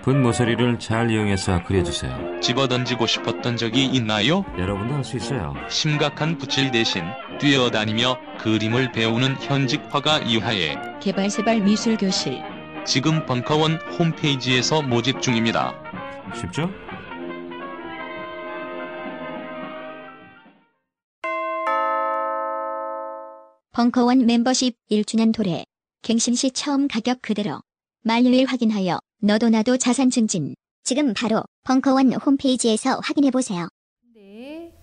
붓 0.01 0.15
모서리를 0.17 0.79
잘 0.79 1.09
이용해서 1.11 1.63
그려주세요. 1.63 2.39
집어던지고 2.41 3.07
싶었던 3.07 3.55
적이 3.57 3.85
있나요? 3.85 4.43
여러분도 4.57 4.95
할 4.95 5.03
수 5.03 5.15
있어요. 5.17 5.53
심각한 5.69 6.37
붓질 6.37 6.71
대신 6.71 7.03
뛰어다니며 7.39 8.17
그림을 8.39 8.91
배우는 8.91 9.35
현직 9.39 9.83
화가 9.89 10.19
이하에 10.19 10.75
개발세발 10.99 11.61
미술교실 11.61 12.41
지금 12.85 13.25
벙커원 13.25 13.79
홈페이지에서 13.97 14.81
모집 14.81 15.21
중입니다. 15.21 15.73
쉽죠? 16.33 16.69
벙커원 23.77 24.25
멤버십 24.25 24.75
1주년 24.89 25.31
도래. 25.31 25.63
갱신 26.01 26.33
시 26.33 26.49
처음 26.49 26.87
가격 26.87 27.21
그대로. 27.21 27.61
만료일 28.01 28.47
확인하여 28.47 28.97
너도 29.21 29.49
나도 29.49 29.77
자산 29.77 30.09
증진. 30.09 30.55
지금 30.83 31.13
바로 31.13 31.43
벙커원 31.63 32.11
홈페이지에서 32.13 32.99
확인해 33.03 33.29
보세요. 33.29 33.67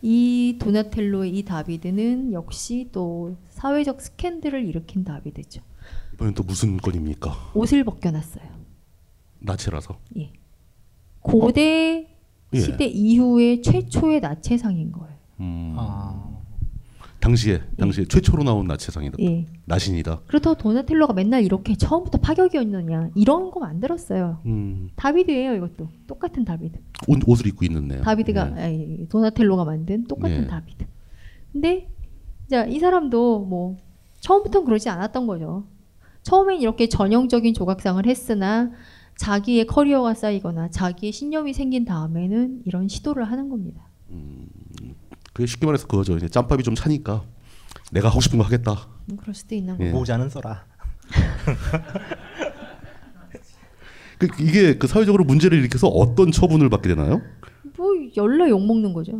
이 0.00 0.58
도나텔로의 0.60 1.36
이 1.36 1.44
다비드는 1.44 2.32
역시 2.32 2.88
또 2.92 3.36
사회적 3.48 4.00
스캔들을 4.00 4.64
일으킨 4.64 5.02
다비드죠. 5.02 5.60
이번엔 6.12 6.34
또 6.34 6.44
무슨 6.44 6.76
건입니까? 6.76 7.50
옷을 7.52 7.82
벗겨놨어요. 7.82 8.48
나치라서. 9.40 9.98
예. 10.18 10.32
고대 11.18 12.16
예. 12.52 12.60
시대 12.60 12.84
이후의 12.84 13.60
최초의 13.62 14.20
나체상인 14.20 14.92
거예요. 14.92 15.18
음. 15.40 16.33
당시에 17.24 17.62
당시에 17.78 18.04
최초로 18.04 18.44
나온 18.44 18.66
나체상이다. 18.66 19.16
예. 19.20 19.46
나신이다. 19.64 20.20
그렇다고 20.26 20.56
도나텔로가 20.58 21.14
맨날 21.14 21.42
이렇게 21.42 21.74
처음부터 21.74 22.18
파격이었느냐 22.18 23.10
이런 23.14 23.50
거 23.50 23.60
만들었어요. 23.60 24.42
음. 24.44 24.90
다비드예요 24.96 25.54
이것도 25.54 25.88
똑같은 26.06 26.44
다비드. 26.44 26.78
옷, 27.08 27.20
옷을 27.26 27.46
입고 27.46 27.64
있는네요. 27.64 28.02
다비드가 28.02 28.54
예. 28.58 28.62
아니, 28.62 29.08
도나텔로가 29.08 29.64
만든 29.64 30.04
똑같은 30.04 30.42
네. 30.42 30.46
다비드. 30.46 30.84
근데 31.52 31.88
자, 32.50 32.66
이 32.66 32.78
사람도 32.78 33.46
뭐 33.46 33.78
처음부터 34.20 34.64
그러지 34.64 34.90
않았던 34.90 35.26
거죠. 35.26 35.66
처음엔 36.24 36.60
이렇게 36.60 36.88
전형적인 36.90 37.54
조각상을 37.54 38.04
했으나 38.06 38.70
자기의 39.16 39.66
커리어가 39.66 40.12
쌓이거나 40.12 40.68
자기의 40.68 41.12
신념이 41.12 41.54
생긴 41.54 41.86
다음에는 41.86 42.62
이런 42.66 42.88
시도를 42.88 43.24
하는 43.24 43.48
겁니다. 43.48 43.88
그게 45.34 45.46
쉽게 45.46 45.66
말해서 45.66 45.86
그거죠. 45.86 46.16
이제 46.16 46.28
짬밥이 46.28 46.62
좀 46.62 46.74
차니까 46.74 47.22
내가 47.92 48.08
하고 48.08 48.20
싶은 48.22 48.38
거 48.38 48.44
하겠다. 48.44 48.88
음, 49.10 49.16
그럴 49.16 49.34
수도 49.34 49.54
있나 49.54 49.76
예. 49.80 49.90
보 49.90 49.98
모자는 49.98 50.30
써라. 50.30 50.64
그, 54.18 54.28
이게 54.40 54.78
그 54.78 54.86
사회적으로 54.86 55.24
문제를 55.24 55.58
일으켜서 55.58 55.88
어떤 55.88 56.30
처분을 56.32 56.70
받게 56.70 56.88
되나요? 56.88 57.20
뭐 57.76 57.88
열나 58.16 58.48
욕 58.48 58.64
먹는 58.64 58.92
거죠. 58.92 59.12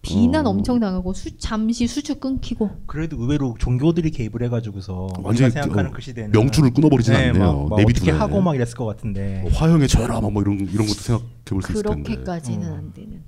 비난 0.00 0.46
어. 0.46 0.50
엄청 0.50 0.78
당하고 0.78 1.12
수, 1.12 1.36
잠시 1.38 1.88
수주 1.88 2.20
끊기고 2.20 2.70
그래도 2.86 3.20
의외로 3.20 3.56
종교들이 3.58 4.12
개입을 4.12 4.42
해가지고서 4.44 5.06
우리가 5.10 5.20
완전히 5.24 5.50
생각하는 5.50 5.90
어, 5.90 5.92
그 5.92 6.00
시대는 6.00 6.30
명줄을 6.30 6.72
끊어버리진 6.72 7.14
네, 7.14 7.28
않네요. 7.30 7.66
막, 7.68 7.70
막 7.70 7.80
어떻게. 7.80 8.12
하고 8.12 8.40
막 8.40 8.54
이랬을 8.54 8.76
것 8.76 8.86
같은데 8.86 9.40
뭐 9.42 9.50
화형에 9.50 9.88
쳐라 9.88 10.20
막뭐 10.20 10.40
이런 10.42 10.60
이런 10.60 10.86
것도 10.86 11.00
생각해 11.00 11.26
볼 11.46 11.62
수 11.62 11.72
있을 11.72 11.82
텐데. 11.82 12.02
그렇게까지는 12.04 12.72
안 12.72 12.92
되는. 12.92 13.22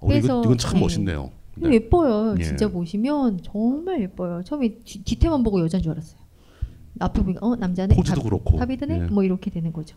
어, 0.00 0.06
이건, 0.06 0.08
그래서, 0.08 0.40
이건 0.42 0.58
참 0.58 0.74
네. 0.74 0.80
멋있네요. 0.80 1.30
근데 1.54 1.74
예뻐요. 1.74 2.36
예. 2.38 2.42
진짜 2.42 2.68
보시면 2.68 3.40
정말 3.42 4.00
예뻐요. 4.02 4.42
처음에 4.44 4.76
뒤, 4.84 5.04
뒤태만 5.04 5.42
보고 5.42 5.60
여자인 5.60 5.82
줄 5.82 5.92
알았어요. 5.92 6.20
앞에 7.00 7.22
보니까 7.22 7.46
어 7.46 7.56
남자네. 7.56 7.94
포즈도 7.94 8.22
그렇고. 8.22 8.58
다비드네. 8.58 9.00
예. 9.00 9.06
뭐 9.06 9.22
이렇게 9.22 9.50
되는 9.50 9.72
거죠. 9.72 9.96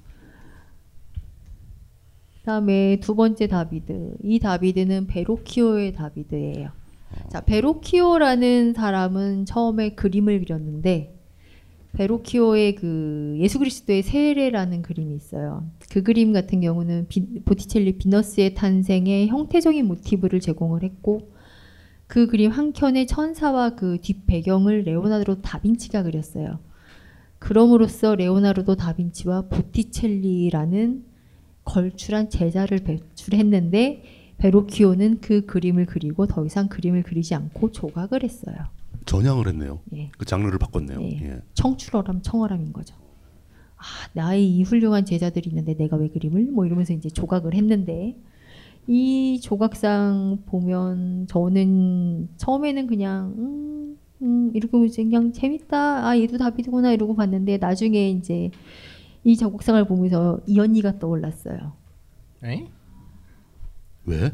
다음에 2.45 2.99
두 2.99 3.15
번째 3.15 3.47
다비드. 3.47 4.17
이 4.23 4.39
다비드는 4.39 5.07
베로키오의 5.07 5.93
다비드예요. 5.93 6.69
자, 7.29 7.41
베로키오라는 7.41 8.73
사람은 8.73 9.45
처음에 9.45 9.95
그림을 9.95 10.43
그렸는데 10.43 11.15
베로키오의 11.93 12.75
그 12.75 13.35
예수 13.39 13.59
그리스도의 13.59 14.01
세례라는 14.03 14.81
그림이 14.81 15.15
있어요. 15.15 15.67
그 15.91 16.01
그림 16.03 16.33
같은 16.33 16.59
경우는 16.61 17.07
비- 17.07 17.39
보티첼리 17.45 17.97
비너스의 17.97 18.55
탄생에 18.55 19.27
형태적인 19.27 19.85
모티브를 19.87 20.39
제공을 20.39 20.83
했고 20.83 21.31
그 22.07 22.27
그림 22.27 22.51
한 22.51 22.73
켠의 22.73 23.07
천사와 23.07 23.75
그 23.75 23.97
뒷 24.01 24.25
배경을 24.25 24.83
레오나르도 24.83 25.41
다빈치가 25.41 26.03
그렸어요. 26.03 26.59
그럼으로써 27.39 28.15
레오나르도 28.15 28.75
다빈치와 28.75 29.43
보티첼리라는 29.49 31.03
걸출한 31.65 32.29
제자를 32.29 32.79
배출했는데 32.79 34.03
베로키오는 34.39 35.19
그 35.21 35.45
그림을 35.45 35.85
그리고 35.85 36.25
더 36.25 36.45
이상 36.45 36.67
그림을 36.67 37.03
그리지 37.03 37.35
않고 37.35 37.71
조각을 37.71 38.23
했어요. 38.23 38.55
전향을 39.05 39.47
했네요. 39.47 39.79
예. 39.95 40.11
그 40.17 40.25
장르를 40.25 40.59
바꿨네요. 40.59 41.01
예. 41.01 41.21
예. 41.21 41.41
청출어람 41.53 42.21
청어람인 42.21 42.73
거죠. 42.73 42.95
아, 43.75 43.83
나의 44.13 44.49
이 44.49 44.63
훌륭한 44.63 45.05
제자들이 45.05 45.49
있는데 45.49 45.75
내가 45.75 45.97
왜 45.97 46.09
그림을 46.09 46.51
뭐 46.51 46.65
이러면서 46.65 46.93
이제 46.93 47.09
조각을 47.09 47.53
했는데 47.53 48.15
이 48.87 49.39
조각상 49.41 50.43
보면 50.45 51.27
저는 51.27 52.29
처음에는 52.37 52.87
그냥 52.87 53.33
음, 53.37 53.97
음 54.21 54.51
이렇게 54.53 54.71
보면서 54.71 55.03
그냥 55.03 55.31
재밌다. 55.33 56.07
아 56.07 56.17
얘도 56.17 56.37
다비드구나 56.37 56.91
이러고 56.91 57.15
봤는데 57.15 57.57
나중에 57.57 58.09
이제 58.09 58.51
이 59.23 59.37
조각상을 59.37 59.85
보면서 59.85 60.39
이 60.45 60.59
언니가 60.59 60.99
떠올랐어요. 60.99 61.73
에? 62.43 62.67
왜? 64.05 64.31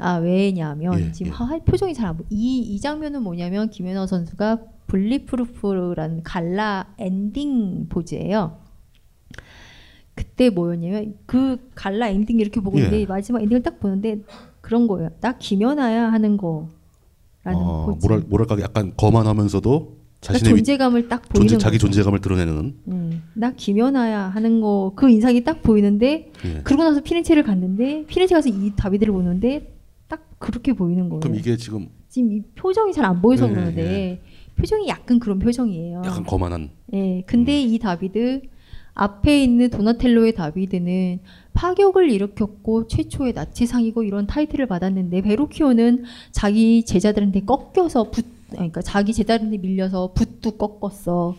아 0.00 0.16
왜냐면 0.16 0.98
예, 1.00 1.12
지금 1.12 1.30
예. 1.32 1.34
하- 1.36 1.58
표정이 1.60 1.94
잘 1.94 2.06
안 2.08 2.16
보이. 2.16 2.26
이, 2.30 2.58
이 2.60 2.80
장면은 2.80 3.22
뭐냐면 3.22 3.70
김연아 3.70 4.06
선수가 4.06 4.58
Bulletproof라는 4.88 6.22
갈라 6.22 6.86
엔딩 6.98 7.86
포즈예요. 7.88 8.58
그때 10.14 10.50
뭐였냐면 10.50 11.14
그 11.26 11.58
갈라 11.74 12.08
엔딩 12.08 12.38
이렇게 12.40 12.60
보고 12.60 12.78
있는데 12.78 13.00
예. 13.00 13.06
마지막 13.06 13.42
엔딩을 13.42 13.62
딱 13.62 13.80
보는데 13.80 14.20
그런 14.60 14.86
거예요. 14.86 15.10
나 15.20 15.36
김연아야 15.36 16.10
하는 16.12 16.36
거라는 16.36 16.68
아, 17.46 17.86
포즈. 17.86 18.06
뭐랄 18.06 18.24
뭐랄까 18.28 18.60
약간 18.60 18.92
거만하면서도 18.96 19.70
그러니까 19.70 19.98
자신의 20.20 20.54
위- 20.54 20.58
존재감을 20.58 21.08
딱 21.08 21.22
보이는 21.28 21.48
존재 21.48 21.62
자기. 21.62 21.78
존재감을 21.78 22.20
드러내는 22.20 22.74
음, 22.88 23.22
나 23.34 23.52
김연아야 23.52 24.20
하는 24.28 24.60
거 24.60 24.92
그 24.96 25.10
인상이 25.10 25.42
딱 25.44 25.62
보이는데 25.62 26.32
예. 26.46 26.60
그러고 26.62 26.84
나서 26.84 27.00
피렌체를 27.00 27.42
갔는데 27.42 28.06
피렌체 28.06 28.34
가서 28.34 28.48
이 28.48 28.72
다비드를 28.76 29.12
보는데 29.12 29.73
딱 30.08 30.26
그렇게 30.38 30.72
보이는 30.72 31.08
거예요. 31.08 31.20
그럼 31.20 31.36
이게 31.36 31.56
지금 31.56 31.88
지금 32.08 32.32
이 32.32 32.42
표정이 32.54 32.92
잘 32.92 33.04
안 33.04 33.20
보여서 33.20 33.46
예, 33.48 33.50
그러는데 33.50 34.22
표정이 34.56 34.88
약간 34.88 35.18
그런 35.18 35.38
표정이에요. 35.38 36.02
약간 36.04 36.24
거만한 36.24 36.70
예, 36.92 37.22
근데 37.26 37.60
이 37.60 37.78
다비드 37.78 38.42
앞에 38.94 39.42
있는 39.42 39.70
도나텔로의 39.70 40.34
다비드는 40.34 41.18
파격을 41.54 42.10
일으켰고 42.10 42.86
최초의 42.86 43.32
나치상이고 43.32 44.04
이런 44.04 44.26
타이틀을 44.28 44.66
받았는데 44.66 45.22
베로키오는 45.22 46.04
자기 46.30 46.84
제자들한테 46.84 47.40
꺾여서 47.40 48.10
붓 48.10 48.24
그러니까 48.50 48.82
자기 48.82 49.12
제자들한테 49.12 49.58
밀려서 49.58 50.12
붓도 50.14 50.52
꺾었어. 50.52 51.34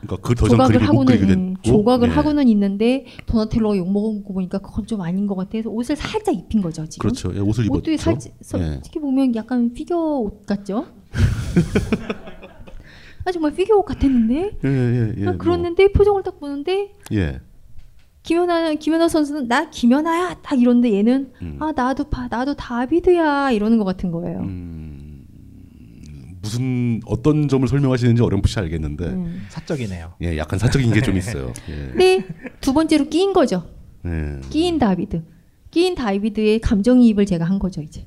그러니까 0.00 0.28
그 0.28 0.34
더 0.34 0.46
이상 0.46 0.66
그림을 0.66 0.86
못 0.88 1.04
그리게 1.04 1.24
하고는 1.24 1.54
됐고 1.54 1.60
예, 1.64 1.70
조각을 1.70 2.08
예. 2.08 2.12
하고는 2.12 2.48
있는데 2.48 3.06
도나텔로가 3.26 3.76
욕 3.76 3.92
먹은 3.92 4.24
거 4.24 4.32
보니까 4.32 4.58
그건 4.58 4.86
좀 4.86 5.00
아닌 5.02 5.26
것 5.26 5.34
같아서 5.36 5.68
옷을 5.70 5.96
살짝 5.96 6.34
입힌 6.34 6.60
거죠 6.62 6.86
지금. 6.86 7.08
그렇죠. 7.08 7.34
예, 7.34 7.40
옷을 7.40 7.66
입었죠. 7.66 7.96
살짝 7.96 8.32
예. 8.60 8.66
솔직히 8.72 8.98
보면 8.98 9.34
약간 9.34 9.72
피겨 9.72 9.96
옷 10.18 10.46
같죠. 10.46 10.86
아 13.24 13.32
정말 13.32 13.52
피규어 13.54 13.82
같았는데. 13.82 14.58
예, 14.64 14.68
예, 14.68 15.14
예. 15.18 15.22
아, 15.26 15.30
뭐, 15.30 15.38
그랬는데 15.38 15.92
표정을 15.92 16.22
딱 16.22 16.40
보는데 16.40 16.92
예. 17.12 17.40
김연아 18.22 18.74
김연아 18.74 19.08
선수는 19.08 19.48
나 19.48 19.70
김연아야 19.70 20.36
딱 20.42 20.60
이런데 20.60 20.92
얘는 20.94 21.32
음. 21.42 21.56
아 21.60 21.72
나도 21.74 22.04
봐 22.04 22.28
나도 22.30 22.54
다비드야 22.54 23.50
이러는 23.52 23.78
것 23.78 23.84
같은 23.84 24.10
거예요. 24.10 24.40
음. 24.40 24.89
무슨 26.42 27.00
어떤 27.06 27.48
점을 27.48 27.66
설명하시는지 27.66 28.22
어렴풋이 28.22 28.58
알겠는데 28.60 29.04
음. 29.06 29.46
사적이네요. 29.50 30.12
예, 30.22 30.36
약간 30.38 30.58
사적인 30.58 30.92
게 30.92 31.00
좀 31.02 31.16
있어요. 31.16 31.52
예. 31.68 31.74
근데 31.90 32.26
두 32.60 32.72
번째로 32.72 33.08
끼인 33.08 33.32
거죠. 33.32 33.64
예. 34.06 34.40
끼인 34.50 34.78
다비드. 34.78 35.22
끼인 35.70 35.94
다비드의 35.94 36.60
감정이입을 36.60 37.26
제가 37.26 37.44
한 37.44 37.58
거죠 37.58 37.80
이제. 37.82 38.06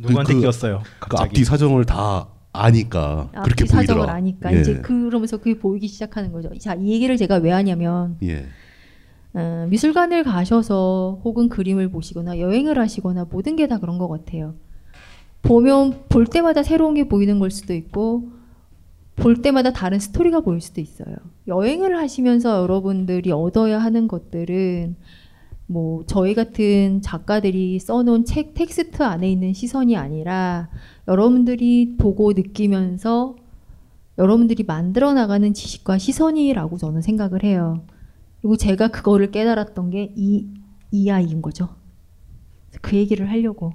누구한테 0.00 0.34
그- 0.34 0.40
끼었어요? 0.40 0.82
그 1.00 1.08
갑자기. 1.08 1.28
앞뒤 1.28 1.44
사정을 1.44 1.84
다 1.84 2.28
아니까 2.52 3.28
그렇게 3.32 3.64
앞뒤 3.64 3.66
사정을 3.66 4.00
보이더라. 4.02 4.12
아니까 4.14 4.54
예. 4.54 4.60
이제 4.60 4.74
그러면서 4.80 5.36
그게 5.38 5.56
보이기 5.58 5.86
시작하는 5.88 6.32
거죠. 6.32 6.50
자, 6.58 6.74
이 6.74 6.90
얘기를 6.90 7.16
제가 7.16 7.36
왜 7.36 7.50
하냐면 7.52 8.16
예. 8.22 8.46
어, 9.34 9.66
미술관을 9.70 10.24
가셔서 10.24 11.20
혹은 11.24 11.48
그림을 11.48 11.90
보시거나 11.90 12.38
여행을 12.40 12.78
하시거나 12.78 13.26
모든 13.30 13.54
게 13.56 13.66
다 13.68 13.78
그런 13.78 13.98
것 13.98 14.08
같아요. 14.08 14.54
보면 15.48 16.04
볼 16.08 16.26
때마다 16.26 16.62
새로운 16.62 16.94
게 16.94 17.08
보이는 17.08 17.38
걸 17.38 17.50
수도 17.50 17.74
있고 17.74 18.30
볼 19.16 19.42
때마다 19.42 19.72
다른 19.72 19.98
스토리가 19.98 20.40
보일 20.40 20.60
수도 20.60 20.80
있어요. 20.80 21.16
여행을 21.48 21.96
하시면서 21.98 22.62
여러분들이 22.62 23.32
얻어야 23.32 23.78
하는 23.78 24.08
것들은 24.08 24.96
뭐 25.66 26.04
저희 26.06 26.34
같은 26.34 27.00
작가들이 27.02 27.78
써놓은 27.80 28.24
책 28.24 28.54
텍스트 28.54 29.02
안에 29.02 29.30
있는 29.30 29.52
시선이 29.52 29.96
아니라 29.96 30.70
여러분들이 31.08 31.96
보고 31.98 32.32
느끼면서 32.32 33.36
여러분들이 34.18 34.64
만들어 34.64 35.14
나가는 35.14 35.52
지식과 35.54 35.98
시선이라고 35.98 36.76
저는 36.78 37.02
생각을 37.02 37.44
해요. 37.44 37.84
그리고 38.40 38.56
제가 38.56 38.88
그거를 38.88 39.30
깨달았던 39.30 39.90
게 39.90 40.12
이 40.16 40.46
이 40.90 41.10
아이인 41.10 41.42
거죠. 41.42 41.68
그 42.82 42.96
얘기를 42.96 43.30
하려고. 43.30 43.72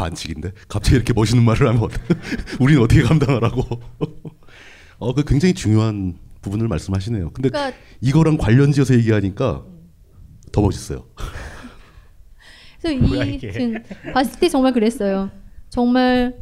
반칙인데 0.00 0.52
갑자기 0.68 0.96
이렇게 0.96 1.12
멋있는 1.12 1.44
말을 1.44 1.68
하면 1.68 1.88
우리는 2.58 2.82
어떻게 2.82 3.02
감당하라고? 3.02 3.62
어, 4.98 5.14
그 5.14 5.24
굉장히 5.24 5.54
중요한 5.54 6.16
부분을 6.40 6.68
말씀하시네요. 6.68 7.30
근데 7.30 7.50
그러니까- 7.50 7.76
이거랑 8.00 8.38
관련지어서 8.38 8.94
얘기하니까 8.94 9.64
더 10.52 10.60
멋있어요. 10.62 11.04
그래서 12.80 12.96
이. 13.24 13.38
지금 13.38 13.74
봤을 14.14 14.40
때 14.40 14.48
정말 14.48 14.72
그랬어요. 14.72 15.30
정말 15.68 16.36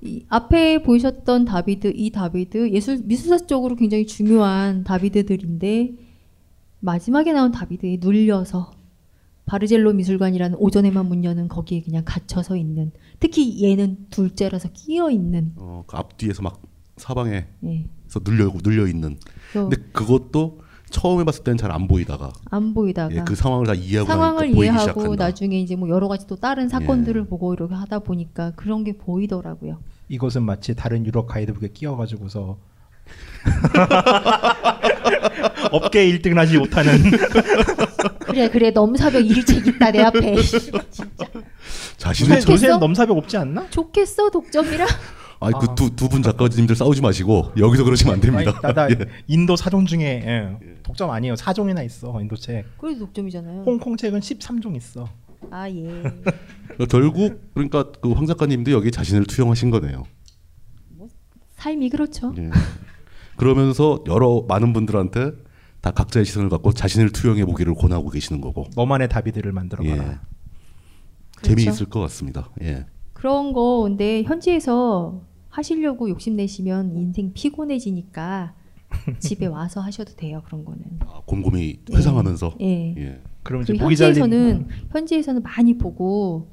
이 0.00 0.24
앞에 0.28 0.82
보이셨던 0.82 1.44
다비드, 1.44 1.92
이 1.94 2.10
다비드 2.10 2.70
예술 2.70 3.00
미술사적으로 3.04 3.76
굉장히 3.76 4.06
중요한 4.06 4.84
다비드들인데 4.84 5.92
마지막에 6.80 7.32
나온 7.32 7.50
다비드에 7.52 7.98
눌려서 8.00 8.72
바르젤로 9.46 9.92
미술관이라는 9.92 10.58
오전에만 10.58 11.06
문 11.06 11.24
여는 11.24 11.48
거기에 11.48 11.82
그냥 11.82 12.02
갇혀서 12.04 12.56
있는 12.56 12.90
특히 13.20 13.64
얘는 13.64 14.06
둘째라서 14.10 14.70
끼어 14.72 15.10
있는 15.10 15.52
어, 15.56 15.84
그 15.86 15.96
앞뒤에서 15.96 16.42
막 16.42 16.60
사방에서 16.96 17.46
예. 17.64 17.86
눌려 18.24 18.52
눌려 18.62 18.86
있는. 18.88 19.16
근데 19.52 19.76
그것도 19.92 20.60
처음에 20.90 21.24
봤을 21.24 21.44
때는 21.44 21.58
잘 21.58 21.70
안 21.72 21.86
보이다가 21.88 22.32
안 22.50 22.72
보이다가 22.74 23.14
예, 23.14 23.22
그 23.26 23.34
상황을 23.34 23.66
다 23.66 23.74
이해하고 23.74 24.06
상황을 24.08 24.50
이해하고 24.50 24.80
시작한다. 24.80 25.12
예. 25.12 25.16
나중에 25.16 25.60
이제 25.60 25.76
뭐 25.76 25.88
여러 25.88 26.08
가지 26.08 26.26
또 26.26 26.36
다른 26.36 26.68
사건들을 26.68 27.26
보고 27.26 27.52
이렇게 27.54 27.74
하다 27.74 28.00
보니까 28.00 28.52
그런 28.56 28.82
게 28.84 28.96
보이더라고요. 28.96 29.78
이것은 30.08 30.42
마치 30.44 30.74
다른 30.74 31.04
유럽 31.06 31.26
가이드북에 31.26 31.68
끼어가지고서 31.72 32.58
업계 35.72 36.06
1등을 36.12 36.34
하지 36.34 36.58
못하는 36.58 36.92
그래 38.26 38.48
그래 38.50 38.70
넘사벽 38.70 39.22
1책 39.22 39.66
있다 39.66 39.90
내 39.92 40.02
앞에 40.02 40.36
자신의 41.96 42.42
요새, 42.48 42.68
넘사벽 42.68 43.16
없지 43.16 43.36
않나? 43.36 43.66
좋겠어 43.70 44.30
독점이라 44.30 44.86
아니 45.40 45.54
그두 45.60 45.94
두 45.96 46.08
분 46.08 46.22
작가님들 46.22 46.74
싸우지 46.76 47.02
마시고 47.02 47.52
여기서 47.58 47.84
그러시면 47.84 48.14
안 48.14 48.20
됩니다. 48.20 48.58
나, 48.62 48.72
나 48.72 48.88
예. 48.90 48.96
인도 49.26 49.54
사종 49.54 49.84
중에 49.84 50.22
예, 50.24 50.56
독점 50.82 51.10
아니에요. 51.10 51.36
사종이나 51.36 51.82
있어 51.82 52.18
인도 52.22 52.36
책. 52.36 52.64
그래도 52.78 53.00
독점이잖아요. 53.00 53.62
홍콩 53.66 53.98
책은 53.98 54.20
13종 54.20 54.74
있어. 54.76 55.06
아 55.50 55.68
예. 55.68 56.02
결국 56.88 57.42
그러니까 57.52 57.90
그 58.00 58.12
황 58.14 58.24
작가님도 58.26 58.70
여기 58.72 58.90
자신을 58.90 59.24
투영하신 59.26 59.70
거네요. 59.70 60.04
삶이 61.56 61.90
그렇죠. 61.90 62.34
예. 62.38 62.48
그러면서 63.36 64.02
여러 64.08 64.42
많은 64.48 64.72
분들한테 64.72 65.32
다 65.86 65.92
각자의 65.92 66.26
시선을 66.26 66.48
갖고 66.48 66.72
자신을 66.72 67.12
투영해 67.12 67.44
보기를 67.44 67.74
권하고 67.74 68.10
계시는 68.10 68.40
거고. 68.40 68.66
너만의 68.74 69.08
다비드를 69.08 69.52
만들어봐라. 69.52 69.94
예. 69.94 70.18
그렇죠. 71.36 71.42
재미있을 71.42 71.86
것 71.86 72.00
같습니다. 72.00 72.50
예. 72.60 72.86
그런 73.12 73.52
거 73.52 73.82
근데 73.82 74.24
현지에서 74.24 75.22
하시려고 75.48 76.10
욕심내시면 76.10 76.96
인생 76.96 77.32
피곤해지니까 77.32 78.54
집에 79.20 79.46
와서 79.46 79.80
하셔도 79.80 80.14
돼요 80.16 80.42
그런 80.44 80.64
거는. 80.64 80.98
곰곰이 81.26 81.78
회상하면서. 81.92 82.56
예. 82.62 82.94
예. 82.96 83.20
그럼 83.44 83.62
이제 83.62 83.76
현지에서는 83.76 84.66
현지에서는 84.90 85.42
많이 85.44 85.78
보고 85.78 86.50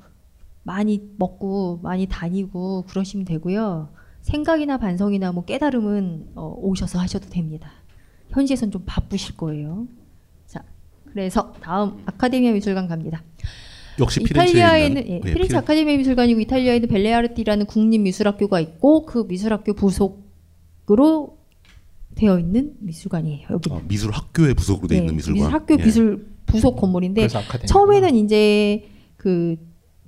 많이 0.61 1.01
먹고 1.17 1.79
많이 1.81 2.05
다니고 2.05 2.85
그러시면 2.87 3.25
되고요. 3.25 3.89
생각이나 4.21 4.77
반성이나 4.77 5.31
뭐 5.31 5.43
깨달음은 5.43 6.33
어, 6.35 6.53
오셔서 6.55 6.99
하셔도 6.99 7.29
됩니다. 7.29 7.71
현지에서는 8.33 8.71
좀 8.71 8.83
바쁘실 8.85 9.37
거예요. 9.37 9.87
자, 10.47 10.63
그래서 11.11 11.53
다음 11.61 12.01
아카데미아 12.05 12.51
미술관 12.53 12.87
갑니다. 12.87 13.23
역시 13.99 14.21
이탈리아에는 14.21 15.01
있는- 15.03 15.07
예, 15.09 15.15
예, 15.15 15.19
피렌체 15.19 15.47
피렌- 15.49 15.57
아카데미아 15.59 15.97
미술관이고 15.97 16.39
이탈리아에는 16.41 16.87
벨레아르티라는 16.89 17.65
국립 17.67 17.99
미술학교가 18.01 18.59
있고 18.59 19.05
그 19.05 19.25
미술학교 19.27 19.73
부속으로 19.73 21.37
되어 22.15 22.39
있는 22.39 22.73
미술관이에요. 22.79 23.47
여기 23.51 23.71
아, 23.71 23.79
미술 23.87 24.11
학교에 24.11 24.53
부속으로 24.53 24.87
돼 24.87 24.97
있는 24.97 25.15
미술관. 25.15 25.35
미술학교 25.43 25.77
예. 25.79 25.83
미술 25.83 26.27
부속 26.45 26.75
건물인데. 26.75 27.27
처음에는 27.67 28.15
이제 28.15 28.87
그 29.17 29.55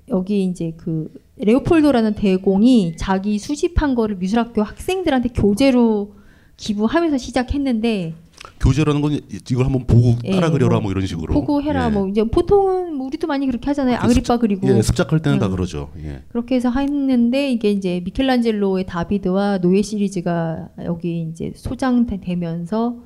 여기 0.10 0.44
이제 0.44 0.74
그 0.78 1.12
레오폴도라는 1.38 2.14
대공이 2.16 2.96
자기 2.98 3.40
수집한 3.40 3.96
거를 3.96 4.18
미술학교 4.18 4.62
학생들한테 4.64 5.30
교재로 5.30 6.16
기부하면서 6.58 7.18
시작했는데 7.18 8.14
교재라는 8.60 9.02
건 9.02 9.20
이걸 9.50 9.66
한번 9.66 9.86
보고 9.88 10.16
예, 10.24 10.32
따라 10.32 10.50
그려라 10.50 10.80
뭐뭐 10.80 10.92
이런 10.92 11.06
식으로. 11.08 11.34
보고 11.34 11.62
해라 11.62 11.88
예. 11.88 11.90
뭐 11.90 12.08
이제 12.08 12.24
보통은 12.24 12.94
뭐 12.94 13.08
우리도 13.08 13.28
많이 13.28 13.46
그렇게 13.48 13.66
하잖아요. 13.68 13.98
아그리파 13.98 14.38
그리고 14.38 14.68
예, 14.68 14.82
습작할 14.82 15.20
때는 15.22 15.40
다 15.40 15.48
음. 15.48 15.52
그러죠. 15.52 15.92
예. 16.04 16.24
그렇게 16.30 16.56
해서 16.56 16.70
했는데 16.72 17.52
이게 17.52 17.72
이제 17.72 18.02
미켈란젤로의 18.06 18.86
다비드와 18.86 19.60
노예 19.60 19.82
시리즈가 19.82 20.70
여기 20.86 21.28
이제 21.32 21.54
소장되면서 21.56 22.98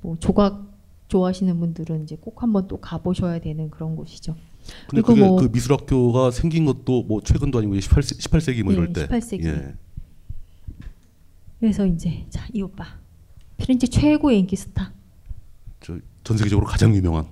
뭐 0.00 0.16
조각 0.18 0.62
좋아하시는 1.08 1.58
분들은 1.60 2.04
이제 2.04 2.16
꼭 2.20 2.42
한번 2.42 2.66
또 2.66 2.78
가보셔야 2.80 3.40
되는 3.40 3.70
그런 3.70 3.96
곳이죠. 3.96 4.34
근데 4.88 5.02
그게 5.02 5.20
뭐 5.20 5.36
그 5.36 5.50
미술학교가 5.52 6.30
생긴 6.30 6.64
것도 6.64 7.02
뭐 7.02 7.20
최근도 7.22 7.58
아니고 7.58 7.74
18세, 7.74 8.18
18세기 8.18 8.62
뭐 8.62 8.72
이럴 8.72 8.88
예, 8.88 8.92
때. 8.94 9.06
18세기. 9.08 9.74
예. 11.64 11.68
그래서 11.72 11.86
이제 11.86 12.26
자 12.30 12.44
이 12.52 12.62
오빠 12.62 12.84
피렌체 13.56 13.86
최고의 13.86 14.38
인기 14.40 14.56
스타 14.56 14.92
저 15.80 15.98
전 16.22 16.38
세계적으로 16.38 16.66
가장 16.66 16.94
유명한. 16.94 17.26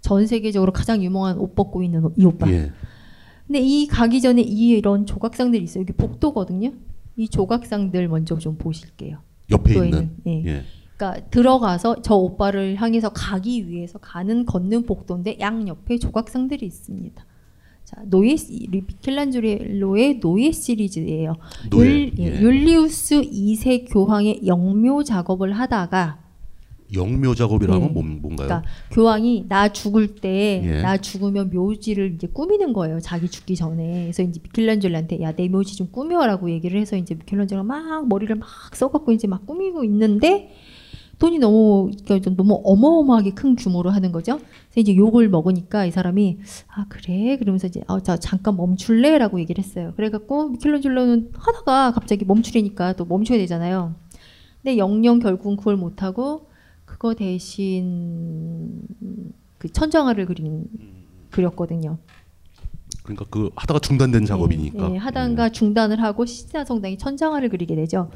전 0.00 0.26
세계적으로 0.26 0.72
가장 0.72 1.02
유명한 1.02 1.36
옷 1.38 1.54
벗고 1.54 1.82
있는 1.82 2.08
이 2.16 2.24
오빠. 2.24 2.50
예. 2.50 2.72
근데 3.46 3.60
이 3.60 3.86
가기 3.86 4.22
전에 4.22 4.40
이 4.40 4.68
이런 4.70 5.04
조각상들이 5.04 5.62
있어요. 5.62 5.82
여기 5.82 5.92
복도거든요. 5.92 6.72
이 7.16 7.28
조각상들 7.28 8.08
먼저 8.08 8.38
좀 8.38 8.56
보실게요. 8.56 9.18
옆에 9.50 9.74
복도에 9.74 9.88
있는. 9.88 10.16
예. 10.26 10.44
예. 10.46 10.62
그러니까 10.96 11.28
들어가서 11.28 12.00
저 12.02 12.14
오빠를 12.14 12.76
향해서 12.76 13.10
가기 13.10 13.68
위해서 13.68 13.98
가는 13.98 14.46
걷는 14.46 14.86
복도인데 14.86 15.36
양 15.40 15.68
옆에 15.68 15.98
조각상들이 15.98 16.64
있습니다. 16.64 17.22
자, 17.86 18.02
노예 18.04 18.34
시- 18.34 18.66
미켈란젤로의 18.68 20.18
노예 20.18 20.50
시리즈예요. 20.50 21.34
노예, 21.70 21.88
율, 21.88 22.12
예, 22.18 22.24
예. 22.24 22.40
율리우스 22.40 23.22
2세 23.22 23.86
교황의 23.88 24.40
영묘 24.44 25.04
작업을 25.04 25.52
하다가 25.52 26.18
영묘 26.94 27.34
작업이라는 27.36 27.80
예. 27.80 27.84
건 27.86 27.94
뭔- 27.94 28.20
뭔가요? 28.22 28.46
그러니까 28.48 28.68
교황이 28.90 29.44
나 29.48 29.68
죽을 29.72 30.16
때 30.16 30.62
예. 30.64 30.82
나 30.82 30.96
죽으면 30.96 31.50
묘지를 31.52 32.14
이제 32.16 32.26
꾸미는 32.26 32.72
거예요. 32.72 32.98
자기 33.00 33.28
죽기 33.28 33.54
전에. 33.54 34.02
그래서 34.02 34.22
이제 34.24 34.40
미켈란젤로한테 34.42 35.20
야 35.22 35.32
내 35.32 35.48
묘지 35.48 35.76
좀 35.76 35.88
꾸며라고 35.92 36.50
얘기를 36.50 36.80
해서 36.80 36.96
이제 36.96 37.14
미켈란젤로가 37.14 37.64
막 37.64 38.08
머리를 38.08 38.34
막 38.34 38.48
써갖고 38.74 39.12
이제 39.12 39.28
막 39.28 39.46
꾸미고 39.46 39.84
있는데 39.84 40.50
돈이 41.18 41.38
너무 41.38 41.90
그러니까 42.04 42.20
좀 42.20 42.36
너무 42.36 42.60
어마어마하게 42.64 43.30
큰 43.30 43.56
규모로 43.56 43.90
하는 43.90 44.12
거죠. 44.12 44.36
그래서 44.38 44.80
이제 44.80 44.94
욕을 44.96 45.28
먹으니까 45.28 45.86
이 45.86 45.90
사람이 45.90 46.38
아 46.68 46.86
그래 46.88 47.36
그러면서 47.38 47.66
이제 47.66 47.80
아, 47.86 48.00
자 48.00 48.18
잠깐 48.18 48.56
멈출래라고 48.56 49.40
얘기를 49.40 49.62
했어요. 49.64 49.92
그래갖고 49.96 50.48
미켈란젤로는 50.50 51.32
하다가 51.34 51.92
갑자기 51.92 52.24
멈추려니까 52.24 52.94
또 52.94 53.06
멈춰야 53.06 53.38
되잖아요. 53.38 53.94
근데 54.62 54.76
영영 54.76 55.20
결국은 55.20 55.56
그걸 55.56 55.76
못 55.76 56.02
하고 56.02 56.48
그거 56.84 57.14
대신 57.14 58.82
그 59.58 59.70
천정화를 59.72 60.26
그린 60.26 60.66
그렸거든요. 61.30 61.98
그러니까 63.02 63.24
그 63.30 63.50
하다가 63.56 63.80
중단된 63.80 64.24
작업이니까. 64.26 64.88
네, 64.88 64.96
하다가 64.96 65.50
중단을 65.50 66.02
하고 66.02 66.26
시사 66.26 66.64
성당이 66.64 66.98
천장화를 66.98 67.48
그리게 67.48 67.74
되죠. 67.74 68.10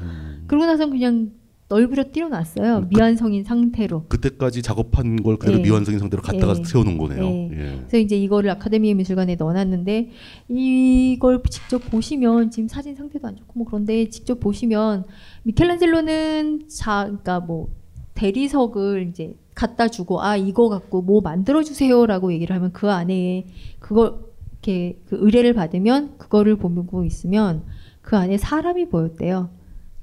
그러고 0.47 0.65
나서 0.65 0.87
그냥 0.87 1.31
널브러 1.71 2.03
띄워놨어요. 2.11 2.87
미완성인 2.89 3.45
상태로. 3.45 4.07
그때까지 4.09 4.61
작업한 4.61 5.23
걸 5.23 5.37
그대로 5.37 5.59
예. 5.59 5.63
미완성인 5.63 5.99
상태로 5.99 6.21
갖다가 6.21 6.53
예. 6.59 6.63
세워놓은 6.65 6.97
거네요. 6.97 7.23
예. 7.23 7.49
예. 7.53 7.75
그래서 7.77 7.97
이제 7.97 8.17
이거를 8.17 8.49
아카데미 8.49 8.93
미술관에 8.93 9.35
넣어놨는데 9.35 10.09
이걸 10.49 11.41
직접 11.49 11.79
보시면 11.89 12.51
지금 12.51 12.67
사진 12.67 12.93
상태도 12.95 13.25
안 13.25 13.37
좋고 13.37 13.53
뭐 13.55 13.65
그런데 13.65 14.09
직접 14.09 14.41
보시면 14.41 15.05
미켈란젤로는 15.43 16.67
자, 16.67 17.03
그러니까 17.05 17.39
뭐 17.39 17.69
대리석을 18.15 19.07
이제 19.09 19.35
갖다 19.55 19.87
주고 19.87 20.21
아 20.21 20.35
이거 20.35 20.67
갖고 20.67 21.01
뭐 21.01 21.21
만들어 21.21 21.63
주세요라고 21.63 22.33
얘기를 22.33 22.53
하면 22.53 22.73
그 22.73 22.91
안에 22.91 23.47
그걸 23.79 24.15
이렇게 24.51 24.99
그 25.05 25.17
의뢰를 25.21 25.53
받으면 25.53 26.17
그거를 26.17 26.57
보고 26.57 27.05
있으면 27.05 27.63
그 28.01 28.17
안에 28.17 28.37
사람이 28.37 28.89
보였대요. 28.89 29.60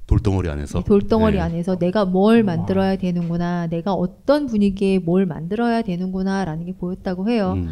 돌덩어리 0.09 0.49
안에서. 0.49 0.83
돌덩어리 0.83 1.37
예. 1.37 1.41
안에서 1.41 1.77
내가 1.77 2.03
뭘 2.05 2.41
만들어야 2.43 2.95
되는구나, 2.97 3.67
내가 3.67 3.93
어떤 3.93 4.47
분위기에 4.47 4.97
뭘 4.99 5.25
만들어야 5.27 5.83
되는구나라는 5.83 6.65
게 6.65 6.73
보였다고 6.73 7.29
해요. 7.29 7.53
음. 7.57 7.69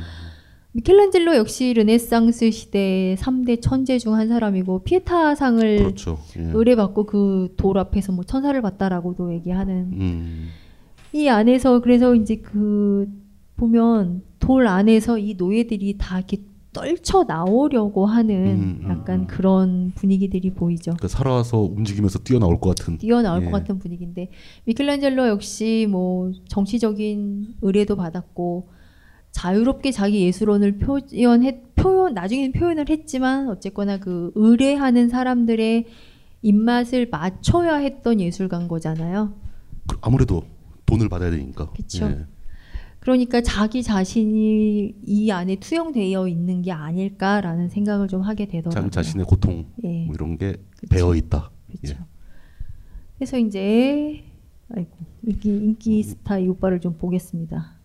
미켈란젤로 0.73 1.35
역시 1.37 1.73
르네상스 1.73 2.51
시대 2.51 3.15
3대 3.19 3.59
천재 3.61 3.97
중 3.97 4.13
한 4.13 4.27
사람이고 4.27 4.83
피에타상을 4.83 5.77
그렇죠. 5.79 6.19
예. 6.37 6.51
의뢰받고 6.53 7.05
그 7.07 7.49
돌 7.57 7.79
앞에서 7.79 8.11
뭐 8.11 8.23
천사를 8.23 8.59
봤다라고도 8.61 9.33
얘기하는 9.33 9.73
음. 9.93 10.49
이 11.13 11.27
안에서 11.29 11.79
그래서 11.81 12.13
이제 12.13 12.35
그 12.35 13.07
보면 13.55 14.21
돌 14.39 14.67
안에서 14.67 15.17
이 15.17 15.33
노예들이 15.35 15.95
다 15.97 16.19
이렇게 16.19 16.37
떨쳐 16.77 17.23
나오려고 17.23 18.05
하는 18.05 18.81
음, 18.83 18.87
약간 18.89 19.27
그런 19.27 19.91
분위기들이 19.95 20.51
보이죠. 20.51 20.91
그러니까 20.91 21.07
살아서 21.07 21.59
움직이면서 21.59 22.19
뛰어나올 22.19 22.59
것 22.59 22.75
같은. 22.75 22.97
뛰어나올 22.97 23.41
예. 23.41 23.45
것 23.45 23.51
같은 23.51 23.79
분위기인데 23.79 24.29
미켈란젤로 24.65 25.27
역시 25.27 25.87
뭐 25.89 26.31
정치적인 26.47 27.55
의뢰도 27.61 27.95
받았고 27.95 28.69
자유롭게 29.31 29.91
자기 29.91 30.21
예술원을 30.21 30.79
표현했 30.79 31.75
표현 31.75 32.13
나중에는 32.13 32.53
표현을 32.53 32.89
했지만 32.89 33.49
어쨌거나 33.49 33.99
그 33.99 34.31
의뢰하는 34.35 35.09
사람들의 35.09 35.85
입맛을 36.41 37.09
맞춰야 37.09 37.75
했던 37.75 38.19
예술가인 38.19 38.67
거잖아요. 38.67 39.33
그 39.87 39.97
아무래도 40.01 40.43
돈을 40.85 41.09
받아야 41.09 41.31
되니까. 41.31 41.71
예. 42.01 42.25
그러니까 43.07 43.39
자기 43.39 43.83
자신이 43.83 44.93
이 45.05 45.31
안에 45.31 45.55
투영되어 45.61 46.27
있는 46.27 46.61
게 46.61 46.73
아닐까라는 46.73 47.69
생각을 47.69 48.09
좀 48.09 48.21
하게 48.21 48.47
되더라고요. 48.47 48.73
자기 48.73 48.91
자신의 48.91 49.25
고통 49.25 49.65
예. 49.85 50.03
뭐 50.03 50.13
이런 50.13 50.37
게 50.37 50.57
배어 50.89 51.15
있다. 51.15 51.49
예. 51.87 51.97
그래서 53.17 53.37
이제 53.37 54.25
아이고 54.75 54.97
인기 55.25 55.47
인기 55.47 56.03
스타 56.03 56.37
이 56.37 56.49
오빠를 56.49 56.81
좀 56.81 56.97
보겠습니다. 56.97 57.77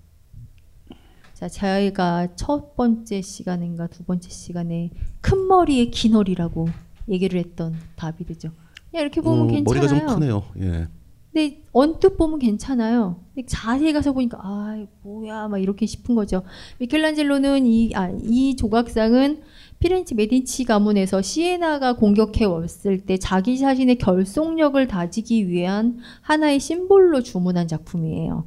자, 1.35 1.49
저희가 1.49 2.35
첫 2.35 2.75
번째 2.75 3.23
시간인가 3.23 3.87
두 3.87 4.03
번째 4.03 4.29
시간에 4.29 4.91
큰 5.21 5.47
머리에 5.47 5.85
긴 5.85 6.15
허리라고 6.15 6.67
얘기를 7.09 7.39
했던 7.39 7.77
다비드죠. 7.95 8.49
야, 8.97 9.01
이렇게 9.01 9.21
보면 9.21 9.43
어, 9.43 9.47
괜찮아요. 9.47 9.83
머리가 9.83 9.87
좀 9.87 10.19
크네요. 10.19 10.43
예. 10.59 10.89
근데 11.33 11.63
언뜻 11.73 12.17
보면 12.19 12.39
괜찮아요. 12.39 13.17
근데 13.35 13.47
자세히 13.47 13.93
가서 13.93 14.13
보니까 14.13 14.39
아 14.43 14.85
뭐야 15.03 15.49
막 15.49 15.59
이렇게 15.59 15.87
싶은 15.87 16.15
거죠. 16.15 16.43
미켈란젤로는 16.79 17.67
이아 17.67 18.13
이 18.23 18.55
조각상은 18.57 19.41
피렌체 19.79 20.15
메디치 20.15 20.65
가문에서 20.65 21.23
시에나가 21.23 21.97
공격해 21.97 22.45
왔을 22.45 23.01
때 23.01 23.17
자기 23.17 23.59
자신의 23.59 23.97
결속력을 23.97 24.87
다지기 24.87 25.49
위한 25.49 25.99
하나의 26.21 26.61
심볼로 26.61 27.23
주문한 27.23 27.67
작품이에요. 27.67 28.45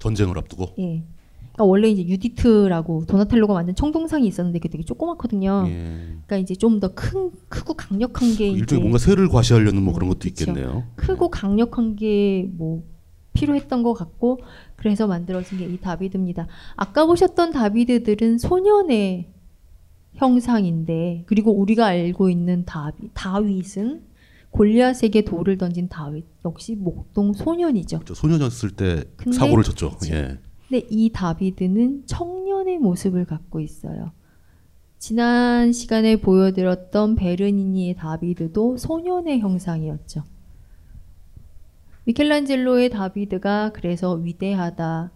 전쟁을 0.00 0.36
앞두고. 0.36 0.74
예. 0.80 1.02
그러니까 1.60 1.64
원래 1.64 1.88
이제 1.90 2.06
유디트라고 2.06 3.04
도나텔로가 3.06 3.52
만든 3.52 3.74
청동상이 3.74 4.26
있었는데 4.26 4.58
그게 4.60 4.70
되게 4.70 4.82
조그맣거든요. 4.84 5.64
예. 5.68 5.72
그러니까 6.26 6.38
이제 6.38 6.54
좀 6.54 6.80
더 6.80 6.88
큰 6.94 7.30
크고 7.48 7.74
강력한 7.74 8.28
게 8.34 8.48
이제 8.48 8.58
일종의 8.58 8.80
뭔가 8.80 8.98
세를 8.98 9.28
과시하려는 9.28 9.82
뭐 9.82 9.92
그런 9.92 10.08
것도. 10.08 10.26
있겠네요. 10.28 10.84
크고 10.96 11.28
강력한 11.28 11.96
게 11.96 12.48
뭐 12.56 12.82
필요했던 13.34 13.82
것 13.82 13.92
같고 13.94 14.40
그래서 14.76 15.06
만들어진 15.06 15.58
게 15.58 15.66
이 15.66 15.76
다비드입니다. 15.78 16.46
아까 16.76 17.04
보셨던 17.06 17.52
다비드들은 17.52 18.38
소년의 18.38 19.28
형상인데 20.14 21.24
그리고 21.26 21.52
우리가 21.52 21.86
알고 21.86 22.30
있는 22.30 22.64
다비, 22.64 23.10
다윗은 23.14 24.02
골리앗에게 24.50 25.22
돌을 25.22 25.58
던진 25.58 25.88
다윗 25.88 26.24
역시 26.44 26.74
목동 26.74 27.32
소년이죠. 27.34 28.00
저 28.04 28.14
소년이었을 28.14 28.70
때 28.70 29.04
사고를 29.32 29.62
쳤죠. 29.62 29.90
그쵸. 29.96 30.12
예. 30.14 30.38
근데 30.70 30.86
이 30.88 31.10
다비드는 31.12 32.04
청년의 32.06 32.78
모습을 32.78 33.24
갖고 33.24 33.58
있어요. 33.58 34.12
지난 35.00 35.72
시간에 35.72 36.14
보여드렸던 36.20 37.16
베르니니의 37.16 37.96
다비드도 37.96 38.76
소년의 38.76 39.40
형상이었죠. 39.40 40.22
미켈란젤로의 42.04 42.90
다비드가 42.90 43.72
그래서 43.72 44.12
위대하다. 44.14 45.10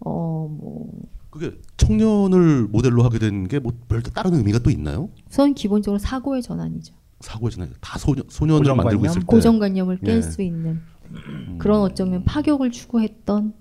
어, 0.00 0.56
뭐 0.58 0.90
그게 1.30 1.52
청년을 1.76 2.68
모델로 2.68 3.02
하게 3.02 3.18
된 3.18 3.46
게 3.48 3.58
뭐 3.58 3.72
별도 3.88 4.10
다른 4.10 4.32
의미가 4.34 4.60
또 4.60 4.70
있나요? 4.70 5.10
우선 5.28 5.52
기본적으로 5.52 5.98
사고의 5.98 6.40
전환이죠. 6.42 6.94
사고의 7.20 7.50
전환 7.50 7.70
다 7.82 7.98
소년 7.98 8.24
소년을 8.30 8.60
고정관념? 8.62 8.76
만들고 8.84 9.04
있을 9.06 9.20
때 9.20 9.26
고정관념을 9.26 9.98
깰 9.98 10.08
예. 10.08 10.22
수 10.22 10.40
있는 10.40 10.80
그런 11.58 11.82
어쩌면 11.82 12.24
파격을 12.24 12.70
추구했던 12.70 13.52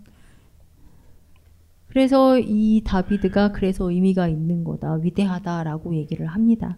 그래서 1.95 2.37
이 2.37 2.81
다비드가 2.83 3.53
그래서 3.53 3.89
의미가 3.89 4.27
있는 4.27 4.65
거다. 4.65 4.95
위대하다라고 4.95 5.95
얘기를 5.95 6.25
합니다. 6.27 6.77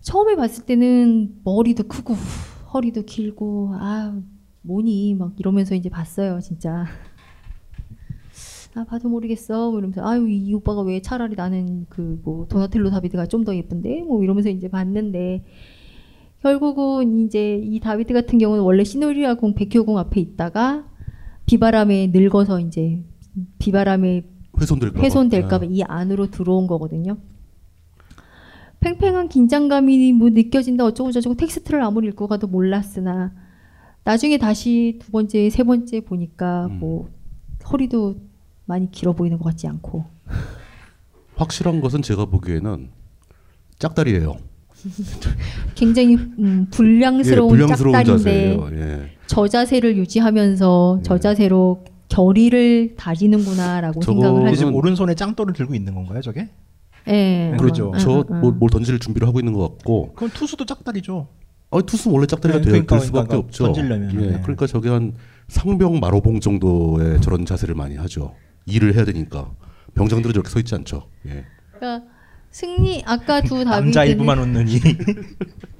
처음에 0.00 0.36
봤을 0.36 0.64
때는 0.64 1.40
머리도 1.42 1.88
크고 1.88 2.14
허리도 2.72 3.02
길고 3.02 3.70
아 3.74 4.16
뭐니? 4.62 5.16
막 5.16 5.32
이러면서 5.40 5.74
이제 5.74 5.88
봤어요 5.88 6.38
진짜. 6.40 6.86
아 8.76 8.84
봐도 8.84 9.08
모르겠어. 9.08 9.70
뭐 9.70 9.80
이러면서 9.80 10.06
아유 10.06 10.28
이 10.28 10.54
오빠가 10.54 10.82
왜 10.82 11.02
차라리 11.02 11.34
나는 11.34 11.86
그 11.88 12.20
뭐 12.22 12.46
도나텔로 12.46 12.90
다비드가 12.90 13.26
좀 13.26 13.44
더 13.44 13.56
예쁜데? 13.56 14.02
뭐 14.02 14.22
이러면서 14.22 14.50
이제 14.50 14.68
봤는데 14.68 15.44
결국은 16.42 17.24
이제 17.26 17.56
이 17.56 17.80
다비드 17.80 18.14
같은 18.14 18.38
경우는 18.38 18.62
원래 18.62 18.84
시노리아 18.84 19.34
궁 19.34 19.54
백효궁 19.56 19.98
앞에 19.98 20.20
있다가 20.20 20.86
비바람에 21.46 22.12
늙어서 22.14 22.60
이제 22.60 23.02
비바람에 23.58 24.24
훼손될까 24.60 24.96
봐. 24.96 25.02
훼손될까 25.02 25.58
봐 25.58 25.64
이 25.66 25.82
안으로 25.82 26.30
들어온 26.30 26.66
거거든요. 26.66 27.18
팽팽한 28.80 29.28
긴장감이 29.28 30.12
뭐 30.12 30.28
느껴진다 30.30 30.84
어쩌고 30.84 31.10
저쩌고 31.12 31.34
텍스트를 31.36 31.82
아무리 31.82 32.08
읽고 32.08 32.26
가도 32.28 32.46
몰랐으나 32.46 33.32
나중에 34.04 34.38
다시 34.38 34.98
두 35.02 35.10
번째 35.10 35.50
세 35.50 35.62
번째 35.64 36.00
보니까 36.00 36.68
뭐 36.68 37.08
허리도 37.72 38.16
많이 38.66 38.90
길어 38.90 39.12
보이는 39.12 39.38
것 39.38 39.44
같지 39.44 39.66
않고 39.66 40.04
확실한 41.36 41.80
것은 41.80 42.02
제가 42.02 42.26
보기에는 42.26 42.88
짝다리예요. 43.78 44.36
굉장히 45.74 46.14
음, 46.16 46.66
불량스러운, 46.70 47.50
예, 47.54 47.58
불량스러운 47.58 47.92
짝다리인데. 48.04 48.58
예. 48.78 49.10
저 49.26 49.48
자세를 49.48 49.96
유지하면서 49.96 51.00
저 51.02 51.18
자세로 51.18 51.84
결의를 52.08 52.94
다지는구나라고 52.96 54.00
생각을 54.00 54.46
하죠. 54.46 54.56
지금 54.56 54.74
오른손에 54.74 55.14
짱돌을 55.14 55.54
들고 55.54 55.74
있는 55.74 55.94
건가요, 55.94 56.20
저게? 56.20 56.48
예. 57.08 57.54
그렇죠. 57.58 57.92
저뭘 57.98 58.54
뭘 58.54 58.70
던질 58.70 58.98
준비를 58.98 59.28
하고 59.28 59.38
있는 59.38 59.52
것 59.52 59.60
같고. 59.76 60.12
그럼 60.14 60.30
투수도 60.32 60.64
짝다리죠. 60.64 61.28
아니 61.70 61.82
투수 61.84 62.10
원래 62.10 62.26
짝다리가 62.26 62.58
네, 62.58 62.64
될, 62.64 62.72
그러니까, 62.72 62.98
될 62.98 63.06
수밖에 63.06 63.26
그러니까 63.28 63.46
없죠. 63.46 63.64
던지려면, 63.64 64.14
예, 64.14 64.26
네. 64.32 64.40
그러니까 64.40 64.66
저게 64.66 64.88
한 64.88 65.14
상병 65.48 65.98
마로봉 66.00 66.40
정도의 66.40 67.20
저런 67.20 67.44
자세를 67.44 67.74
많이 67.74 67.96
하죠. 67.96 68.34
일을 68.66 68.94
해야 68.94 69.04
되니까 69.04 69.50
병장들은 69.94 70.32
저렇게 70.32 70.50
서 70.50 70.58
있지 70.58 70.74
않죠. 70.74 71.08
예. 71.26 71.44
그러니까 71.72 72.06
승리 72.50 73.02
아까 73.04 73.40
두 73.40 73.64
다비드는 73.64 73.70
남자 73.70 74.04
일부만 74.04 74.38
웃는 74.38 74.68
이. 74.68 74.80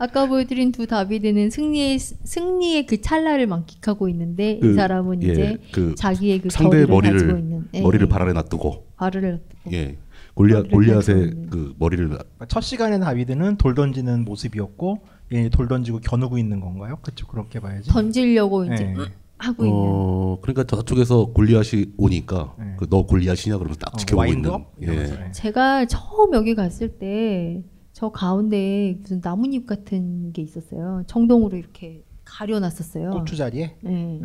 아까 0.00 0.26
보여드린 0.26 0.72
두 0.72 0.86
다비드는 0.86 1.50
승리의 1.50 1.98
승리의 1.98 2.86
그 2.86 3.02
찰나를 3.02 3.46
만끽하고 3.46 4.08
있는데 4.08 4.52
이 4.52 4.60
그, 4.60 4.74
사람은 4.74 5.22
예, 5.22 5.26
이제 5.26 5.58
그 5.72 5.94
자기의 5.94 6.40
그 6.40 6.48
상대의 6.48 6.86
겨울을 6.86 7.12
가지고 7.12 7.32
머리를 7.32 7.44
있는 7.44 7.68
예, 7.74 7.82
머리를 7.82 8.06
예. 8.06 8.08
발 8.08 8.22
아래 8.22 8.32
놔두고 8.32 8.86
발을 8.96 9.42
예 9.72 9.98
골리앗 10.32 10.68
머리를 10.70 10.70
골리앗의 10.70 11.16
그 11.50 11.74
머리를 11.78 12.08
그러니까 12.08 12.46
첫 12.48 12.62
시간에 12.62 12.98
다비드는 12.98 13.56
돌 13.58 13.74
던지는 13.74 14.24
모습이었고 14.24 15.00
얘돌 15.32 15.68
던지고 15.68 16.00
겨누고 16.00 16.38
있는 16.38 16.60
건가요? 16.60 16.98
그렇죠 17.02 17.26
그렇게 17.26 17.60
봐야지. 17.60 17.90
던지려고 17.90 18.64
이제 18.64 18.76
네. 18.76 18.94
음, 18.96 19.06
하고 19.36 19.66
있는 19.66 19.78
어 19.78 20.38
그러니까 20.40 20.64
저쪽에서 20.64 21.26
골리앗이 21.26 21.92
오니까 21.98 22.54
그너 22.78 23.04
골리앗이냐 23.04 23.58
그러면서 23.58 23.78
딱 23.80 23.98
지켜보고 23.98 24.24
있는 24.24 24.50
와인드업? 24.50 24.72
예. 24.80 25.30
제가 25.32 25.84
처음 25.84 26.32
여기 26.32 26.54
갔을 26.54 26.88
때 26.88 27.62
저 28.00 28.08
가운데 28.08 28.96
무슨 29.02 29.20
나뭇잎 29.22 29.66
같은 29.66 30.32
게 30.32 30.40
있었어요. 30.40 31.04
청동으로 31.06 31.58
이렇게 31.58 32.02
가려놨었어요. 32.24 33.10
고추 33.10 33.36
자리에? 33.36 33.76
네. 33.82 34.18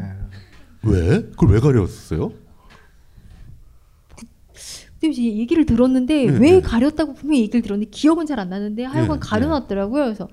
왜 0.83 1.23
그걸 1.23 1.49
왜 1.49 1.59
가렸어요? 1.59 2.31
근데 5.01 5.09
이제 5.09 5.23
얘기를 5.23 5.65
들었는데 5.65 6.25
네, 6.25 6.31
왜 6.39 6.51
네. 6.51 6.61
가렸다고 6.61 7.15
분명히 7.15 7.41
얘기를 7.41 7.61
들었는데 7.61 7.89
기억은 7.91 8.25
잘 8.25 8.39
안 8.39 8.47
나는데 8.47 8.85
하여간 8.85 9.19
네, 9.19 9.27
가려놨더라고요. 9.27 10.03
그래서 10.05 10.29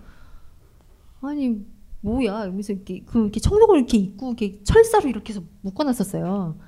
아니 1.21 1.57
뭐야 2.01 2.45
이러면서 2.45 2.75
이렇게 2.75 3.03
그 3.05 3.23
이렇게 3.23 3.41
청동을 3.41 3.79
이렇게 3.79 3.99
입고 3.99 4.29
이렇게 4.29 4.63
철사로 4.63 5.09
이렇게 5.09 5.33
해서 5.33 5.43
묶어놨었어요. 5.63 6.59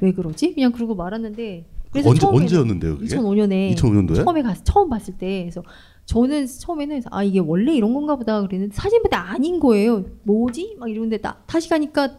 왜 0.00 0.10
그러지? 0.12 0.54
그냥 0.54 0.72
그러고 0.72 0.96
말았는데 0.96 1.66
그래서 1.92 2.10
언제- 2.10 2.20
처음에는 2.20 2.42
언제였는데요, 2.42 2.98
그게? 2.98 3.06
2005년에 3.16 3.74
2005년도에? 3.76 4.16
처음에 4.24 4.42
갔 4.42 4.64
처음 4.64 4.88
봤을 4.90 5.14
때 5.18 5.42
그래서 5.42 5.62
저는 6.10 6.44
처음에는 6.48 7.02
아 7.12 7.22
이게 7.22 7.38
원래 7.38 7.72
이런 7.72 7.94
건가 7.94 8.16
보다 8.16 8.40
그랬는데 8.42 8.74
사진 8.74 9.00
때 9.08 9.16
아닌 9.16 9.60
거예요. 9.60 10.04
뭐지? 10.24 10.74
막 10.80 10.90
이러는데 10.90 11.18
나, 11.18 11.36
다시 11.46 11.68
가니까 11.68 12.16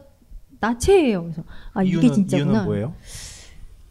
나체예요. 0.61 1.23
그래서 1.23 1.43
아 1.73 1.83
이게 1.83 1.97
이유는- 1.97 2.13
진짜구나. 2.13 2.51
이유는 2.51 2.65
뭐예요? 2.65 2.93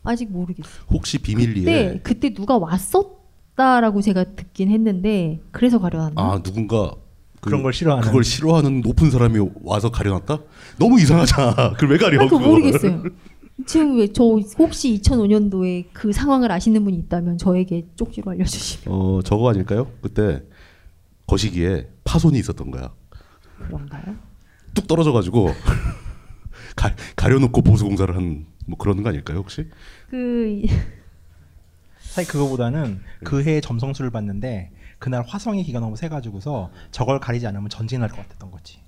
아직 0.03 0.31
모르겠어요. 0.33 0.85
혹시 0.91 1.19
비밀리에 1.19 1.65
그때 1.65 2.01
그때 2.03 2.35
누가 2.35 2.57
왔었다라고 2.57 4.01
제가 4.01 4.25
듣긴 4.37 4.71
했는데 4.71 5.43
그래서 5.51 5.79
가려놨나? 5.79 6.15
아 6.17 6.43
누군가 6.43 6.93
그, 7.43 7.51
그런 7.51 7.63
걸 7.63 7.75
싫어하는. 7.75 8.03
그걸 8.07 8.25
싫어하는 8.25 8.81
높은 8.81 9.11
사람이 9.11 9.39
와서 9.63 9.91
가려놨다? 9.91 10.39
너무 10.79 10.99
이상하잖아. 10.99 11.73
그걸 11.77 11.91
왜 11.91 11.99
가려? 11.99 12.21
아, 12.23 12.25
그거 12.25 12.39
그걸? 12.39 12.49
모르겠어요. 12.61 13.03
지금 13.67 13.99
왜 13.99 14.07
저 14.13 14.25
혹시 14.59 15.01
2005년도에 15.01 15.87
그 15.93 16.13
상황을 16.13 16.51
아시는 16.53 16.85
분이 16.85 16.97
있다면 16.99 17.39
저에게 17.39 17.87
쪽지로 17.97 18.31
알려주시면 18.33 18.97
어 18.97 19.21
저거 19.23 19.51
아닐까요? 19.51 19.91
그때 20.03 20.43
거시기에 21.27 21.89
파손이 22.05 22.39
있었던 22.39 22.71
거야. 22.71 22.93
그런가요? 23.59 24.17
뚝 24.75 24.87
떨어져가지고 24.87 25.49
가, 26.77 26.95
가려놓고 27.17 27.63
보수 27.63 27.85
공사를 27.85 28.15
한 28.15 28.47
뭐 28.67 28.79
그런 28.79 29.03
거 29.03 29.09
아닐까요 29.09 29.39
혹시? 29.39 29.67
그 30.11 30.63
사실 31.99 32.31
그거보다는 32.31 33.01
그 33.25 33.43
해에 33.43 33.61
점성술을 33.61 34.11
봤는데 34.11 34.71
그날 35.01 35.25
화성의 35.27 35.65
기가 35.65 35.81
너무 35.81 35.97
세가지고서 35.97 36.71
저걸 36.93 37.19
가리지 37.19 37.47
않으면 37.49 37.69
전쟁 37.69 38.01
날것 38.01 38.17
같았던 38.17 38.51
거지. 38.53 38.79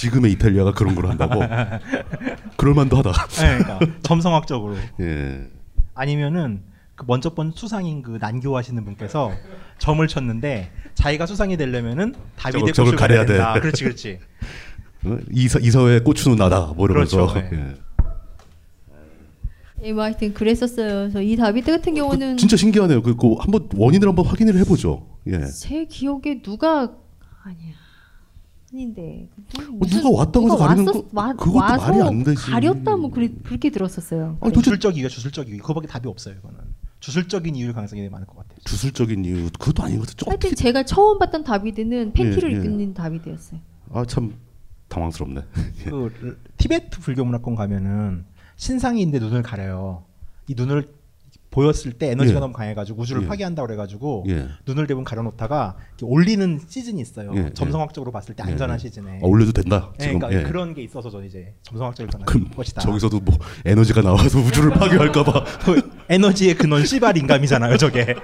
지금의 0.00 0.32
이탈리아가 0.32 0.72
그런 0.72 0.94
걸 0.94 1.10
한다고? 1.10 1.42
그럴만도 2.56 2.96
하다. 2.96 3.12
네, 3.12 3.58
그러니까 3.58 3.78
점성학적으로. 4.02 4.74
예. 5.00 5.46
아니면은 5.94 6.62
그 6.94 7.04
먼저 7.06 7.34
본 7.34 7.52
수상인 7.54 8.00
그 8.00 8.16
난교 8.18 8.56
하시는 8.56 8.82
분께서 8.82 9.32
점을 9.78 10.06
쳤는데 10.06 10.70
자기가 10.94 11.26
수상이 11.26 11.58
되려면은 11.58 12.14
다비드 12.36 12.72
저걸 12.72 12.92
꽃을 12.92 12.96
가려야 12.96 13.26
된다. 13.26 13.52
돼. 13.52 13.60
그렇지, 13.60 13.84
그렇지. 13.84 14.18
어? 15.04 15.18
이사 15.32 15.58
이사회 15.58 16.00
고추는 16.00 16.38
나다. 16.38 16.72
뭐 16.74 16.86
이러면서. 16.86 17.26
그렇죠, 17.26 17.50
네. 17.50 17.50
예. 17.52 17.74
예, 19.82 19.92
뭐 19.92 20.04
하여튼 20.04 20.32
그랬었어요. 20.32 20.88
그래서 20.88 21.20
이 21.20 21.36
다비드 21.36 21.70
같은 21.70 21.94
경우는 21.94 22.38
진짜 22.38 22.56
신기하네요. 22.56 23.02
그, 23.02 23.16
그 23.16 23.34
한번 23.34 23.68
원인을 23.74 24.08
한번 24.08 24.24
확인을 24.26 24.56
해보죠. 24.60 25.06
예. 25.26 25.44
제 25.46 25.84
기억에 25.84 26.40
누가 26.42 26.90
아니야 27.42 27.79
아닌데 28.72 29.28
누, 29.58 29.62
어, 29.62 29.86
누가 29.86 30.10
왔다고 30.10 30.46
해서 30.46 30.56
가리는 30.56 30.86
왔었- 30.86 30.92
거- 30.92 31.08
와, 31.12 31.32
그것도 31.32 31.58
말이 31.58 32.02
안 32.02 32.22
되지. 32.22 32.36
가렸다 32.40 32.96
뭐 32.96 33.10
그래, 33.10 33.28
그렇게 33.42 33.70
들었었어요. 33.70 34.38
아니, 34.40 34.52
주술적 34.52 34.96
이유가 34.96 35.08
주술적 35.08 35.48
이유. 35.48 35.58
그거밖에 35.58 35.88
답이 35.88 36.08
없어요. 36.08 36.36
이거는 36.38 36.58
주술적인 37.00 37.56
이유일 37.56 37.72
가능성이 37.72 38.08
많을 38.08 38.26
것 38.26 38.36
같아요. 38.36 38.58
주술적인 38.64 39.24
이유 39.24 39.48
그것도 39.58 39.82
아닌 39.82 39.98
것 39.98 40.06
같아. 40.08 40.30
하여튼 40.30 40.54
제가 40.54 40.84
처음 40.84 41.18
봤던 41.18 41.42
다비드는 41.44 42.12
팬티를 42.12 42.52
예, 42.52 42.60
예. 42.60 42.64
입는 42.64 42.94
다비드였어요. 42.94 43.58
아 43.92 44.04
참 44.04 44.34
당황스럽네. 44.88 45.40
그 45.84 46.12
르- 46.20 46.36
티베트 46.58 47.00
불교 47.00 47.24
문화권 47.24 47.56
가면은 47.56 48.24
신상이 48.56 49.00
있는데 49.02 49.24
눈을 49.24 49.42
가려요. 49.42 50.04
이 50.46 50.54
눈을 50.56 50.92
보였을 51.50 51.92
때 51.92 52.10
에너지가 52.12 52.36
예. 52.36 52.40
너무 52.40 52.52
강해가지고 52.52 53.02
우주를 53.02 53.24
예. 53.24 53.26
파괴한다고 53.26 53.66
그래가지고 53.66 54.24
예. 54.28 54.48
눈을 54.66 54.86
대부분 54.86 55.04
가려놓다가 55.04 55.76
이렇게 55.98 56.06
올리는 56.06 56.60
시즌이 56.68 57.00
있어요. 57.00 57.32
예, 57.34 57.46
예. 57.46 57.50
점성학적으로 57.52 58.12
봤을 58.12 58.34
때 58.36 58.44
예, 58.46 58.52
안전한 58.52 58.76
예. 58.76 58.78
시즌에. 58.78 59.16
아, 59.22 59.26
올려도 59.26 59.52
된다, 59.52 59.92
예, 59.98 60.04
지금. 60.04 60.20
그러니까 60.20 60.40
예. 60.40 60.44
그런 60.44 60.74
게 60.74 60.82
있어서 60.82 61.10
저 61.10 61.24
이제 61.24 61.52
점성학적으로 61.64 62.24
그럼 62.24 62.50
것이다. 62.50 62.80
저기서도 62.82 63.20
뭐 63.20 63.36
에너지가 63.64 64.00
나와서 64.02 64.38
우주를 64.38 64.70
파괴할까봐. 64.70 65.44
그 65.64 65.90
에너지의 66.08 66.54
근원 66.54 66.84
씨발 66.86 67.16
인감이잖아요, 67.16 67.76
저게. 67.78 68.14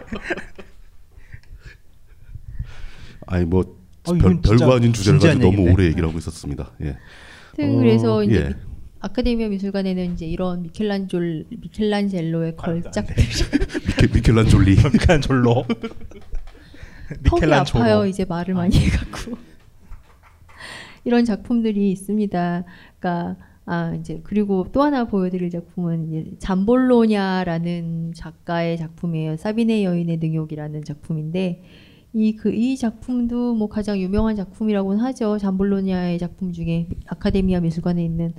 아니 3.26 3.44
뭐 3.44 3.76
어, 4.06 4.12
별, 4.14 4.40
별거 4.40 4.76
아닌 4.76 4.92
주제를 4.92 5.18
가지고 5.18 5.40
너무 5.42 5.52
얘기인데. 5.52 5.72
오래 5.72 5.84
얘기를 5.86 6.08
하고 6.08 6.16
있었습니다. 6.18 6.70
예. 6.82 6.90
어, 6.90 7.76
그래서 7.78 8.22
이제 8.22 8.36
예. 8.36 8.48
미- 8.50 8.54
아카데미아 9.00 9.48
미술관에는 9.48 10.14
이제 10.14 10.26
이런 10.26 10.62
미켈란졸 10.62 11.46
미켈란젤로의 11.50 12.56
걸작들 12.56 13.14
미켈, 13.86 14.10
미켈란졸리. 14.14 14.76
미켈란졸로. 14.92 15.64
턱이. 17.24 17.52
아파요. 17.52 18.06
이제 18.06 18.24
말을 18.24 18.54
많이 18.54 18.76
해갖고 18.76 19.36
이런 21.04 21.24
작품들이 21.24 21.92
있습니다. 21.92 22.64
그러니까 22.98 23.36
아 23.64 23.94
이제 23.94 24.20
그리고 24.24 24.66
또 24.72 24.82
하나 24.82 25.04
보여드릴 25.04 25.50
작품은 25.50 26.36
잠볼로냐라는 26.38 28.12
작가의 28.14 28.76
작품이에요. 28.78 29.36
사비네 29.36 29.84
여인의 29.84 30.16
능욕이라는 30.18 30.84
작품인데 30.84 31.62
이 32.12 32.34
그이 32.34 32.76
작품도 32.76 33.54
뭐 33.54 33.68
가장 33.68 33.98
유명한 33.98 34.34
작품이라고는 34.36 35.00
하죠. 35.04 35.38
잠볼로냐의 35.38 36.18
작품 36.18 36.52
중에 36.52 36.88
아카데미아 37.06 37.60
미술관에 37.60 38.04
있는. 38.04 38.34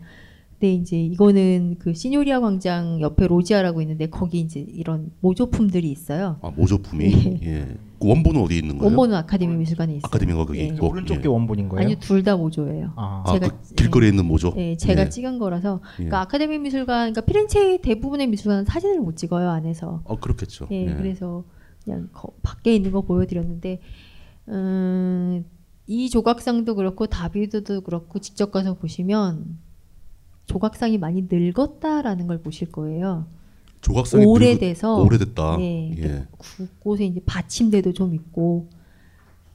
근데 0.59 0.73
이제 0.73 0.99
이거는 0.99 1.75
그 1.77 1.93
시뇨리아 1.93 2.39
광장 2.39 2.99
옆에 2.99 3.27
로지아라고 3.27 3.79
있는데 3.83 4.07
거기 4.07 4.39
이제 4.39 4.59
이런 4.59 5.11
모조품들이 5.21 5.91
있어요. 5.91 6.37
아 6.41 6.49
모조품이. 6.49 7.39
예. 7.43 7.75
그 7.99 8.07
원본은 8.07 8.41
어디 8.41 8.57
있는 8.57 8.77
거예요? 8.79 8.85
원본은 8.89 9.15
아카데미 9.17 9.55
미술관에 9.55 9.93
있어요. 9.93 10.01
아카데미가 10.05 10.45
거기 10.45 10.59
예. 10.59 10.63
있고. 10.67 10.87
오른쪽 10.89 11.17
예. 11.17 11.21
게 11.21 11.27
원본인 11.27 11.69
거예요? 11.69 11.85
아니요, 11.85 11.97
둘 11.99 12.23
다 12.23 12.35
모조예요. 12.37 12.93
아. 12.95 13.23
아, 13.27 13.37
그 13.39 13.75
길거리에 13.75 14.09
있는 14.09 14.25
모조? 14.25 14.53
예, 14.57 14.75
제가 14.77 15.03
예. 15.03 15.09
찍은 15.09 15.37
거라서. 15.37 15.79
예. 15.93 15.95
그러니까 15.97 16.21
아카데미 16.21 16.57
미술관, 16.57 17.13
그러니까 17.13 17.21
피렌체 17.21 17.79
대부분의 17.81 18.25
미술관은 18.27 18.65
사진을 18.65 18.99
못 18.99 19.15
찍어요 19.15 19.49
안에서. 19.49 20.01
어 20.05 20.19
그렇겠죠. 20.19 20.67
예, 20.71 20.87
예. 20.87 20.93
그래서 20.95 21.43
그냥 21.83 22.09
거- 22.13 22.33
밖에 22.41 22.75
있는 22.75 22.91
거 22.91 23.01
보여드렸는데, 23.01 23.79
음, 24.49 25.45
이 25.85 26.09
조각상도 26.09 26.73
그렇고 26.75 27.05
다비드도 27.05 27.81
그렇고 27.81 28.17
직접 28.19 28.51
가서 28.51 28.73
보시면 28.75 29.57
조각상이 30.57 30.97
많이 30.97 31.27
늙었다라는 31.29 32.27
걸 32.27 32.39
보실 32.41 32.71
거예요. 32.71 33.25
조각상이 33.81 34.25
오래돼서 34.25 34.97
늙었- 34.97 35.05
오래됐다. 35.05 35.57
예, 35.61 35.87
이렇게 35.89 36.03
예. 36.09 36.25
곳곳에 36.37 37.05
이제 37.05 37.21
받침대도 37.25 37.93
좀 37.93 38.15
있고 38.15 38.69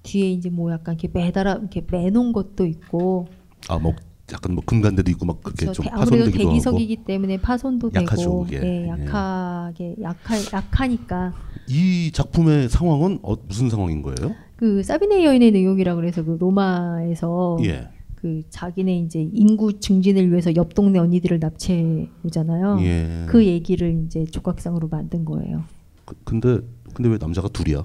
뒤에 0.05 0.31
이제 0.31 0.49
뭐 0.51 0.71
약간 0.73 0.95
이렇게 0.95 1.09
매달아 1.13 1.55
이렇게 1.55 1.85
매놓은 1.91 2.33
것도 2.33 2.67
있고 2.67 3.27
아 3.69 3.79
뭐 3.79 3.95
약간 4.33 4.55
뭐 4.55 4.63
금간대도 4.65 5.11
있고 5.11 5.27
막 5.27 5.43
그렇게 5.43 5.67
그래서 5.67 5.73
좀 5.75 5.85
대- 5.85 5.91
아무래도 5.93 6.31
대기석이기 6.31 6.95
하고. 6.95 7.05
때문에 7.07 7.37
파손도 7.41 7.91
약하죠, 7.95 8.23
되고 8.23 8.45
그게. 8.45 8.61
예, 8.63 8.83
예. 8.85 8.89
약하게 8.89 9.97
약하 10.01 10.37
약하니까 10.53 11.35
이 11.69 12.11
작품의 12.13 12.69
상황은 12.69 13.19
어, 13.23 13.35
무슨 13.47 13.69
상황인 13.69 14.01
거예요? 14.03 14.35
그 14.57 14.83
사비네 14.83 15.25
여인의 15.25 15.51
능욕이라 15.51 15.97
그래서 15.97 16.23
그 16.25 16.37
로마에서 16.41 17.59
예. 17.65 17.89
그 18.23 18.43
자기네 18.51 18.99
이제 19.01 19.29
인구 19.33 19.81
증진을 19.81 20.31
위해서 20.31 20.55
옆 20.55 20.75
동네 20.75 21.01
언니들을 21.01 21.41
납치해 21.41 22.09
오잖아요. 22.25 22.79
예. 22.83 23.27
그 23.29 23.45
얘기를 23.45 24.05
이제 24.07 24.25
조각상으로 24.25 24.87
만든 24.87 25.25
거예요. 25.25 25.65
그, 26.05 26.15
근데 26.23 26.61
근데 26.95 27.09
왜 27.09 27.19
남자가 27.19 27.49
둘이야? 27.49 27.83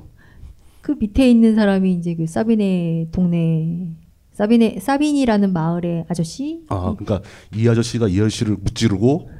그 0.82 0.92
밑에 0.92 1.28
있는 1.30 1.56
사람이 1.56 1.92
이제 1.92 2.14
그 2.14 2.28
사비네 2.28 3.08
동네 3.12 3.90
사비네 4.34 4.80
사빈이라는 4.80 5.52
마을의 5.52 6.06
아저씨 6.08 6.62
아 6.70 6.96
그러니까 6.96 7.28
이 7.56 7.68
아저씨가 7.68 8.08
이 8.08 8.20
아저씨를 8.20 8.58
무찌르고 8.58 9.32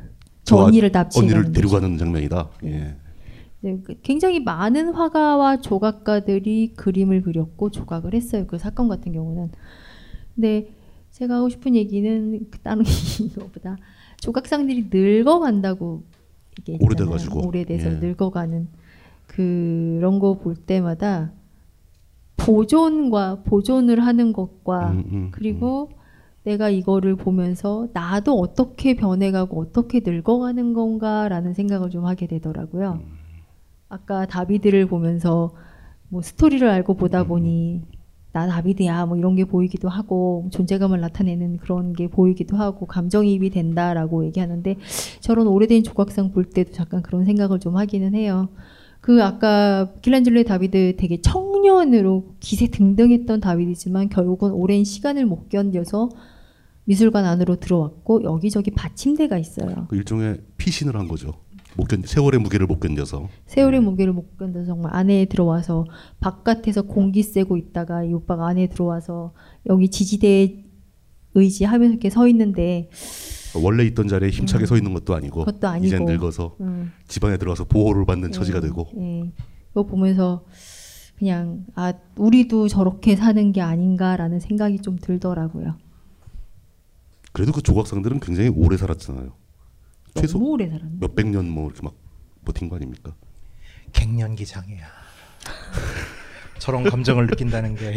저 0.46 0.58
아- 0.58 0.64
언니를 0.66 0.90
납치해 0.92 1.22
언니를 1.24 1.42
가는 1.44 1.54
데려가는 1.54 1.98
장면이다. 2.00 2.50
예. 2.64 2.96
네, 3.60 3.78
그 3.84 4.00
굉장히 4.02 4.40
많은 4.40 4.94
화가와 4.94 5.62
조각가들이 5.62 6.74
그림을 6.76 7.22
그렸고 7.22 7.70
조각을 7.70 8.16
했어요. 8.16 8.48
그 8.48 8.58
사건 8.58 8.88
같은 8.88 9.12
경우는. 9.12 9.52
근데 10.34 10.70
제가 11.12 11.36
하고 11.38 11.50
싶은 11.50 11.76
얘기는 11.76 12.40
그 12.52 12.60
다른 12.60 12.84
이거보다 13.22 13.78
조각상들이 14.22 14.90
늙어간다고 14.92 16.04
얘기했잖아요. 16.68 16.86
오래돼가지고. 17.10 17.48
오래돼서 17.48 17.90
예. 17.92 17.96
늙어가는 18.00 18.68
그런 19.28 20.20
거 20.20 20.36
볼 20.36 20.56
때마다 20.56 21.32
보존과 22.38 23.42
보존을 23.44 24.00
하는 24.06 24.32
것과 24.32 24.92
음, 24.92 25.04
음, 25.12 25.28
그리고 25.32 25.90
내가 26.44 26.70
이거를 26.70 27.16
보면서 27.16 27.88
나도 27.94 28.34
어떻게 28.40 28.96
변해가고 28.96 29.60
어떻게 29.60 30.02
늙어가는 30.04 30.74
건가라는 30.74 31.54
생각을 31.54 31.90
좀 31.90 32.06
하게 32.06 32.28
되더라고요. 32.28 33.02
음. 33.04 33.18
아까 33.90 34.26
다비드를 34.26 34.86
보면서 34.88 35.54
뭐 36.10 36.22
스토리를 36.22 36.66
알고 36.68 36.94
보다 36.94 37.24
보니 37.26 37.82
나 38.32 38.48
다비드야 38.48 39.06
뭐 39.06 39.18
이런 39.18 39.36
게 39.36 39.46
보이기도 39.46 39.90
하고 39.90 40.48
존재감을 40.52 41.00
나타내는 41.00 41.58
그런 41.58 41.94
게 41.94 42.08
보이기도 42.08 42.58
하고 42.58 42.86
감정이입이 42.86 43.50
된다라고 43.50 44.26
얘기하는데 44.26 44.76
저런 45.22 45.48
오래된 45.48 45.84
조각상 45.84 46.32
볼 46.32 46.46
때도 46.46 46.72
잠깐 46.72 47.02
그런 47.02 47.26
생각을 47.26 47.60
좀 47.60 47.78
하기는 47.78 48.14
해요. 48.14 48.50
그 49.02 49.24
아까 49.24 49.92
미켈란젤로의 49.96 50.44
다비드 50.44 50.96
되게 50.98 51.22
청년으로 51.22 52.36
기세 52.40 52.68
등등했던 52.68 53.40
다비드지만 53.40 54.10
결국은 54.10 54.52
오랜 54.52 54.84
시간을 54.84 55.26
못 55.26 55.50
견뎌서 55.50 56.10
미술관 56.86 57.26
안으로 57.26 57.58
들어왔고 57.58 58.24
여기저기 58.24 58.72
받침대가 58.72 59.38
있어요. 59.38 59.88
그 59.90 59.96
일종의 59.96 60.42
피신을 60.58 60.96
한 60.96 61.08
거죠. 61.08 61.34
못견 61.78 62.02
세월의 62.04 62.42
무게를 62.42 62.66
못 62.66 62.80
견뎌서. 62.80 63.30
세월의 63.46 63.82
무게를 63.82 64.12
못 64.12 64.38
견뎌서 64.38 64.66
정말 64.66 64.94
안에 64.96 65.26
들어와서 65.26 65.86
바깥에서 66.20 66.82
공기 66.82 67.22
쐬고 67.24 67.56
있다가 67.56 68.04
이 68.04 68.14
오빠가 68.14 68.48
안에 68.48 68.68
들어와서 68.68 69.34
여기 69.68 69.90
지지대 69.90 70.66
의지하면서 71.36 71.94
이렇게 71.94 72.10
서 72.10 72.28
있는데 72.28 72.90
원래 73.64 73.84
있던 73.86 74.08
자리에 74.08 74.30
힘차게 74.30 74.66
서 74.66 74.76
있는 74.76 74.94
것도 74.94 75.16
아니고, 75.16 75.42
음. 75.42 75.46
그것도 75.46 75.68
아니고. 75.68 75.86
이젠 75.86 76.06
늙어서 76.06 76.58
음. 76.62 76.92
집안에 77.08 77.38
들어가서 77.38 77.66
보호를 77.66 78.06
받는 78.06 78.32
처지가 78.32 78.58
예, 78.58 78.62
되고 78.62 78.88
예. 78.98 79.32
그거 79.70 79.86
보면서 79.86 80.46
그냥 81.18 81.66
아 81.76 81.94
우리도 82.18 82.68
저렇게 82.68 83.16
사는 83.16 83.52
게 83.52 83.62
아닌가라는 83.62 84.40
생각이 84.40 84.80
좀 84.80 84.98
들더라고요. 85.00 85.76
그래도 87.32 87.52
그 87.52 87.62
조각상들은 87.62 88.20
굉장히 88.20 88.50
오래 88.50 88.78
살았잖아요. 88.78 89.32
최소 90.22 90.40
오래 90.40 90.68
살았네. 90.70 90.98
몇백 91.00 91.28
년 91.28 91.48
뭐 91.50 91.68
이렇게 91.68 91.82
막 91.84 91.94
버틴 92.46 92.70
거 92.70 92.76
아닙니까? 92.76 93.14
갱년기 93.94 94.46
장애야. 94.46 94.86
저런 96.60 96.84
감정을 96.84 97.28
느낀다는 97.28 97.76
게 97.76 97.96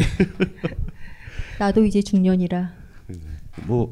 나도 1.59 1.85
이제 1.85 2.03
중년이라 2.03 2.71
뭐 3.67 3.91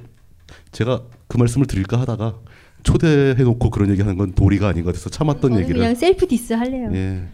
제가 0.73 1.03
그 1.27 1.37
말씀을 1.39 1.67
드릴까 1.67 1.99
하다가 2.01 2.39
초대해놓고 2.83 3.71
그런 3.71 3.91
얘기하는 3.91 4.17
건 4.17 4.33
도리가 4.33 4.69
아닌 4.69 4.85
것 4.85 4.91
같아서 4.93 5.11
참았던 5.11 5.51
저는 5.51 5.63
얘기를 5.63 5.81
그냥 5.81 5.95
셀프 5.95 6.27
디스 6.29 6.53
할래요. 6.53 6.91
예. 6.95 7.27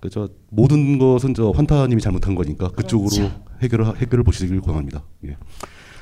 그저 0.00 0.28
모든 0.50 0.98
것은 0.98 1.32
저 1.34 1.50
환타님이 1.50 2.00
잘못한 2.02 2.34
거니까 2.34 2.68
그쪽으로 2.72 3.08
그렇죠. 3.10 3.44
해결을 3.62 3.86
하- 3.86 3.94
해결을 3.94 4.24
보시길 4.24 4.60
권합니다. 4.60 5.04
예. 5.26 5.36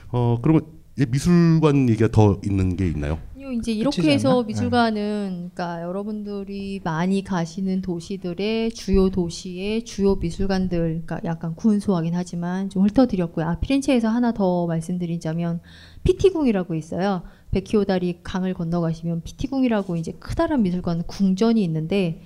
어 0.08 0.38
그러면 0.40 0.62
미술관 0.96 1.88
얘기가 1.90 2.08
더 2.08 2.40
있는 2.44 2.76
게 2.76 2.86
있나요? 2.88 3.18
아니요, 3.50 3.58
이제 3.58 3.72
이렇게 3.72 4.12
해서 4.12 4.30
않나? 4.30 4.46
미술관은 4.46 5.50
그러니까 5.52 5.82
여러분들이 5.82 6.80
많이 6.84 7.22
가시는 7.22 7.82
도시들의 7.82 8.70
주요 8.72 9.10
도시의 9.10 9.84
주요 9.84 10.16
미술관들 10.16 10.78
그러니까 10.78 11.20
약간 11.24 11.54
군소하긴 11.54 12.14
하지만 12.14 12.70
좀 12.70 12.84
훑어드렸고요. 12.86 13.46
아 13.46 13.58
피렌체에서 13.58 14.08
하나 14.08 14.32
더 14.32 14.66
말씀드리자면 14.66 15.60
피티궁이라고 16.04 16.74
있어요. 16.74 17.22
베키오다리 17.50 18.20
강을 18.22 18.54
건너가시면 18.54 19.22
피티궁이라고 19.22 19.96
이제 19.96 20.12
크다란 20.12 20.62
미술관 20.62 21.02
궁전이 21.04 21.62
있는데 21.64 22.22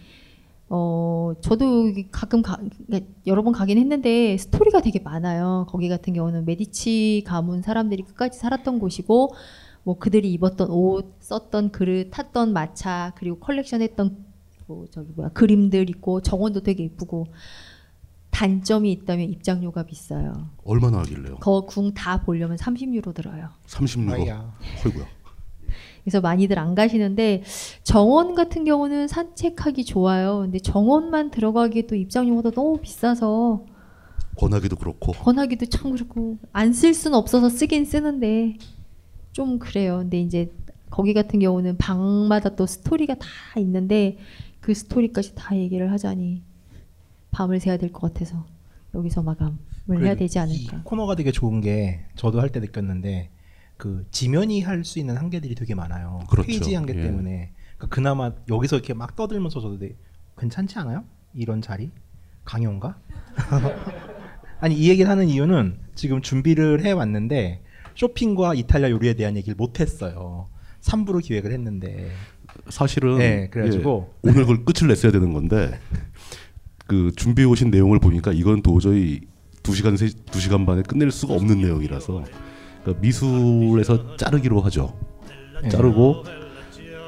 어 0.69 1.35
저도 1.41 1.93
가끔 2.11 2.43
가, 2.43 2.59
그러니까 2.87 3.11
여러 3.27 3.43
번 3.43 3.53
가긴 3.53 3.79
했는데 3.79 4.37
스토리가 4.37 4.81
되게 4.81 4.99
많아요. 4.99 5.67
거기 5.69 5.89
같은 5.89 6.13
경우는 6.13 6.45
메디치 6.47 7.25
가문 7.27 7.63
사람들이 7.63 8.03
끝까지 8.03 8.39
살았던 8.39 8.79
곳이고 8.79 9.35
뭐 9.85 9.99
그들이 9.99 10.33
입었던 10.33 10.71
옷, 10.71 11.15
썼던 11.21 11.71
그릇, 11.71 12.09
탔던 12.11 12.53
마차, 12.53 13.13
그리고 13.17 13.39
컬렉션했던 13.39 14.17
뭐 14.67 14.87
저기 14.91 15.13
뭐야 15.15 15.29
그림들 15.31 15.91
있고 15.91 16.21
정원도 16.23 16.63
되게 16.63 16.85
예쁘고 16.85 17.27
단점이 18.31 18.91
있다면 18.91 19.29
입장료가 19.31 19.85
비싸요. 19.85 20.33
얼마나 20.65 20.99
하길래요? 21.01 21.37
거궁 21.37 21.95
다 21.95 22.23
보려면 22.23 22.57
30유로 22.57 23.15
들어요. 23.15 23.51
30유로. 23.67 24.13
아이야. 24.13 24.55
어이구야. 24.85 25.07
그래서 26.03 26.21
많이들 26.21 26.59
안 26.59 26.75
가시는데 26.75 27.43
정원 27.83 28.35
같은 28.35 28.65
경우는 28.65 29.07
산책하기 29.09 29.85
좋아요. 29.85 30.41
근데 30.41 30.59
정원만 30.59 31.31
들어가기에도 31.31 31.95
입장료가 31.95 32.51
너무 32.51 32.79
비싸서 32.79 33.65
권하기도 34.37 34.77
그렇고 34.77 35.13
권하기도 35.13 35.67
참 35.67 35.93
그렇고 35.93 36.39
안 36.53 36.73
쓸 36.73 36.93
수는 36.93 37.17
없어서 37.17 37.49
쓰긴 37.49 37.85
쓰는데 37.85 38.57
좀 39.35 39.59
그래요. 39.59 39.99
근데 39.99 40.21
이제 40.21 40.51
거기 40.91 41.13
같은 41.13 41.41
경우는 41.41 41.77
방마다 41.77 42.55
또 42.57 42.67
스토리가 42.67 43.17
다 43.17 43.27
있는데 43.59 44.17
그 44.61 44.73
스토리까지 44.73 45.35
다 45.35 45.57
얘기를 45.57 45.91
하자니 45.91 46.43
밤을 47.33 47.59
새야 47.61 47.77
될 47.77 47.93
것 47.93 48.13
같아서 48.13 48.47
여기서 48.95 49.23
마감을 49.25 49.57
해야 49.91 49.99
그래도 49.99 50.19
되지 50.21 50.39
이 50.39 50.41
않을까. 50.41 50.83
코너가 50.85 51.17
되게 51.17 51.33
좋은 51.33 51.61
게 51.61 52.07
저도 52.15 52.41
할 52.41 52.49
때 52.51 52.61
느꼈는데 52.61 53.31
그 53.77 54.07
지면이 54.13 54.61
할 54.63 54.85
수 54.85 55.01
있는 55.01 55.17
한계들이 55.17 55.57
되게 55.57 55.75
많아요. 55.75 56.21
그렇죠. 56.31 56.47
페이지 56.47 56.75
한계 56.77 56.95
예. 56.97 57.03
때문에 57.03 57.51
그러니까 57.77 57.89
그나마 57.93 58.33
여기서 58.49 58.77
이렇게 58.77 58.95
막 58.95 59.17
떠들면서 59.17 59.61
저도 59.61 59.79
되게 59.81 59.97
괜찮지 60.39 60.79
않아요? 60.79 61.03
이런 61.35 61.61
자리 61.61 61.91
강연가? 62.45 62.97
아니 64.61 64.77
이 64.77 64.89
얘기를 64.89 65.11
하는 65.11 65.29
이유는 65.29 65.77
지금 65.97 66.23
준비를 66.23 66.85
해 66.85 66.93
왔는데 66.93 67.63
쇼핑과 67.95 68.55
이탈리아 68.55 68.91
요리에 68.91 69.15
대한 69.15 69.37
얘기를 69.37 69.55
못 69.57 69.81
했어요. 69.81 70.49
3부로 70.81 71.23
기획을 71.23 71.53
했는데 71.53 72.11
사실은 72.69 73.19
네, 73.19 73.49
그래가지고 73.51 74.13
예, 74.25 74.31
오늘 74.31 74.43
그걸 74.43 74.65
끝을 74.65 74.89
냈어야 74.89 75.11
되는 75.11 75.33
건데 75.33 75.79
그 76.87 77.11
준비해 77.17 77.47
오신 77.49 77.71
내용을 77.71 77.99
보니까 77.99 78.33
이건 78.33 78.63
도저히 78.63 79.21
두 79.63 79.75
시간 79.75 79.97
두 79.97 80.41
시간 80.41 80.67
반에 80.67 80.83
끝낼 80.83 81.11
수가 81.11 81.35
없는 81.35 81.61
내용이라서 81.63 82.25
그러니까 82.83 83.01
미술에서 83.01 84.17
자르기로 84.17 84.61
하죠. 84.61 84.95
네. 85.63 85.71
자르고 85.71 86.25